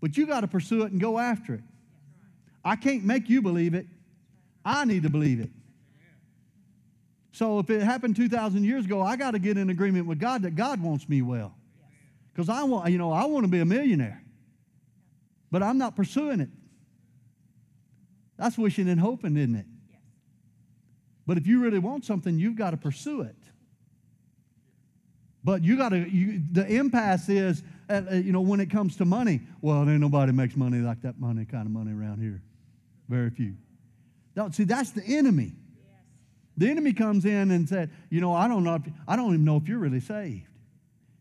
but 0.00 0.16
you 0.16 0.26
got 0.26 0.40
to 0.40 0.48
pursue 0.48 0.82
it 0.82 0.92
and 0.92 1.00
go 1.00 1.18
after 1.18 1.54
it. 1.54 1.62
I 2.64 2.76
can't 2.76 3.04
make 3.04 3.28
you 3.28 3.40
believe 3.40 3.74
it. 3.74 3.86
I 4.64 4.84
need 4.84 5.02
to 5.04 5.10
believe 5.10 5.40
it. 5.40 5.50
So 7.32 7.58
if 7.58 7.70
it 7.70 7.82
happened 7.82 8.16
2,000 8.16 8.64
years 8.64 8.84
ago, 8.84 9.00
I 9.00 9.16
got 9.16 9.32
to 9.32 9.38
get 9.38 9.56
in 9.56 9.70
agreement 9.70 10.06
with 10.06 10.18
God 10.18 10.42
that 10.42 10.56
God 10.56 10.80
wants 10.82 11.08
me 11.08 11.22
well. 11.22 11.54
Because 12.32 12.48
I 12.48 12.64
want, 12.64 12.90
you 12.90 12.98
know, 12.98 13.12
I 13.12 13.24
want 13.24 13.44
to 13.44 13.50
be 13.50 13.60
a 13.60 13.64
millionaire. 13.64 14.22
But 15.50 15.62
I'm 15.62 15.78
not 15.78 15.96
pursuing 15.96 16.40
it. 16.40 16.48
That's 18.36 18.56
wishing 18.56 18.88
and 18.88 19.00
hoping, 19.00 19.36
isn't 19.36 19.56
it? 19.56 19.66
But 21.26 21.38
if 21.38 21.46
you 21.46 21.62
really 21.62 21.78
want 21.78 22.04
something, 22.04 22.38
you've 22.38 22.56
got 22.56 22.70
to 22.70 22.76
pursue 22.76 23.22
it. 23.22 23.36
But 25.42 25.62
you 25.62 25.76
got 25.76 25.90
to, 25.90 25.98
you, 25.98 26.42
the 26.52 26.66
impasse 26.66 27.28
is, 27.28 27.62
uh, 27.88 28.02
you 28.12 28.32
know, 28.32 28.40
when 28.40 28.60
it 28.60 28.70
comes 28.70 28.96
to 28.96 29.04
money, 29.04 29.40
well, 29.60 29.88
ain't 29.88 30.00
nobody 30.00 30.32
makes 30.32 30.56
money 30.56 30.78
like 30.78 31.02
that 31.02 31.18
money, 31.18 31.44
kind 31.44 31.66
of 31.66 31.72
money 31.72 31.92
around 31.92 32.20
here. 32.20 32.42
Very 33.08 33.30
few. 33.30 33.54
Don't, 34.34 34.54
see, 34.54 34.64
that's 34.64 34.90
the 34.90 35.02
enemy. 35.04 35.52
The 36.56 36.68
enemy 36.68 36.92
comes 36.92 37.24
in 37.24 37.50
and 37.50 37.68
said, 37.68 37.90
you 38.10 38.20
know, 38.20 38.34
I 38.34 38.48
don't 38.48 38.64
know, 38.64 38.74
if, 38.74 38.82
I 39.08 39.16
don't 39.16 39.32
even 39.32 39.44
know 39.44 39.56
if 39.56 39.66
you're 39.66 39.78
really 39.78 40.00
saved. 40.00 40.46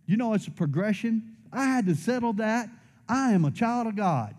You 0.06 0.18
know, 0.18 0.34
it's 0.34 0.48
a 0.48 0.52
progression. 0.52 1.38
I 1.52 1.66
had 1.66 1.86
to 1.86 1.96
settle 1.96 2.34
that. 2.34 2.70
I 3.08 3.32
am 3.32 3.46
a 3.46 3.52
child 3.52 3.88
of 3.88 3.96
God. 3.96 4.36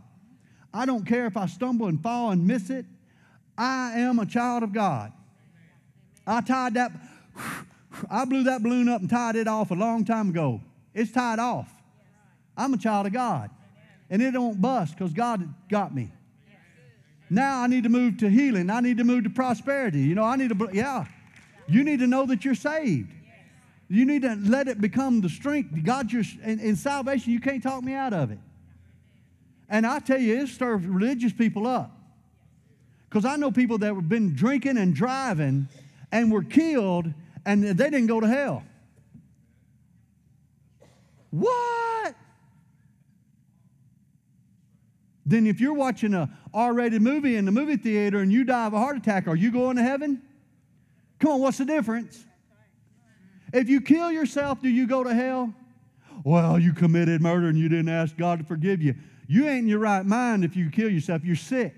I 0.73 0.87
don't 0.87 1.05
care 1.05 1.27
if 1.27 1.37
I 1.37 1.47
stumble 1.47 1.87
and 1.87 2.01
fall 2.03 2.31
and 2.31 2.47
miss 2.47 2.71
it. 2.71 2.87
I 3.57 3.93
am 4.01 4.18
a 4.18 4.27
child 4.27 4.62
of 4.62 4.73
God. 4.73 5.12
I 6.27 6.41
tied 6.41 6.75
that, 6.75 6.93
I 8.11 8.25
blew 8.25 8.45
that 8.45 8.62
balloon 8.62 8.89
up 8.89 9.01
and 9.01 9.11
tied 9.11 9.37
it 9.37 9.49
off 9.49 9.71
a 9.71 9.75
long 9.75 10.05
time 10.05 10.31
ago. 10.31 10.61
It's 10.95 11.11
tied 11.11 11.39
off. 11.39 11.73
I'm 12.57 12.75
a 12.75 12.79
child 12.79 13.07
of 13.07 13.12
God. 13.12 13.51
And 14.09 14.21
it 14.21 14.33
don't 14.33 14.61
bust 14.61 14.97
because 14.97 15.12
God 15.12 15.53
got 15.68 15.95
me. 15.95 16.11
Now 17.31 17.62
I 17.62 17.68
need 17.68 17.85
to 17.85 17.89
move 17.89 18.18
to 18.18 18.28
healing. 18.28 18.68
I 18.68 18.81
need 18.81 18.99
to 18.99 19.05
move 19.05 19.24
to 19.24 19.31
prosperity. 19.31 20.01
You 20.01 20.16
know, 20.16 20.24
I 20.24 20.35
need 20.35 20.51
to, 20.51 20.68
yeah. 20.72 21.07
You 21.68 21.85
need 21.85 22.01
to 22.01 22.09
know 22.09 22.26
that 22.26 22.45
you're 22.45 22.57
saved. 22.57 23.12
You 23.89 24.05
need 24.05 24.22
to 24.22 24.35
let 24.35 24.66
it 24.66 24.81
become 24.81 25.20
the 25.20 25.28
strength. 25.28 25.70
God, 25.85 26.12
your 26.12 26.24
in, 26.45 26.59
in 26.59 26.76
salvation, 26.76 27.33
you 27.33 27.41
can't 27.41 27.62
talk 27.62 27.83
me 27.83 27.95
out 27.95 28.12
of 28.12 28.33
it. 28.33 28.39
And 29.68 29.87
I 29.87 30.01
tell 30.01 30.20
you, 30.20 30.43
it 30.43 30.49
stirs 30.49 30.85
religious 30.85 31.33
people 31.33 31.66
up. 31.66 31.97
Because 33.09 33.24
I 33.24 33.37
know 33.37 33.51
people 33.51 33.78
that 33.78 33.95
have 33.95 34.09
been 34.09 34.35
drinking 34.35 34.78
and 34.78 34.95
driving 34.95 35.68
and 36.12 36.31
were 36.31 36.43
killed 36.43 37.12
and 37.47 37.64
they 37.64 37.91
didn't 37.91 38.07
go 38.07 38.20
to 38.20 38.28
hell. 38.28 38.64
What? 41.31 41.89
Then 45.31 45.47
if 45.47 45.61
you're 45.61 45.74
watching 45.74 46.12
a 46.12 46.28
R-rated 46.53 47.01
movie 47.01 47.37
in 47.37 47.45
the 47.45 47.53
movie 47.53 47.76
theater 47.76 48.18
and 48.18 48.33
you 48.33 48.43
die 48.43 48.66
of 48.66 48.72
a 48.72 48.78
heart 48.78 48.97
attack, 48.97 49.28
are 49.28 49.37
you 49.37 49.53
going 49.53 49.76
to 49.76 49.83
heaven? 49.83 50.20
Come 51.20 51.31
on, 51.31 51.41
what's 51.41 51.59
the 51.59 51.64
difference? 51.64 52.24
If 53.53 53.68
you 53.68 53.81
kill 53.81 54.11
yourself, 54.11 54.61
do 54.61 54.68
you 54.68 54.89
go 54.89 55.05
to 55.05 55.14
hell? 55.14 55.55
Well, 56.24 56.59
you 56.59 56.72
committed 56.72 57.20
murder 57.20 57.49
and 57.49 57.57
you 57.57 57.68
didn't 57.68 57.91
ask 57.91 58.16
God 58.16 58.41
to 58.41 58.45
forgive 58.45 58.83
you. 58.83 58.97
You 59.28 59.47
ain't 59.47 59.61
in 59.61 59.68
your 59.68 59.78
right 59.78 60.05
mind 60.05 60.45
if 60.45 60.57
you 60.57 60.68
kill 60.68 60.91
yourself. 60.91 61.24
You're 61.24 61.37
sick. 61.37 61.76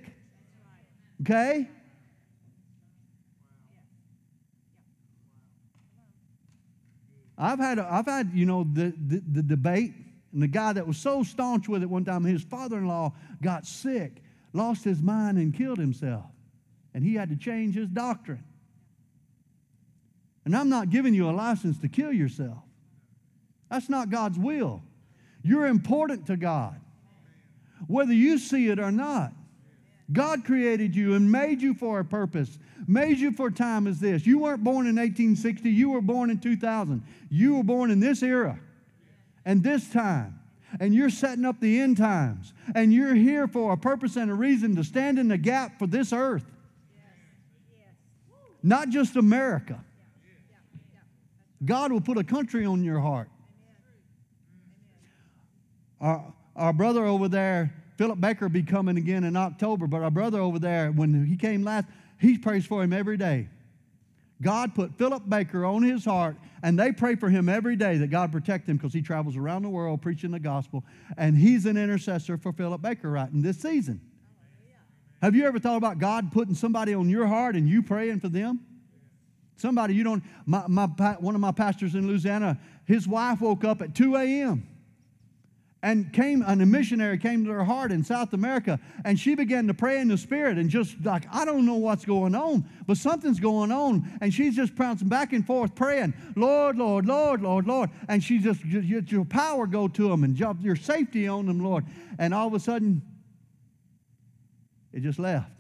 Okay? 1.21 1.69
I've 7.37 7.59
had, 7.59 7.79
I've 7.79 8.07
had 8.07 8.31
you 8.33 8.47
know, 8.47 8.65
the, 8.73 8.95
the, 9.07 9.23
the 9.31 9.43
debate 9.43 9.93
and 10.33 10.43
the 10.43 10.49
guy 10.49 10.73
that 10.73 10.87
was 10.87 10.97
so 10.97 11.23
staunch 11.23 11.69
with 11.69 11.83
it 11.83 11.91
one 11.91 12.05
time, 12.05 12.25
his 12.25 12.43
father 12.43 12.79
in 12.79 12.87
law 12.87 13.13
got 13.43 13.67
sick, 13.67 14.23
lost 14.53 14.83
his 14.83 15.03
mind, 15.03 15.39
and 15.39 15.55
killed 15.55 15.79
himself. 15.79 16.25
And 16.95 17.05
he 17.05 17.15
had 17.15 17.29
to 17.31 17.37
change 17.37 17.75
his 17.75 17.89
doctrine. 17.89 18.45
And 20.45 20.57
I'm 20.57 20.69
not 20.69 20.91
giving 20.91 21.15
you 21.15 21.29
a 21.29 21.33
license 21.33 21.79
to 21.79 21.89
kill 21.89 22.13
yourself. 22.13 22.59
That's 23.71 23.89
not 23.89 24.11
God's 24.11 24.39
will. 24.39 24.83
You're 25.43 25.67
important 25.67 26.27
to 26.27 26.37
God, 26.37 26.81
whether 27.87 28.13
you 28.13 28.39
see 28.39 28.69
it 28.69 28.79
or 28.79 28.91
not. 28.91 29.33
God 30.13 30.45
created 30.45 30.95
you 30.95 31.15
and 31.15 31.31
made 31.31 31.63
you 31.63 31.75
for 31.75 32.01
a 32.01 32.05
purpose, 32.05 32.59
made 32.87 33.19
you 33.19 33.33
for 33.33 33.51
time 33.51 33.87
as 33.87 33.99
this. 33.99 34.27
You 34.27 34.39
weren't 34.39 34.65
born 34.65 34.87
in 34.87 34.97
1860, 34.97 35.71
you 35.71 35.91
were 35.91 36.03
born 36.03 36.31
in 36.31 36.39
2000. 36.39 37.03
You 37.31 37.57
were 37.57 37.63
born 37.63 37.91
in 37.91 38.01
this 38.01 38.23
era 38.23 38.59
and 39.45 39.63
this 39.63 39.89
time. 39.91 40.39
And 40.81 40.95
you're 40.95 41.11
setting 41.11 41.45
up 41.45 41.61
the 41.61 41.81
end 41.81 41.99
times. 41.99 42.55
And 42.75 42.93
you're 42.93 43.15
here 43.15 43.47
for 43.47 43.73
a 43.73 43.77
purpose 43.77 44.17
and 44.17 44.31
a 44.31 44.35
reason 44.35 44.75
to 44.77 44.85
stand 44.85 45.19
in 45.19 45.29
the 45.29 45.37
gap 45.37 45.79
for 45.79 45.87
this 45.87 46.13
earth. 46.13 46.45
Not 48.63 48.89
just 48.89 49.17
America. 49.17 49.85
God 51.65 51.93
will 51.93 52.01
put 52.01 52.17
a 52.17 52.25
country 52.25 52.65
on 52.65 52.83
your 52.83 53.01
heart. 53.01 53.29
Our, 56.01 56.33
our 56.57 56.73
brother 56.73 57.05
over 57.05 57.29
there, 57.29 57.73
Philip 57.99 58.21
Baker, 58.21 58.49
be 58.49 58.63
coming 58.63 58.97
again 58.97 59.25
in 59.25 59.37
October. 59.37 59.87
But 59.87 60.03
our 60.03 60.11
brother 60.11 60.41
over 60.41 60.59
there, 60.59 60.91
when 60.91 61.27
he 61.27 61.37
came 61.37 61.63
last, 61.63 61.87
he 62.19 62.39
prays 62.39 62.65
for 62.65 62.83
him 62.83 62.93
every 62.93 63.17
day. 63.17 63.49
God 64.43 64.75
put 64.75 64.99
Philip 64.99 65.29
Baker 65.29 65.65
on 65.65 65.83
his 65.83 66.05
heart, 66.05 66.37
and 66.63 66.79
they 66.79 66.93
pray 66.93 67.15
for 67.15 67.31
him 67.31 67.49
every 67.49 67.77
day 67.77 67.97
that 67.99 68.09
God 68.09 68.33
protect 68.33 68.69
him 68.69 68.77
because 68.77 68.93
he 68.93 69.01
travels 69.01 69.37
around 69.37 69.63
the 69.63 69.69
world 69.69 70.03
preaching 70.03 70.33
the 70.33 70.41
gospel, 70.41 70.85
and 71.17 71.37
he's 71.37 71.65
an 71.65 71.77
intercessor 71.77 72.37
for 72.37 72.53
Philip 72.53 72.83
Baker 72.83 73.11
right 73.11 73.31
in 73.31 73.41
this 73.41 73.59
season. 73.59 74.01
Have 75.23 75.37
you 75.37 75.45
ever 75.47 75.61
thought 75.61 75.77
about 75.77 76.01
God 76.01 76.33
putting 76.33 76.55
somebody 76.55 76.93
on 76.93 77.09
your 77.09 77.27
heart 77.27 77.55
and 77.55 77.69
you 77.69 77.81
praying 77.81 78.19
for 78.19 78.29
them? 78.29 78.61
Somebody 79.57 79.95
you 79.95 80.03
don't, 80.03 80.25
my, 80.45 80.67
my, 80.67 80.87
one 81.21 81.37
of 81.37 81.41
my 81.41 81.53
pastors 81.53 81.95
in 81.95 82.09
Louisiana, 82.09 82.59
his 82.85 83.07
wife 83.07 83.41
woke 83.41 83.63
up 83.63 83.81
at 83.81 83.95
2 83.95 84.17
a.m. 84.17 84.67
and 85.83 86.13
came 86.13 86.43
and 86.47 86.63
a 86.63 86.67
missionary 86.67 87.19
came 87.19 87.45
to 87.45 87.51
her 87.51 87.65
heart 87.65 87.91
in 87.91 88.05
south 88.05 88.33
america 88.33 88.79
and 89.05 89.19
she 89.19 89.35
began 89.35 89.67
to 89.67 89.75
pray 89.75 90.01
in 90.01 90.09
the 90.09 90.17
spirit 90.17 90.57
and 90.59 90.71
just 90.71 90.95
like 91.05 91.25
i 91.33 91.45
don't 91.45 91.67
know 91.67 91.75
what's 91.75 92.05
going 92.05 92.35
on 92.35 92.65
but 92.87 92.97
something's 92.97 93.41
going 93.41 93.73
on. 93.73 94.19
And 94.21 94.33
she's 94.33 94.57
just 94.57 94.75
bouncing 94.75 95.09
back 95.09 95.33
and 95.33 95.47
forth 95.47 95.75
praying 95.75 96.15
lord 96.37 96.77
lord 96.77 97.07
lord 97.07 97.43
lord 97.43 97.67
lord. 97.67 97.91
And 98.09 98.23
she 98.23 98.39
just 98.39 98.65
your 98.65 99.25
power 99.25 99.67
go 99.67 99.89
to 99.89 100.09
them 100.09 100.25
and 100.25 100.39
your 100.39 100.77
safety 100.77 101.29
on 101.29 101.47
them 101.47 101.63
lord. 101.63 101.85
And 102.19 102.35
all 102.35 102.47
of 102.47 102.55
a 102.55 102.61
sudden 102.61 103.03
it 104.93 105.01
just 105.01 105.19
left 105.19 105.51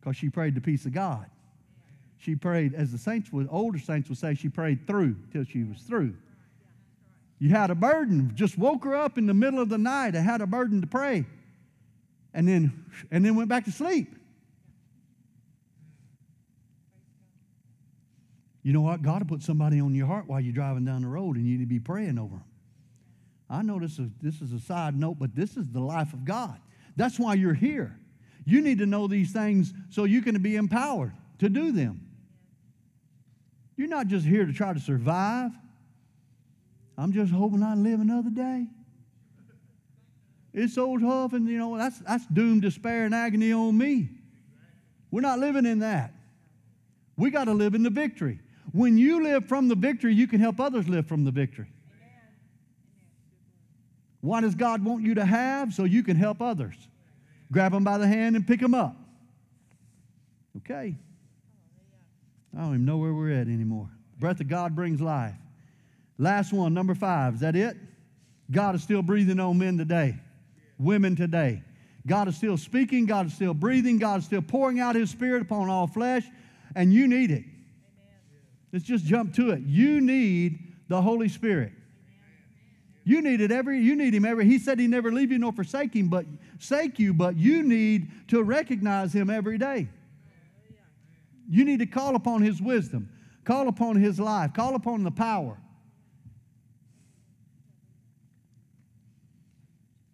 because 0.00 0.16
she 0.16 0.30
prayed 0.30 0.54
the 0.54 0.60
peace 0.60 0.86
of 0.86 0.92
god. 0.92 1.26
She 2.18 2.34
prayed 2.34 2.74
as 2.74 2.92
the 2.92 2.98
saints 2.98 3.32
would 3.32 3.48
older 3.50 3.78
saints 3.78 4.08
would 4.08 4.18
say 4.18 4.34
she 4.34 4.48
prayed 4.48 4.86
through 4.86 5.16
till 5.32 5.44
she 5.44 5.64
was 5.64 5.78
through 5.78 6.14
you 7.40 7.48
had 7.48 7.70
a 7.70 7.74
burden, 7.74 8.30
just 8.34 8.56
woke 8.56 8.84
her 8.84 8.94
up 8.94 9.18
in 9.18 9.26
the 9.26 9.34
middle 9.34 9.58
of 9.58 9.68
the 9.68 9.78
night 9.78 10.14
and 10.14 10.24
had 10.24 10.40
a 10.40 10.46
burden 10.46 10.80
to 10.82 10.86
pray. 10.86 11.24
And 12.32 12.46
then 12.46 12.84
and 13.10 13.24
then 13.24 13.34
went 13.34 13.48
back 13.48 13.64
to 13.64 13.72
sleep. 13.72 14.14
You 18.62 18.74
know 18.74 18.82
what? 18.82 19.02
God 19.02 19.22
will 19.22 19.38
put 19.38 19.42
somebody 19.42 19.80
on 19.80 19.94
your 19.94 20.06
heart 20.06 20.26
while 20.28 20.38
you're 20.38 20.52
driving 20.52 20.84
down 20.84 21.02
the 21.02 21.08
road 21.08 21.36
and 21.36 21.46
you 21.46 21.56
need 21.56 21.64
to 21.64 21.66
be 21.66 21.80
praying 21.80 22.18
over 22.18 22.36
them. 22.36 22.44
I 23.48 23.62
know 23.62 23.80
this 23.80 23.98
is, 23.98 24.10
this 24.22 24.40
is 24.40 24.52
a 24.52 24.60
side 24.60 24.94
note, 24.94 25.16
but 25.18 25.34
this 25.34 25.56
is 25.56 25.66
the 25.72 25.80
life 25.80 26.12
of 26.12 26.24
God. 26.24 26.60
That's 26.94 27.18
why 27.18 27.34
you're 27.34 27.54
here. 27.54 27.98
You 28.44 28.60
need 28.60 28.78
to 28.78 28.86
know 28.86 29.08
these 29.08 29.32
things 29.32 29.72
so 29.88 30.04
you 30.04 30.22
can 30.22 30.40
be 30.42 30.56
empowered 30.56 31.12
to 31.38 31.48
do 31.48 31.72
them. 31.72 32.06
You're 33.76 33.88
not 33.88 34.08
just 34.08 34.26
here 34.26 34.44
to 34.44 34.52
try 34.52 34.72
to 34.72 34.78
survive. 34.78 35.52
I'm 37.00 37.12
just 37.12 37.32
hoping 37.32 37.62
I 37.62 37.74
live 37.74 37.98
another 38.00 38.28
day. 38.28 38.66
It's 40.52 40.74
so 40.74 40.98
tough, 40.98 41.32
and 41.32 41.48
you 41.48 41.56
know, 41.56 41.78
that's, 41.78 41.98
that's 42.00 42.26
doom, 42.26 42.60
despair, 42.60 43.06
and 43.06 43.14
agony 43.14 43.52
on 43.52 43.78
me. 43.78 44.10
We're 45.10 45.22
not 45.22 45.38
living 45.38 45.64
in 45.64 45.78
that. 45.78 46.12
We 47.16 47.30
got 47.30 47.44
to 47.44 47.54
live 47.54 47.74
in 47.74 47.82
the 47.82 47.90
victory. 47.90 48.40
When 48.72 48.98
you 48.98 49.22
live 49.22 49.46
from 49.46 49.68
the 49.68 49.74
victory, 49.74 50.14
you 50.14 50.26
can 50.26 50.40
help 50.40 50.60
others 50.60 50.88
live 50.88 51.06
from 51.06 51.24
the 51.24 51.30
victory. 51.30 51.72
What 54.20 54.42
does 54.42 54.54
God 54.54 54.84
want 54.84 55.02
you 55.02 55.14
to 55.14 55.24
have 55.24 55.72
so 55.72 55.84
you 55.84 56.02
can 56.02 56.16
help 56.16 56.42
others? 56.42 56.76
Grab 57.50 57.72
them 57.72 57.82
by 57.82 57.96
the 57.96 58.06
hand 58.06 58.36
and 58.36 58.46
pick 58.46 58.60
them 58.60 58.74
up. 58.74 58.94
Okay. 60.58 60.96
I 62.54 62.60
don't 62.60 62.74
even 62.74 62.84
know 62.84 62.98
where 62.98 63.14
we're 63.14 63.32
at 63.32 63.46
anymore. 63.46 63.88
The 64.12 64.18
breath 64.18 64.40
of 64.40 64.48
God 64.48 64.76
brings 64.76 65.00
life. 65.00 65.34
Last 66.20 66.52
one, 66.52 66.74
number 66.74 66.94
five. 66.94 67.34
Is 67.34 67.40
that 67.40 67.56
it? 67.56 67.78
God 68.50 68.74
is 68.74 68.82
still 68.82 69.00
breathing 69.00 69.40
on 69.40 69.56
men 69.56 69.78
today, 69.78 70.16
women 70.78 71.16
today. 71.16 71.62
God 72.06 72.28
is 72.28 72.36
still 72.36 72.58
speaking, 72.58 73.06
God 73.06 73.26
is 73.26 73.34
still 73.34 73.54
breathing, 73.54 73.96
God 73.96 74.18
is 74.18 74.26
still 74.26 74.42
pouring 74.42 74.80
out 74.80 74.96
His 74.96 75.08
Spirit 75.08 75.40
upon 75.40 75.70
all 75.70 75.86
flesh, 75.86 76.24
and 76.76 76.92
you 76.92 77.08
need 77.08 77.30
it. 77.30 77.44
Amen. 77.44 78.18
Let's 78.70 78.84
just 78.84 79.06
jump 79.06 79.34
to 79.36 79.50
it. 79.52 79.60
You 79.60 80.02
need 80.02 80.58
the 80.88 81.00
Holy 81.00 81.28
Spirit. 81.28 81.72
You 83.04 83.22
need 83.22 83.40
it 83.40 83.50
every, 83.50 83.80
you 83.80 83.96
need 83.96 84.14
him 84.14 84.26
every. 84.26 84.44
He 84.44 84.58
said 84.58 84.78
he 84.78 84.86
never 84.86 85.10
leave 85.10 85.32
you 85.32 85.38
nor 85.38 85.52
forsake 85.52 85.94
him, 85.94 86.08
but 86.08 86.26
sake 86.58 86.98
you, 86.98 87.14
but 87.14 87.36
you 87.36 87.62
need 87.62 88.28
to 88.28 88.42
recognize 88.42 89.14
him 89.14 89.30
every 89.30 89.56
day. 89.56 89.88
You 91.48 91.64
need 91.64 91.78
to 91.78 91.86
call 91.86 92.14
upon 92.14 92.42
his 92.42 92.60
wisdom, 92.60 93.08
call 93.44 93.68
upon 93.68 93.96
his 93.96 94.20
life, 94.20 94.52
call 94.52 94.74
upon 94.74 95.02
the 95.02 95.10
power. 95.10 95.56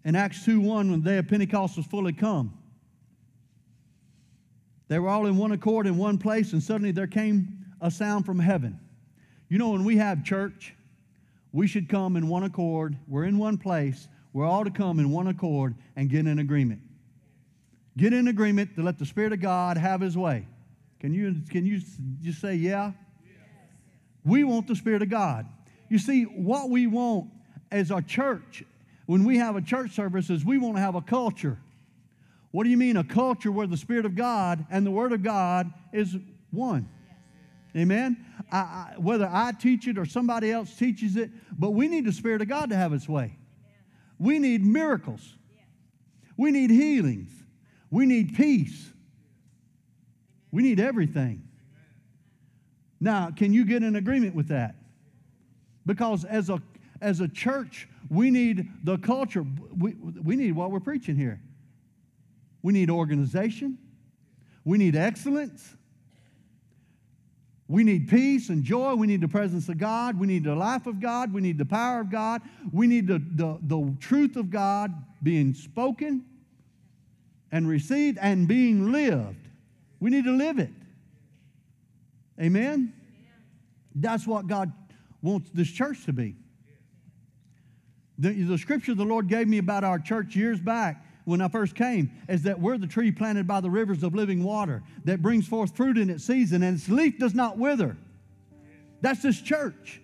In 0.06 0.14
Acts 0.14 0.44
2 0.44 0.60
1, 0.60 0.90
when 0.92 1.02
the 1.02 1.10
day 1.10 1.18
of 1.18 1.26
Pentecost 1.26 1.76
was 1.76 1.84
fully 1.84 2.12
come, 2.12 2.56
they 4.86 5.00
were 5.00 5.08
all 5.08 5.26
in 5.26 5.36
one 5.36 5.50
accord 5.50 5.84
in 5.88 5.98
one 5.98 6.16
place, 6.16 6.52
and 6.52 6.62
suddenly 6.62 6.92
there 6.92 7.08
came 7.08 7.66
a 7.80 7.90
sound 7.90 8.24
from 8.24 8.38
heaven. 8.38 8.78
You 9.48 9.58
know, 9.58 9.70
when 9.70 9.82
we 9.82 9.96
have 9.96 10.24
church, 10.24 10.76
we 11.52 11.66
should 11.66 11.88
come 11.88 12.16
in 12.16 12.28
one 12.28 12.44
accord. 12.44 12.96
We're 13.08 13.24
in 13.24 13.36
one 13.36 13.58
place. 13.58 14.06
We're 14.32 14.46
all 14.46 14.62
to 14.62 14.70
come 14.70 15.00
in 15.00 15.10
one 15.10 15.26
accord 15.26 15.74
and 15.96 16.08
get 16.08 16.28
in 16.28 16.38
agreement. 16.38 16.82
Get 17.96 18.12
in 18.12 18.28
agreement 18.28 18.76
to 18.76 18.84
let 18.84 19.00
the 19.00 19.06
Spirit 19.06 19.32
of 19.32 19.40
God 19.40 19.76
have 19.76 20.00
His 20.00 20.16
way. 20.16 20.46
Can 21.00 21.14
you, 21.14 21.34
can 21.50 21.66
you 21.66 21.80
just 22.22 22.40
say, 22.40 22.54
yeah? 22.54 22.92
We 24.24 24.44
want 24.44 24.68
the 24.68 24.76
Spirit 24.76 25.02
of 25.02 25.08
God. 25.08 25.46
You 25.88 25.98
see, 25.98 26.22
what 26.22 26.70
we 26.70 26.86
want 26.86 27.28
as 27.72 27.90
a 27.90 28.00
church 28.00 28.62
when 29.06 29.24
we 29.24 29.38
have 29.38 29.56
a 29.56 29.62
church 29.62 29.92
service 29.92 30.30
is 30.30 30.44
we 30.44 30.58
want 30.58 30.76
to 30.76 30.80
have 30.80 30.94
a 30.94 31.00
culture. 31.00 31.58
What 32.50 32.64
do 32.64 32.70
you 32.70 32.76
mean 32.76 32.96
a 32.96 33.04
culture 33.04 33.52
where 33.52 33.66
the 33.66 33.76
Spirit 33.76 34.04
of 34.04 34.14
God 34.14 34.66
and 34.70 34.84
the 34.86 34.90
Word 34.90 35.12
of 35.12 35.22
God 35.22 35.72
is 35.92 36.16
one? 36.50 36.88
Amen? 37.76 38.24
I, 38.50 38.56
I, 38.56 38.94
whether 38.98 39.28
I 39.30 39.52
teach 39.52 39.86
it 39.86 39.98
or 39.98 40.06
somebody 40.06 40.50
else 40.50 40.74
teaches 40.74 41.16
it, 41.16 41.30
but 41.58 41.70
we 41.70 41.88
need 41.88 42.06
the 42.06 42.12
Spirit 42.12 42.42
of 42.42 42.48
God 42.48 42.70
to 42.70 42.76
have 42.76 42.92
its 42.92 43.08
way. 43.08 43.36
We 44.18 44.38
need 44.38 44.64
miracles. 44.64 45.34
We 46.36 46.50
need 46.50 46.70
healings. 46.70 47.30
We 47.90 48.06
need 48.06 48.34
peace. 48.34 48.90
We 50.50 50.62
need 50.62 50.80
everything. 50.80 51.42
Now, 52.98 53.30
can 53.30 53.52
you 53.52 53.64
get 53.64 53.82
in 53.82 53.96
agreement 53.96 54.34
with 54.34 54.48
that? 54.48 54.74
Because 55.84 56.24
as 56.24 56.48
a, 56.48 56.60
as 57.00 57.20
a 57.20 57.28
church, 57.28 57.88
we 58.10 58.30
need 58.30 58.68
the 58.84 58.98
culture. 58.98 59.44
We, 59.76 59.94
we 59.94 60.36
need 60.36 60.52
what 60.52 60.70
we're 60.70 60.80
preaching 60.80 61.16
here. 61.16 61.40
We 62.62 62.72
need 62.72 62.90
organization. 62.90 63.78
We 64.64 64.78
need 64.78 64.96
excellence. 64.96 65.76
We 67.68 67.82
need 67.82 68.08
peace 68.08 68.48
and 68.48 68.62
joy. 68.62 68.94
We 68.94 69.06
need 69.06 69.20
the 69.20 69.28
presence 69.28 69.68
of 69.68 69.78
God. 69.78 70.18
We 70.18 70.26
need 70.26 70.44
the 70.44 70.54
life 70.54 70.86
of 70.86 71.00
God. 71.00 71.32
We 71.32 71.40
need 71.40 71.58
the 71.58 71.64
power 71.64 72.00
of 72.00 72.10
God. 72.10 72.42
We 72.72 72.86
need 72.86 73.08
the, 73.08 73.20
the, 73.34 73.58
the 73.62 73.94
truth 73.98 74.36
of 74.36 74.50
God 74.50 74.92
being 75.22 75.54
spoken 75.54 76.24
and 77.50 77.68
received 77.68 78.18
and 78.20 78.46
being 78.46 78.92
lived. 78.92 79.48
We 79.98 80.10
need 80.10 80.24
to 80.24 80.36
live 80.36 80.58
it. 80.58 80.70
Amen? 82.40 82.92
That's 83.94 84.26
what 84.26 84.46
God 84.46 84.72
wants 85.22 85.50
this 85.52 85.68
church 85.68 86.04
to 86.04 86.12
be. 86.12 86.36
The, 88.18 88.32
the 88.42 88.58
scripture 88.58 88.94
the 88.94 89.04
Lord 89.04 89.28
gave 89.28 89.48
me 89.48 89.58
about 89.58 89.84
our 89.84 89.98
church 89.98 90.34
years 90.34 90.60
back 90.60 91.04
when 91.24 91.40
I 91.40 91.48
first 91.48 91.74
came 91.74 92.10
is 92.28 92.42
that 92.42 92.58
we're 92.58 92.78
the 92.78 92.86
tree 92.86 93.12
planted 93.12 93.46
by 93.46 93.60
the 93.60 93.68
rivers 93.68 94.02
of 94.02 94.14
living 94.14 94.42
water 94.42 94.82
that 95.04 95.20
brings 95.20 95.46
forth 95.46 95.76
fruit 95.76 95.98
in 95.98 96.08
its 96.08 96.24
season 96.24 96.62
and 96.62 96.78
its 96.78 96.88
leaf 96.88 97.18
does 97.18 97.34
not 97.34 97.58
wither. 97.58 97.96
That's 99.02 99.22
this 99.22 99.40
church. 99.40 100.00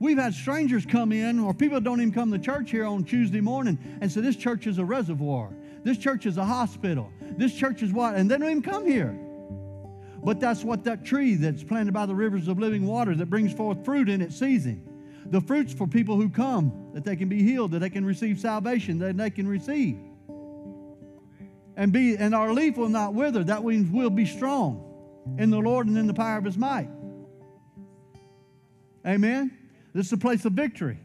We've 0.00 0.18
had 0.18 0.34
strangers 0.34 0.84
come 0.84 1.12
in, 1.12 1.38
or 1.38 1.54
people 1.54 1.80
don't 1.80 2.00
even 2.00 2.12
come 2.12 2.32
to 2.32 2.38
church 2.38 2.70
here 2.70 2.84
on 2.84 3.04
Tuesday 3.04 3.40
morning 3.40 3.78
and 4.00 4.10
say, 4.10 4.20
This 4.20 4.36
church 4.36 4.66
is 4.66 4.78
a 4.78 4.84
reservoir. 4.84 5.50
This 5.84 5.98
church 5.98 6.26
is 6.26 6.36
a 6.36 6.44
hospital. 6.44 7.10
This 7.36 7.54
church 7.54 7.82
is 7.82 7.92
what? 7.92 8.16
And 8.16 8.28
they 8.28 8.36
don't 8.36 8.50
even 8.50 8.62
come 8.62 8.86
here. 8.86 9.18
But 10.22 10.40
that's 10.40 10.64
what 10.64 10.84
that 10.84 11.04
tree 11.04 11.36
that's 11.36 11.62
planted 11.62 11.94
by 11.94 12.06
the 12.06 12.14
rivers 12.14 12.48
of 12.48 12.58
living 12.58 12.86
water 12.86 13.14
that 13.14 13.26
brings 13.26 13.52
forth 13.52 13.84
fruit 13.84 14.08
in 14.08 14.20
its 14.20 14.36
season 14.36 14.82
the 15.26 15.40
fruits 15.40 15.72
for 15.72 15.86
people 15.86 16.16
who 16.16 16.28
come, 16.28 16.90
that 16.94 17.04
they 17.04 17.16
can 17.16 17.28
be 17.28 17.42
healed, 17.42 17.72
that 17.72 17.80
they 17.80 17.90
can 17.90 18.04
receive 18.04 18.38
salvation, 18.38 18.98
that 18.98 19.16
they 19.16 19.30
can 19.30 19.46
receive. 19.48 19.98
And 21.76 21.92
be 21.92 22.16
and 22.16 22.34
our 22.34 22.52
leaf 22.52 22.76
will 22.76 22.88
not 22.88 23.14
wither. 23.14 23.42
That 23.42 23.64
means 23.64 23.90
we'll 23.90 24.10
be 24.10 24.26
strong 24.26 25.34
in 25.38 25.50
the 25.50 25.58
Lord 25.58 25.86
and 25.86 25.98
in 25.98 26.06
the 26.06 26.14
power 26.14 26.38
of 26.38 26.44
his 26.44 26.56
might. 26.56 26.88
Amen. 29.06 29.56
This 29.92 30.06
is 30.06 30.12
a 30.12 30.18
place 30.18 30.44
of 30.44 30.52
victory. 30.52 30.98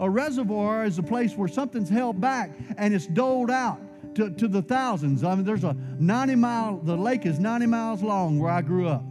A 0.00 0.08
reservoir 0.08 0.84
is 0.84 0.98
a 0.98 1.02
place 1.02 1.34
where 1.34 1.48
something's 1.48 1.88
held 1.88 2.20
back 2.20 2.56
and 2.76 2.94
it's 2.94 3.06
doled 3.06 3.50
out 3.50 3.80
to, 4.14 4.30
to 4.30 4.48
the 4.48 4.62
thousands. 4.62 5.24
I 5.24 5.34
mean, 5.34 5.44
there's 5.44 5.64
a 5.64 5.76
90 5.98 6.36
mile, 6.36 6.78
the 6.78 6.96
lake 6.96 7.26
is 7.26 7.38
90 7.38 7.66
miles 7.66 8.02
long 8.02 8.38
where 8.38 8.50
I 8.50 8.62
grew 8.62 8.88
up. 8.88 9.04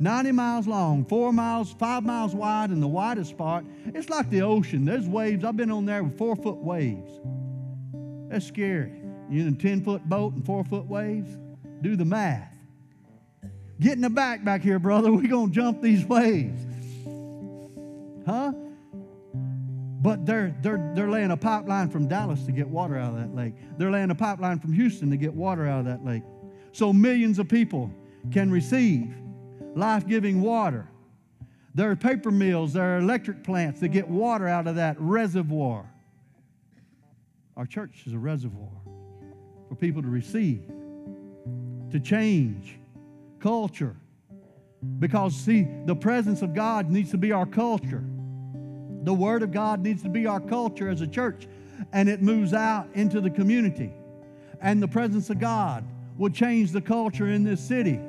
90 0.00 0.32
miles 0.32 0.66
long, 0.66 1.04
four 1.04 1.30
miles, 1.30 1.74
five 1.74 2.02
miles 2.04 2.34
wide, 2.34 2.70
and 2.70 2.82
the 2.82 2.88
widest 2.88 3.36
part. 3.36 3.66
It's 3.86 4.08
like 4.08 4.30
the 4.30 4.40
ocean. 4.40 4.86
There's 4.86 5.06
waves. 5.06 5.44
I've 5.44 5.58
been 5.58 5.70
on 5.70 5.84
there 5.84 6.02
with 6.02 6.16
four 6.16 6.34
foot 6.36 6.56
waves. 6.56 7.10
That's 8.30 8.46
scary. 8.46 8.92
You 9.28 9.42
in 9.42 9.48
a 9.48 9.56
10 9.56 9.84
foot 9.84 10.08
boat 10.08 10.32
and 10.32 10.44
four 10.44 10.64
foot 10.64 10.86
waves? 10.86 11.36
Do 11.82 11.96
the 11.96 12.06
math. 12.06 12.50
Get 13.78 13.92
in 13.92 14.00
the 14.00 14.10
back 14.10 14.42
back 14.42 14.62
here, 14.62 14.78
brother. 14.78 15.12
We're 15.12 15.28
going 15.28 15.50
to 15.50 15.54
jump 15.54 15.82
these 15.82 16.04
waves. 16.06 16.60
Huh? 18.26 18.52
But 20.02 20.24
they're, 20.24 20.56
they're, 20.62 20.92
they're 20.94 21.10
laying 21.10 21.30
a 21.30 21.36
pipeline 21.36 21.90
from 21.90 22.08
Dallas 22.08 22.42
to 22.46 22.52
get 22.52 22.66
water 22.66 22.96
out 22.96 23.12
of 23.12 23.20
that 23.20 23.34
lake. 23.34 23.54
They're 23.76 23.90
laying 23.90 24.10
a 24.10 24.14
pipeline 24.14 24.60
from 24.60 24.72
Houston 24.72 25.10
to 25.10 25.18
get 25.18 25.34
water 25.34 25.66
out 25.66 25.80
of 25.80 25.84
that 25.84 26.04
lake. 26.06 26.22
So 26.72 26.90
millions 26.90 27.38
of 27.38 27.48
people 27.48 27.90
can 28.32 28.50
receive 28.50 29.14
life 29.74 30.06
giving 30.06 30.40
water. 30.40 30.86
There 31.74 31.90
are 31.90 31.96
paper 31.96 32.30
mills, 32.30 32.72
there 32.72 32.96
are 32.96 32.98
electric 32.98 33.44
plants 33.44 33.80
that 33.80 33.88
get 33.88 34.08
water 34.08 34.48
out 34.48 34.66
of 34.66 34.76
that 34.76 34.96
reservoir. 34.98 35.88
Our 37.56 37.66
church 37.66 38.02
is 38.06 38.12
a 38.12 38.18
reservoir 38.18 38.70
for 39.68 39.74
people 39.74 40.02
to 40.02 40.08
receive, 40.08 40.62
to 41.90 42.00
change 42.00 42.78
culture. 43.38 43.96
Because, 44.98 45.36
see, 45.36 45.68
the 45.84 45.94
presence 45.94 46.42
of 46.42 46.54
God 46.54 46.90
needs 46.90 47.10
to 47.10 47.18
be 47.18 47.32
our 47.32 47.46
culture. 47.46 48.02
The 49.02 49.14
Word 49.14 49.42
of 49.42 49.52
God 49.52 49.82
needs 49.82 50.02
to 50.02 50.08
be 50.08 50.26
our 50.26 50.40
culture 50.40 50.88
as 50.88 51.02
a 51.02 51.06
church, 51.06 51.46
and 51.92 52.08
it 52.08 52.22
moves 52.22 52.52
out 52.54 52.88
into 52.94 53.20
the 53.20 53.30
community. 53.30 53.92
And 54.60 54.82
the 54.82 54.88
presence 54.88 55.30
of 55.30 55.38
God 55.38 55.84
will 56.16 56.30
change 56.30 56.72
the 56.72 56.80
culture 56.80 57.28
in 57.28 57.44
this 57.44 57.60
city. 57.60 58.00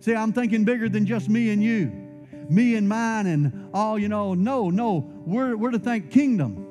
See, 0.00 0.14
I'm 0.14 0.32
thinking 0.32 0.64
bigger 0.64 0.88
than 0.88 1.04
just 1.04 1.28
me 1.28 1.50
and 1.50 1.62
you, 1.62 1.92
me 2.48 2.74
and 2.76 2.88
mine, 2.88 3.26
and 3.26 3.68
all, 3.74 3.98
you 3.98 4.08
know. 4.08 4.32
No, 4.32 4.70
no, 4.70 5.06
we're, 5.26 5.56
we're 5.56 5.70
to 5.70 5.78
think 5.78 6.10
kingdom. 6.10 6.66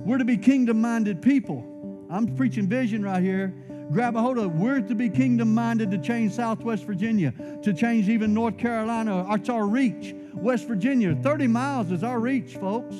We're 0.00 0.18
to 0.18 0.24
be 0.24 0.38
kingdom 0.38 0.80
minded 0.80 1.20
people. 1.20 1.64
I'm 2.10 2.34
preaching 2.34 2.66
vision 2.66 3.02
right 3.02 3.22
here. 3.22 3.54
Grab 3.92 4.16
a 4.16 4.20
hold 4.20 4.38
of 4.38 4.44
it. 4.44 4.52
We're 4.52 4.80
to 4.80 4.94
be 4.94 5.10
kingdom 5.10 5.54
minded 5.54 5.90
to 5.90 5.98
change 5.98 6.32
Southwest 6.32 6.84
Virginia, 6.84 7.34
to 7.62 7.74
change 7.74 8.08
even 8.08 8.32
North 8.32 8.56
Carolina. 8.56 9.26
It's 9.34 9.50
our 9.50 9.66
reach. 9.66 10.14
West 10.32 10.66
Virginia, 10.66 11.14
30 11.14 11.46
miles 11.46 11.92
is 11.92 12.02
our 12.02 12.18
reach, 12.18 12.54
folks. 12.56 12.96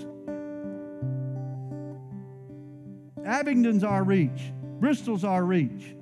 Abingdon's 3.25 3.85
our 3.85 4.05
reach. 4.05 4.53
Bristol's 4.79 5.25
our 5.25 5.45
reach. 5.45 5.95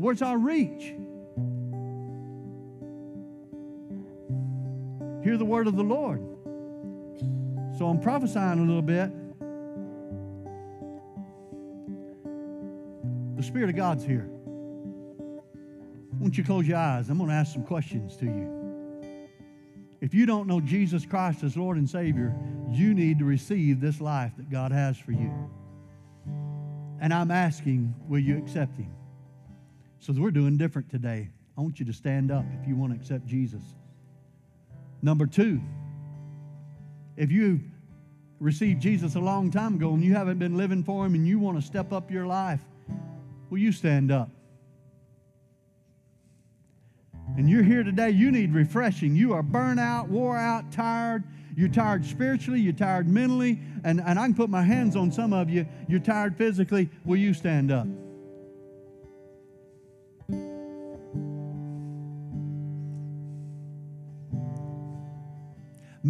Where's 0.00 0.22
our 0.22 0.38
reach? 0.38 0.94
Hear 5.22 5.36
the 5.36 5.44
word 5.44 5.66
of 5.66 5.76
the 5.76 5.82
Lord. 5.82 6.20
So 7.76 7.86
I'm 7.86 8.00
prophesying 8.00 8.60
a 8.60 8.62
little 8.62 8.80
bit. 8.80 9.10
The 13.36 13.42
Spirit 13.42 13.68
of 13.68 13.76
God's 13.76 14.02
here. 14.02 14.26
Won't 16.18 16.38
you 16.38 16.44
close 16.44 16.66
your 16.66 16.78
eyes? 16.78 17.10
I'm 17.10 17.18
going 17.18 17.28
to 17.28 17.34
ask 17.34 17.52
some 17.52 17.64
questions 17.64 18.16
to 18.16 18.24
you. 18.24 18.56
If 20.00 20.14
you 20.14 20.24
don't 20.24 20.46
know 20.46 20.62
Jesus 20.62 21.04
Christ 21.04 21.42
as 21.42 21.58
Lord 21.58 21.76
and 21.76 21.88
Savior, 21.88 22.34
you 22.70 22.94
need 22.94 23.18
to 23.18 23.26
receive 23.26 23.80
this 23.80 24.00
life 24.00 24.32
that 24.38 24.48
God 24.48 24.72
has 24.72 24.96
for 24.96 25.12
you. 25.12 25.50
And 27.00 27.12
I'm 27.12 27.30
asking, 27.30 27.94
will 28.08 28.20
you 28.20 28.38
accept 28.38 28.78
Him? 28.78 28.90
So 30.00 30.14
we're 30.14 30.30
doing 30.30 30.56
different 30.56 30.90
today. 30.90 31.28
I 31.56 31.60
want 31.60 31.78
you 31.78 31.84
to 31.86 31.92
stand 31.92 32.30
up 32.30 32.44
if 32.60 32.66
you 32.66 32.74
want 32.74 32.94
to 32.94 32.98
accept 32.98 33.26
Jesus. 33.26 33.62
Number 35.02 35.26
two, 35.26 35.60
if 37.18 37.30
you 37.30 37.60
received 38.38 38.80
Jesus 38.80 39.14
a 39.14 39.20
long 39.20 39.50
time 39.50 39.74
ago 39.74 39.92
and 39.92 40.02
you 40.02 40.14
haven't 40.14 40.38
been 40.38 40.56
living 40.56 40.82
for 40.82 41.04
Him 41.04 41.14
and 41.14 41.28
you 41.28 41.38
want 41.38 41.60
to 41.60 41.62
step 41.62 41.92
up 41.92 42.10
your 42.10 42.26
life, 42.26 42.62
will 43.50 43.58
you 43.58 43.72
stand 43.72 44.10
up? 44.10 44.30
And 47.36 47.48
you're 47.48 47.62
here 47.62 47.82
today, 47.82 48.10
you 48.10 48.32
need 48.32 48.54
refreshing. 48.54 49.14
You 49.14 49.34
are 49.34 49.42
burnt 49.42 49.80
out, 49.80 50.08
wore 50.08 50.36
out, 50.36 50.72
tired. 50.72 51.24
You're 51.56 51.68
tired 51.68 52.06
spiritually, 52.06 52.60
you're 52.60 52.72
tired 52.72 53.06
mentally, 53.06 53.58
and, 53.84 54.00
and 54.00 54.18
I 54.18 54.24
can 54.24 54.34
put 54.34 54.48
my 54.48 54.62
hands 54.62 54.96
on 54.96 55.12
some 55.12 55.34
of 55.34 55.50
you. 55.50 55.66
You're 55.88 56.00
tired 56.00 56.36
physically. 56.36 56.88
Will 57.04 57.18
you 57.18 57.34
stand 57.34 57.70
up? 57.70 57.86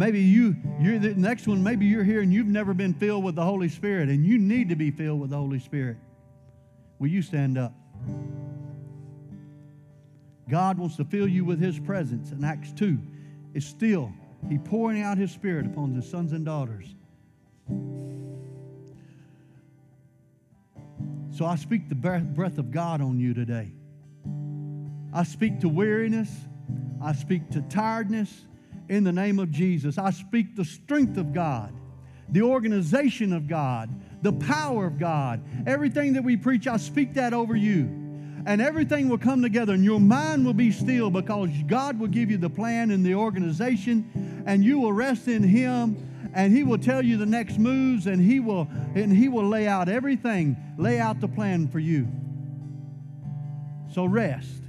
Maybe 0.01 0.19
you, 0.19 0.55
you're 0.79 0.97
the 0.97 1.13
next 1.13 1.45
one, 1.45 1.61
maybe 1.61 1.85
you're 1.85 2.03
here 2.03 2.21
and 2.21 2.33
you've 2.33 2.47
never 2.47 2.73
been 2.73 2.91
filled 2.91 3.23
with 3.23 3.35
the 3.35 3.43
Holy 3.43 3.69
Spirit 3.69 4.09
and 4.09 4.25
you 4.25 4.39
need 4.39 4.69
to 4.69 4.75
be 4.75 4.89
filled 4.89 5.21
with 5.21 5.29
the 5.29 5.37
Holy 5.37 5.59
Spirit. 5.59 5.95
Will 6.97 7.09
you 7.09 7.21
stand 7.21 7.55
up? 7.55 7.75
God 10.49 10.79
wants 10.79 10.95
to 10.95 11.05
fill 11.05 11.27
you 11.27 11.45
with 11.45 11.59
His 11.59 11.77
presence. 11.77 12.31
In 12.31 12.43
Acts 12.43 12.71
2, 12.71 12.97
it's 13.53 13.67
still 13.67 14.11
He 14.49 14.57
pouring 14.57 15.03
out 15.03 15.19
His 15.19 15.29
Spirit 15.29 15.67
upon 15.67 15.93
His 15.93 16.09
sons 16.09 16.33
and 16.33 16.43
daughters. 16.43 16.95
So 21.29 21.45
I 21.45 21.55
speak 21.57 21.89
the 21.89 21.95
breath 21.95 22.57
of 22.57 22.71
God 22.71 23.01
on 23.01 23.19
you 23.19 23.35
today. 23.35 23.71
I 25.13 25.21
speak 25.25 25.59
to 25.59 25.69
weariness. 25.69 26.31
I 26.99 27.13
speak 27.13 27.51
to 27.51 27.61
tiredness 27.61 28.47
in 28.91 29.05
the 29.05 29.11
name 29.11 29.39
of 29.39 29.49
Jesus. 29.51 29.97
I 29.97 30.11
speak 30.11 30.57
the 30.57 30.65
strength 30.65 31.17
of 31.17 31.33
God, 31.33 31.73
the 32.27 32.41
organization 32.41 33.31
of 33.31 33.47
God, 33.47 33.89
the 34.21 34.33
power 34.33 34.85
of 34.85 34.99
God. 34.99 35.41
Everything 35.65 36.11
that 36.13 36.23
we 36.25 36.35
preach, 36.35 36.67
I 36.67 36.75
speak 36.75 37.13
that 37.13 37.33
over 37.33 37.55
you. 37.55 37.83
And 38.45 38.61
everything 38.61 39.07
will 39.07 39.17
come 39.17 39.41
together, 39.41 39.73
and 39.73 39.83
your 39.83 39.99
mind 40.01 40.45
will 40.45 40.53
be 40.53 40.71
still 40.71 41.09
because 41.09 41.49
God 41.67 41.99
will 41.99 42.07
give 42.07 42.29
you 42.29 42.37
the 42.37 42.49
plan 42.49 42.91
and 42.91 43.05
the 43.05 43.15
organization, 43.15 44.43
and 44.45 44.61
you 44.61 44.79
will 44.79 44.91
rest 44.91 45.29
in 45.29 45.41
Him, 45.41 46.29
and 46.33 46.51
He 46.51 46.63
will 46.63 46.79
tell 46.79 47.01
you 47.01 47.15
the 47.15 47.25
next 47.25 47.59
moves, 47.59 48.07
and 48.07 48.21
He 48.21 48.41
will 48.41 48.67
and 48.93 49.15
He 49.15 49.29
will 49.29 49.47
lay 49.47 49.67
out 49.67 49.87
everything, 49.87 50.57
lay 50.77 50.99
out 50.99 51.21
the 51.21 51.27
plan 51.29 51.69
for 51.69 51.79
you. 51.79 52.09
So 53.93 54.03
rest. 54.03 54.63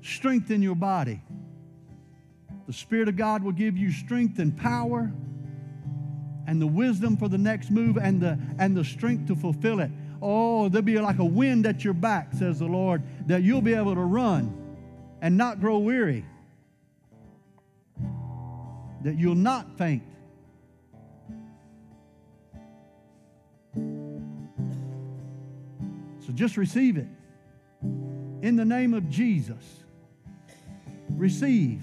Strengthen 0.00 0.62
your 0.62 0.76
body. 0.76 1.20
The 2.66 2.72
Spirit 2.72 3.08
of 3.08 3.16
God 3.16 3.42
will 3.42 3.52
give 3.52 3.76
you 3.76 3.90
strength 3.90 4.38
and 4.38 4.56
power 4.56 5.12
and 6.46 6.60
the 6.60 6.66
wisdom 6.66 7.16
for 7.16 7.28
the 7.28 7.38
next 7.38 7.70
move 7.70 7.96
and 7.96 8.20
the, 8.20 8.38
and 8.58 8.76
the 8.76 8.84
strength 8.84 9.26
to 9.28 9.36
fulfill 9.36 9.80
it. 9.80 9.90
Oh, 10.22 10.68
there'll 10.68 10.84
be 10.84 10.98
like 10.98 11.18
a 11.18 11.24
wind 11.24 11.66
at 11.66 11.84
your 11.84 11.94
back, 11.94 12.32
says 12.34 12.58
the 12.58 12.66
Lord, 12.66 13.02
that 13.26 13.42
you'll 13.42 13.62
be 13.62 13.74
able 13.74 13.94
to 13.94 14.00
run 14.00 14.56
and 15.22 15.36
not 15.36 15.60
grow 15.60 15.78
weary, 15.78 16.24
that 19.02 19.16
you'll 19.16 19.34
not 19.34 19.78
faint. 19.78 20.02
So 26.26 26.32
just 26.34 26.56
receive 26.56 26.96
it. 26.96 27.08
In 28.42 28.56
the 28.56 28.64
name 28.64 28.94
of 28.94 29.08
Jesus, 29.08 29.84
receive. 31.10 31.80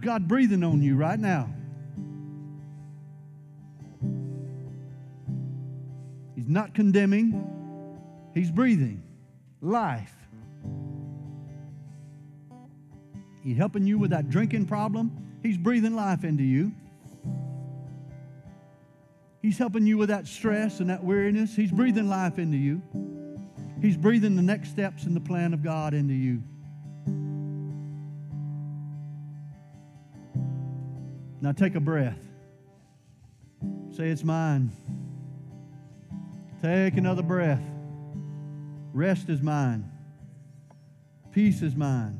God 0.00 0.26
breathing 0.26 0.62
on 0.64 0.82
you 0.82 0.96
right 0.96 1.18
now. 1.18 1.52
He's 6.34 6.48
not 6.48 6.74
condemning, 6.74 7.50
He's 8.34 8.50
breathing 8.50 9.02
life. 9.60 10.12
He's 13.42 13.56
helping 13.56 13.86
you 13.86 13.98
with 13.98 14.10
that 14.10 14.30
drinking 14.30 14.66
problem. 14.66 15.38
He's 15.42 15.58
breathing 15.58 15.94
life 15.94 16.24
into 16.24 16.42
you. 16.42 16.72
He's 19.42 19.58
helping 19.58 19.86
you 19.86 19.98
with 19.98 20.08
that 20.08 20.26
stress 20.26 20.80
and 20.80 20.88
that 20.88 21.04
weariness. 21.04 21.54
He's 21.54 21.70
breathing 21.70 22.08
life 22.08 22.38
into 22.38 22.56
you. 22.56 22.80
He's 23.82 23.98
breathing 23.98 24.36
the 24.36 24.42
next 24.42 24.70
steps 24.70 25.04
in 25.04 25.12
the 25.12 25.20
plan 25.20 25.52
of 25.52 25.62
God 25.62 25.92
into 25.92 26.14
you. 26.14 26.42
Now 31.44 31.52
take 31.52 31.74
a 31.74 31.80
breath. 31.80 32.16
Say, 33.94 34.08
It's 34.08 34.24
mine. 34.24 34.72
Take 36.62 36.96
another 36.96 37.22
breath. 37.22 37.60
Rest 38.94 39.28
is 39.28 39.42
mine. 39.42 39.92
Peace 41.32 41.60
is 41.60 41.76
mine. 41.76 42.18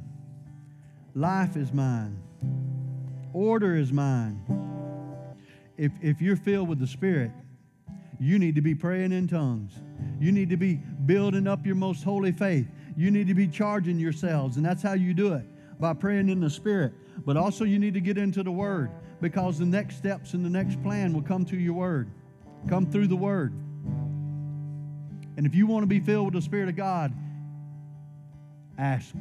Life 1.15 1.57
is 1.57 1.73
mine. 1.73 2.23
Order 3.33 3.77
is 3.77 3.95
mine. 3.95 4.45
If, 5.79 5.93
if 6.03 6.21
you're 6.21 6.37
filled 6.37 6.69
with 6.69 6.79
the 6.79 6.87
Spirit, 6.87 7.31
you 8.21 8.39
need 8.39 8.55
to 8.57 8.61
be 8.61 8.75
praying 8.75 9.13
in 9.13 9.27
tongues. 9.27 9.73
You 10.21 10.33
need 10.33 10.51
to 10.51 10.59
be 10.59 10.75
building 10.75 11.47
up 11.47 11.65
your 11.65 11.77
most 11.77 12.05
holy 12.05 12.33
faith. 12.33 12.67
You 12.95 13.11
need 13.11 13.29
to 13.29 13.35
be 13.35 13.49
charging 13.49 13.99
yourselves, 13.99 14.59
and 14.59 14.67
that's 14.67 14.83
how 14.83 14.93
you 14.93 15.15
do 15.15 15.33
it 15.33 15.47
by 15.81 15.95
praying 15.95 16.29
in 16.29 16.41
the 16.41 16.51
Spirit. 16.51 16.93
But 17.25 17.39
also, 17.39 17.65
you 17.65 17.79
need 17.79 17.95
to 17.95 18.03
get 18.03 18.19
into 18.19 18.43
the 18.43 18.53
Word 18.53 18.91
because 19.25 19.59
the 19.59 19.65
next 19.65 19.97
steps 19.97 20.35
and 20.35 20.45
the 20.45 20.51
next 20.51 20.83
plan 20.83 21.15
will 21.15 21.23
come 21.23 21.47
through 21.47 21.61
your 21.61 21.73
word, 21.73 22.11
come 22.69 22.85
through 22.85 23.07
the 23.07 23.17
word. 23.17 23.55
And 25.39 25.47
if 25.47 25.55
you 25.55 25.67
want 25.67 25.83
to 25.83 25.87
be 25.87 25.99
filled 25.99 26.27
with 26.27 26.35
the 26.35 26.43
Spirit 26.43 26.69
of 26.69 26.77
God, 26.77 27.11
ask 28.77 29.15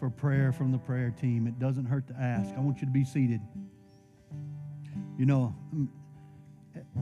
for 0.00 0.10
prayer 0.10 0.52
from 0.52 0.72
the 0.72 0.78
prayer 0.78 1.10
team. 1.10 1.46
It 1.46 1.60
doesn't 1.60 1.84
hurt 1.84 2.08
to 2.08 2.14
ask. 2.14 2.52
I 2.56 2.58
want 2.58 2.80
you 2.80 2.86
to 2.86 2.92
be 2.92 3.04
seated. 3.04 3.40
You 5.16 5.26
know, 5.26 5.54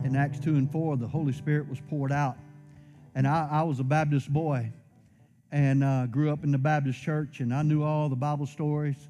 in 0.05 0.15
Acts 0.15 0.41
2 0.41 0.57
and 0.57 0.71
4, 0.71 0.99
the 0.99 1.09
Holy 1.09 1.33
Spirit 1.33 1.71
was 1.71 1.81
poured 1.89 2.13
out. 2.13 2.37
And 3.15 3.27
I, 3.27 3.49
I 3.51 3.63
was 3.63 3.81
a 3.81 3.85
Baptist 3.85 4.31
boy 4.31 4.71
and 5.53 5.83
uh, 5.83 6.05
grew 6.05 6.31
up 6.31 6.45
in 6.45 6.53
the 6.53 6.59
Baptist 6.59 7.01
church, 7.01 7.41
and 7.41 7.55
I 7.55 7.63
knew 7.63 7.83
all 7.83 8.11
the 8.11 8.15
Bible 8.15 8.45
stories 8.45 9.09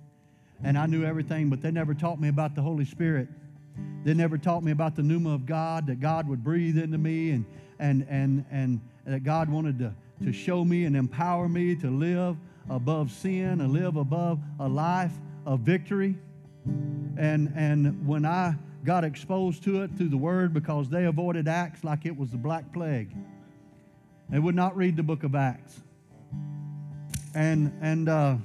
and 0.62 0.76
I 0.76 0.86
knew 0.86 1.04
everything, 1.04 1.48
but 1.48 1.62
they 1.62 1.70
never 1.70 1.94
taught 1.94 2.20
me 2.20 2.28
about 2.28 2.54
the 2.54 2.62
Holy 2.62 2.84
Spirit. 2.84 3.28
They 4.04 4.14
never 4.14 4.38
taught 4.38 4.62
me 4.62 4.72
about 4.72 4.96
the 4.96 5.02
pneuma 5.02 5.34
of 5.34 5.46
God, 5.46 5.86
that 5.86 6.00
God 6.00 6.28
would 6.28 6.42
breathe 6.42 6.78
into 6.78 6.98
me 6.98 7.30
and, 7.30 7.44
and, 7.78 8.06
and, 8.08 8.44
and 8.50 8.80
that 9.06 9.24
God 9.24 9.48
wanted 9.48 9.78
to, 9.78 9.94
to 10.24 10.32
show 10.32 10.64
me 10.64 10.84
and 10.84 10.96
empower 10.96 11.48
me 11.48 11.74
to 11.76 11.90
live 11.90 12.36
above 12.68 13.10
sin, 13.10 13.58
to 13.58 13.66
live 13.66 13.96
above 13.96 14.38
a 14.58 14.68
life 14.68 15.12
of 15.46 15.60
victory. 15.60 16.16
And, 17.16 17.52
and 17.56 18.06
when 18.06 18.24
I 18.24 18.54
got 18.84 19.04
exposed 19.04 19.62
to 19.64 19.82
it 19.82 19.90
through 19.96 20.08
the 20.08 20.16
Word, 20.16 20.54
because 20.54 20.88
they 20.88 21.04
avoided 21.04 21.48
Acts 21.48 21.84
like 21.84 22.06
it 22.06 22.16
was 22.16 22.30
the 22.30 22.38
Black 22.38 22.72
Plague, 22.72 23.10
they 24.28 24.38
would 24.38 24.54
not 24.54 24.76
read 24.76 24.96
the 24.96 25.02
book 25.02 25.24
of 25.24 25.34
Acts. 25.34 25.80
And, 27.34 27.72
and 27.80 28.08
uh, 28.08 28.36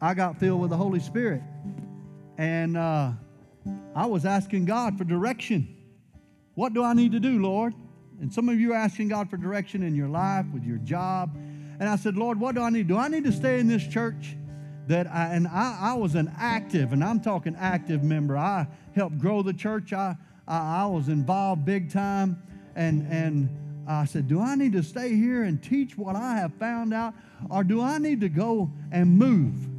I 0.00 0.14
got 0.14 0.38
filled 0.38 0.60
with 0.60 0.70
the 0.70 0.76
Holy 0.76 1.00
Spirit. 1.00 1.42
And 2.38 2.76
uh, 2.76 3.12
I 3.94 4.06
was 4.06 4.24
asking 4.24 4.64
God 4.64 4.96
for 4.96 5.04
direction. 5.04 5.76
What 6.54 6.72
do 6.72 6.82
I 6.82 6.94
need 6.94 7.12
to 7.12 7.20
do, 7.20 7.40
Lord? 7.40 7.74
And 8.20 8.32
some 8.32 8.48
of 8.48 8.58
you 8.58 8.72
are 8.72 8.76
asking 8.76 9.08
God 9.08 9.28
for 9.28 9.36
direction 9.36 9.82
in 9.82 9.94
your 9.94 10.08
life, 10.08 10.46
with 10.52 10.64
your 10.64 10.78
job. 10.78 11.36
And 11.78 11.88
I 11.88 11.96
said, 11.96 12.16
Lord, 12.16 12.40
what 12.40 12.54
do 12.54 12.62
I 12.62 12.70
need? 12.70 12.88
Do 12.88 12.96
I 12.96 13.08
need 13.08 13.24
to 13.24 13.32
stay 13.32 13.58
in 13.58 13.66
this 13.66 13.86
church? 13.86 14.36
That 14.88 15.06
I, 15.06 15.34
and 15.34 15.46
I, 15.46 15.78
I 15.80 15.94
was 15.94 16.14
an 16.14 16.32
active, 16.38 16.92
and 16.92 17.04
I'm 17.04 17.20
talking 17.20 17.56
active 17.58 18.02
member. 18.02 18.36
I 18.36 18.66
helped 18.94 19.18
grow 19.18 19.42
the 19.42 19.52
church. 19.52 19.92
I, 19.92 20.16
I, 20.48 20.82
I 20.82 20.86
was 20.86 21.08
involved 21.08 21.64
big 21.64 21.90
time. 21.90 22.42
And, 22.74 23.06
and 23.10 23.48
I 23.86 24.04
said, 24.04 24.28
Do 24.28 24.40
I 24.40 24.54
need 24.54 24.72
to 24.72 24.82
stay 24.82 25.14
here 25.14 25.44
and 25.44 25.62
teach 25.62 25.96
what 25.96 26.16
I 26.16 26.36
have 26.36 26.54
found 26.54 26.92
out? 26.92 27.14
Or 27.50 27.64
do 27.64 27.82
I 27.82 27.98
need 27.98 28.20
to 28.22 28.28
go 28.28 28.70
and 28.90 29.18
move? 29.18 29.69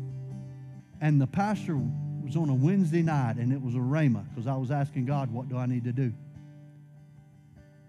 And 1.01 1.19
the 1.19 1.27
pastor 1.27 1.79
was 2.23 2.35
on 2.35 2.49
a 2.49 2.53
Wednesday 2.53 3.01
night, 3.01 3.37
and 3.37 3.51
it 3.51 3.61
was 3.61 3.73
a 3.73 3.79
Rhema 3.79 4.23
because 4.29 4.47
I 4.47 4.55
was 4.55 4.71
asking 4.71 5.05
God, 5.05 5.31
What 5.31 5.49
do 5.49 5.57
I 5.57 5.65
need 5.65 5.83
to 5.83 5.91
do? 5.91 6.13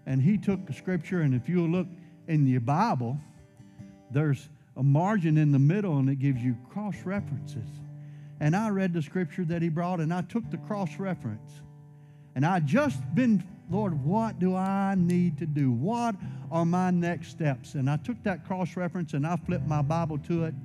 And 0.05 0.21
he 0.21 0.37
took 0.37 0.65
the 0.65 0.73
scripture, 0.73 1.21
and 1.21 1.33
if 1.33 1.47
you 1.47 1.65
look 1.65 1.87
in 2.27 2.45
your 2.47 2.59
Bible, 2.59 3.17
there's 4.11 4.49
a 4.75 4.83
margin 4.83 5.37
in 5.37 5.51
the 5.51 5.59
middle, 5.59 5.97
and 5.97 6.09
it 6.09 6.19
gives 6.19 6.41
you 6.41 6.57
cross 6.69 6.95
references. 7.05 7.69
And 8.39 8.55
I 8.55 8.69
read 8.69 8.93
the 8.93 9.01
scripture 9.01 9.45
that 9.45 9.61
he 9.61 9.69
brought, 9.69 9.99
and 9.99 10.13
I 10.13 10.23
took 10.23 10.49
the 10.49 10.57
cross 10.57 10.99
reference. 10.99 11.61
And 12.35 12.45
I 12.45 12.59
just 12.59 12.99
been, 13.13 13.43
Lord, 13.69 14.03
what 14.03 14.39
do 14.39 14.55
I 14.55 14.95
need 14.97 15.37
to 15.37 15.45
do? 15.45 15.71
What 15.71 16.15
are 16.51 16.65
my 16.65 16.91
next 16.91 17.29
steps? 17.29 17.75
And 17.75 17.89
I 17.89 17.97
took 17.97 18.21
that 18.23 18.45
cross 18.45 18.75
reference 18.75 19.13
and 19.13 19.25
I 19.25 19.35
flipped 19.35 19.67
my 19.67 19.81
Bible 19.81 20.17
to 20.19 20.45
it, 20.45 20.55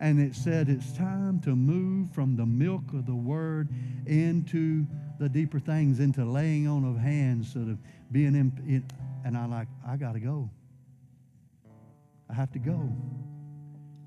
and 0.00 0.20
it 0.20 0.34
said, 0.34 0.68
It's 0.68 0.92
time 0.92 1.40
to 1.40 1.56
move 1.56 2.10
from 2.12 2.36
the 2.36 2.46
milk 2.46 2.92
of 2.92 3.06
the 3.06 3.14
word 3.14 3.68
into 4.06 4.86
the 5.18 5.28
deeper 5.28 5.58
things, 5.58 6.00
into 6.00 6.24
laying 6.24 6.68
on 6.68 6.84
of 6.84 6.96
hands, 6.96 7.52
sort 7.52 7.68
of 7.68 7.78
being 8.12 8.34
in. 8.34 8.84
And 9.24 9.36
I'm 9.36 9.50
like, 9.50 9.68
I 9.86 9.96
got 9.96 10.12
to 10.12 10.20
go. 10.20 10.48
I 12.30 12.34
have 12.34 12.52
to 12.52 12.58
go. 12.58 12.92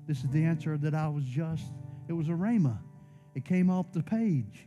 This 0.06 0.24
is 0.24 0.30
the 0.30 0.44
answer 0.44 0.76
that 0.78 0.94
I 0.94 1.08
was 1.08 1.24
just, 1.24 1.64
it 2.08 2.12
was 2.12 2.28
a 2.28 2.32
rhema. 2.32 2.78
It 3.34 3.44
came 3.44 3.70
off 3.70 3.92
the 3.92 4.02
page 4.02 4.66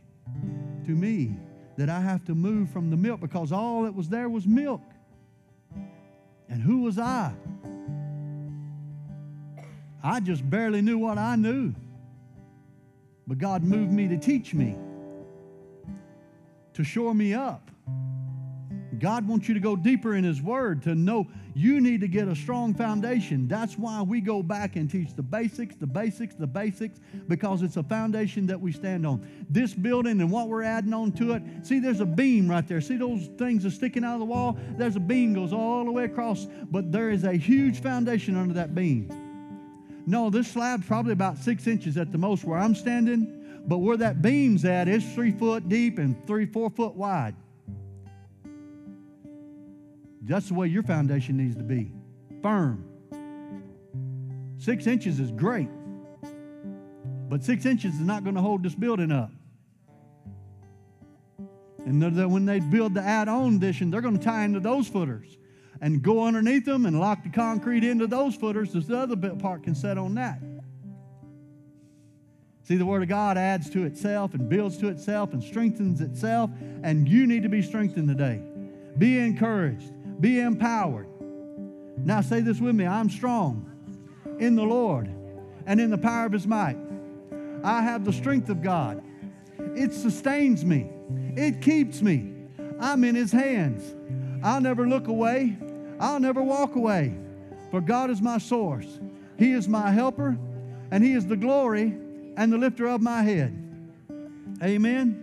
to 0.84 0.90
me 0.90 1.36
that 1.76 1.88
I 1.88 2.00
have 2.00 2.24
to 2.26 2.34
move 2.34 2.70
from 2.70 2.90
the 2.90 2.96
milk 2.96 3.20
because 3.20 3.52
all 3.52 3.82
that 3.82 3.94
was 3.94 4.08
there 4.08 4.28
was 4.28 4.46
milk. 4.46 4.82
And 6.48 6.62
who 6.62 6.82
was 6.82 6.98
I? 6.98 7.34
I 10.02 10.20
just 10.20 10.48
barely 10.48 10.82
knew 10.82 10.98
what 10.98 11.18
I 11.18 11.36
knew. 11.36 11.74
But 13.26 13.38
God 13.38 13.64
moved 13.64 13.92
me 13.92 14.06
to 14.08 14.16
teach 14.16 14.54
me, 14.54 14.76
to 16.74 16.84
shore 16.84 17.14
me 17.14 17.34
up. 17.34 17.70
God 18.98 19.26
wants 19.28 19.48
you 19.48 19.54
to 19.54 19.60
go 19.60 19.76
deeper 19.76 20.14
in 20.14 20.24
His 20.24 20.40
Word 20.40 20.82
to 20.84 20.94
know 20.94 21.26
you 21.54 21.80
need 21.80 22.00
to 22.02 22.08
get 22.08 22.28
a 22.28 22.36
strong 22.36 22.74
foundation. 22.74 23.48
That's 23.48 23.76
why 23.76 24.02
we 24.02 24.20
go 24.20 24.42
back 24.42 24.76
and 24.76 24.90
teach 24.90 25.14
the 25.14 25.22
basics, 25.22 25.74
the 25.74 25.86
basics, 25.86 26.34
the 26.34 26.46
basics, 26.46 27.00
because 27.28 27.62
it's 27.62 27.76
a 27.76 27.82
foundation 27.82 28.46
that 28.46 28.60
we 28.60 28.72
stand 28.72 29.06
on. 29.06 29.26
This 29.50 29.74
building 29.74 30.20
and 30.20 30.30
what 30.30 30.48
we're 30.48 30.62
adding 30.62 30.94
on 30.94 31.12
to 31.12 31.32
it, 31.32 31.42
see, 31.62 31.78
there's 31.78 32.00
a 32.00 32.06
beam 32.06 32.48
right 32.48 32.66
there. 32.66 32.80
See 32.80 32.96
those 32.96 33.26
things 33.38 33.66
are 33.66 33.70
sticking 33.70 34.04
out 34.04 34.14
of 34.14 34.20
the 34.20 34.26
wall? 34.26 34.58
There's 34.76 34.96
a 34.96 35.00
beam 35.00 35.34
goes 35.34 35.52
all 35.52 35.84
the 35.84 35.92
way 35.92 36.04
across, 36.04 36.46
but 36.70 36.92
there 36.92 37.10
is 37.10 37.24
a 37.24 37.32
huge 37.32 37.80
foundation 37.82 38.36
under 38.36 38.54
that 38.54 38.74
beam. 38.74 39.10
No, 40.06 40.30
this 40.30 40.46
slab's 40.46 40.86
probably 40.86 41.12
about 41.12 41.36
six 41.36 41.66
inches 41.66 41.96
at 41.96 42.12
the 42.12 42.18
most 42.18 42.44
where 42.44 42.58
I'm 42.58 42.76
standing, 42.76 43.62
but 43.66 43.78
where 43.78 43.96
that 43.96 44.22
beam's 44.22 44.64
at, 44.64 44.86
it's 44.86 45.04
three 45.14 45.32
foot 45.32 45.68
deep 45.68 45.98
and 45.98 46.24
three, 46.28 46.46
four 46.46 46.70
foot 46.70 46.94
wide. 46.94 47.34
That's 50.22 50.48
the 50.48 50.54
way 50.54 50.68
your 50.68 50.84
foundation 50.84 51.36
needs 51.36 51.56
to 51.56 51.64
be 51.64 51.90
firm. 52.40 52.84
Six 54.58 54.86
inches 54.86 55.18
is 55.18 55.32
great, 55.32 55.68
but 57.28 57.42
six 57.42 57.66
inches 57.66 57.94
is 57.94 58.00
not 58.00 58.22
going 58.22 58.36
to 58.36 58.40
hold 58.40 58.62
this 58.62 58.74
building 58.74 59.10
up. 59.10 59.30
And 61.84 62.32
when 62.32 62.46
they 62.46 62.60
build 62.60 62.94
the 62.94 63.02
add 63.02 63.28
on 63.28 63.56
addition, 63.56 63.90
they're 63.90 64.00
going 64.00 64.18
to 64.18 64.24
tie 64.24 64.44
into 64.44 64.60
those 64.60 64.88
footers 64.88 65.36
and 65.80 66.02
go 66.02 66.24
underneath 66.24 66.64
them 66.64 66.86
and 66.86 66.98
lock 66.98 67.22
the 67.22 67.30
concrete 67.30 67.84
into 67.84 68.06
those 68.06 68.34
footers 68.34 68.72
so 68.72 68.80
the 68.80 68.96
other 68.96 69.16
part 69.16 69.62
can 69.62 69.74
set 69.74 69.98
on 69.98 70.14
that. 70.14 70.40
See, 72.62 72.76
the 72.76 72.86
Word 72.86 73.02
of 73.02 73.08
God 73.08 73.38
adds 73.38 73.70
to 73.70 73.84
itself 73.84 74.34
and 74.34 74.48
builds 74.48 74.76
to 74.78 74.88
itself 74.88 75.32
and 75.32 75.42
strengthens 75.42 76.00
itself, 76.00 76.50
and 76.82 77.08
you 77.08 77.26
need 77.26 77.44
to 77.44 77.48
be 77.48 77.62
strengthened 77.62 78.08
today. 78.08 78.42
Be 78.98 79.18
encouraged. 79.18 79.92
Be 80.20 80.40
empowered. 80.40 81.06
Now 81.98 82.20
say 82.20 82.40
this 82.40 82.60
with 82.60 82.74
me 82.74 82.86
I'm 82.86 83.08
strong 83.08 83.70
in 84.38 84.54
the 84.54 84.64
Lord 84.64 85.08
and 85.66 85.80
in 85.80 85.90
the 85.90 85.98
power 85.98 86.26
of 86.26 86.32
his 86.32 86.46
might. 86.46 86.76
I 87.62 87.82
have 87.82 88.04
the 88.04 88.12
strength 88.12 88.48
of 88.48 88.62
God. 88.62 89.02
It 89.58 89.92
sustains 89.92 90.64
me, 90.64 90.90
it 91.36 91.60
keeps 91.60 92.02
me. 92.02 92.32
I'm 92.78 93.04
in 93.04 93.14
his 93.14 93.32
hands. 93.32 93.94
I'll 94.42 94.60
never 94.60 94.86
look 94.86 95.08
away, 95.08 95.56
I'll 95.98 96.20
never 96.20 96.42
walk 96.42 96.76
away. 96.76 97.14
For 97.70 97.80
God 97.80 98.10
is 98.10 98.22
my 98.22 98.38
source, 98.38 99.00
He 99.38 99.52
is 99.52 99.68
my 99.68 99.90
helper, 99.90 100.38
and 100.90 101.02
He 101.02 101.12
is 101.12 101.26
the 101.26 101.36
glory 101.36 101.96
and 102.36 102.52
the 102.52 102.58
lifter 102.58 102.86
of 102.86 103.02
my 103.02 103.22
head. 103.22 103.56
Amen. 104.62 105.22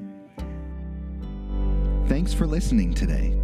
Thanks 2.07 2.33
for 2.33 2.45
listening 2.45 2.93
today. 2.93 3.39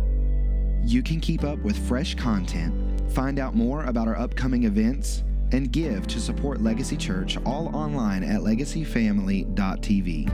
You 0.84 1.02
can 1.02 1.20
keep 1.20 1.44
up 1.44 1.60
with 1.60 1.78
fresh 1.88 2.16
content, 2.16 3.12
find 3.12 3.40
out 3.40 3.56
more 3.56 3.86
about 3.86 4.08
our 4.08 4.18
upcoming 4.18 4.64
events, 4.66 5.24
and 5.52 5.72
give 5.72 6.08
to 6.08 6.20
support 6.20 6.62
Legacy 6.62 6.98
Church 6.98 7.38
all 7.46 7.76
online 7.76 8.24
at 8.24 8.42
legacyfamily.tv. 8.42 10.32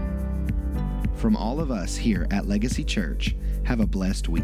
From 1.18 1.38
all 1.38 1.60
of 1.60 1.72
us 1.72 1.96
here 1.96 2.28
at 2.32 2.48
Legacy 2.48 2.84
Church, 2.84 3.36
have 3.64 3.80
a 3.80 3.88
blessed 3.88 4.28
week. 4.28 4.44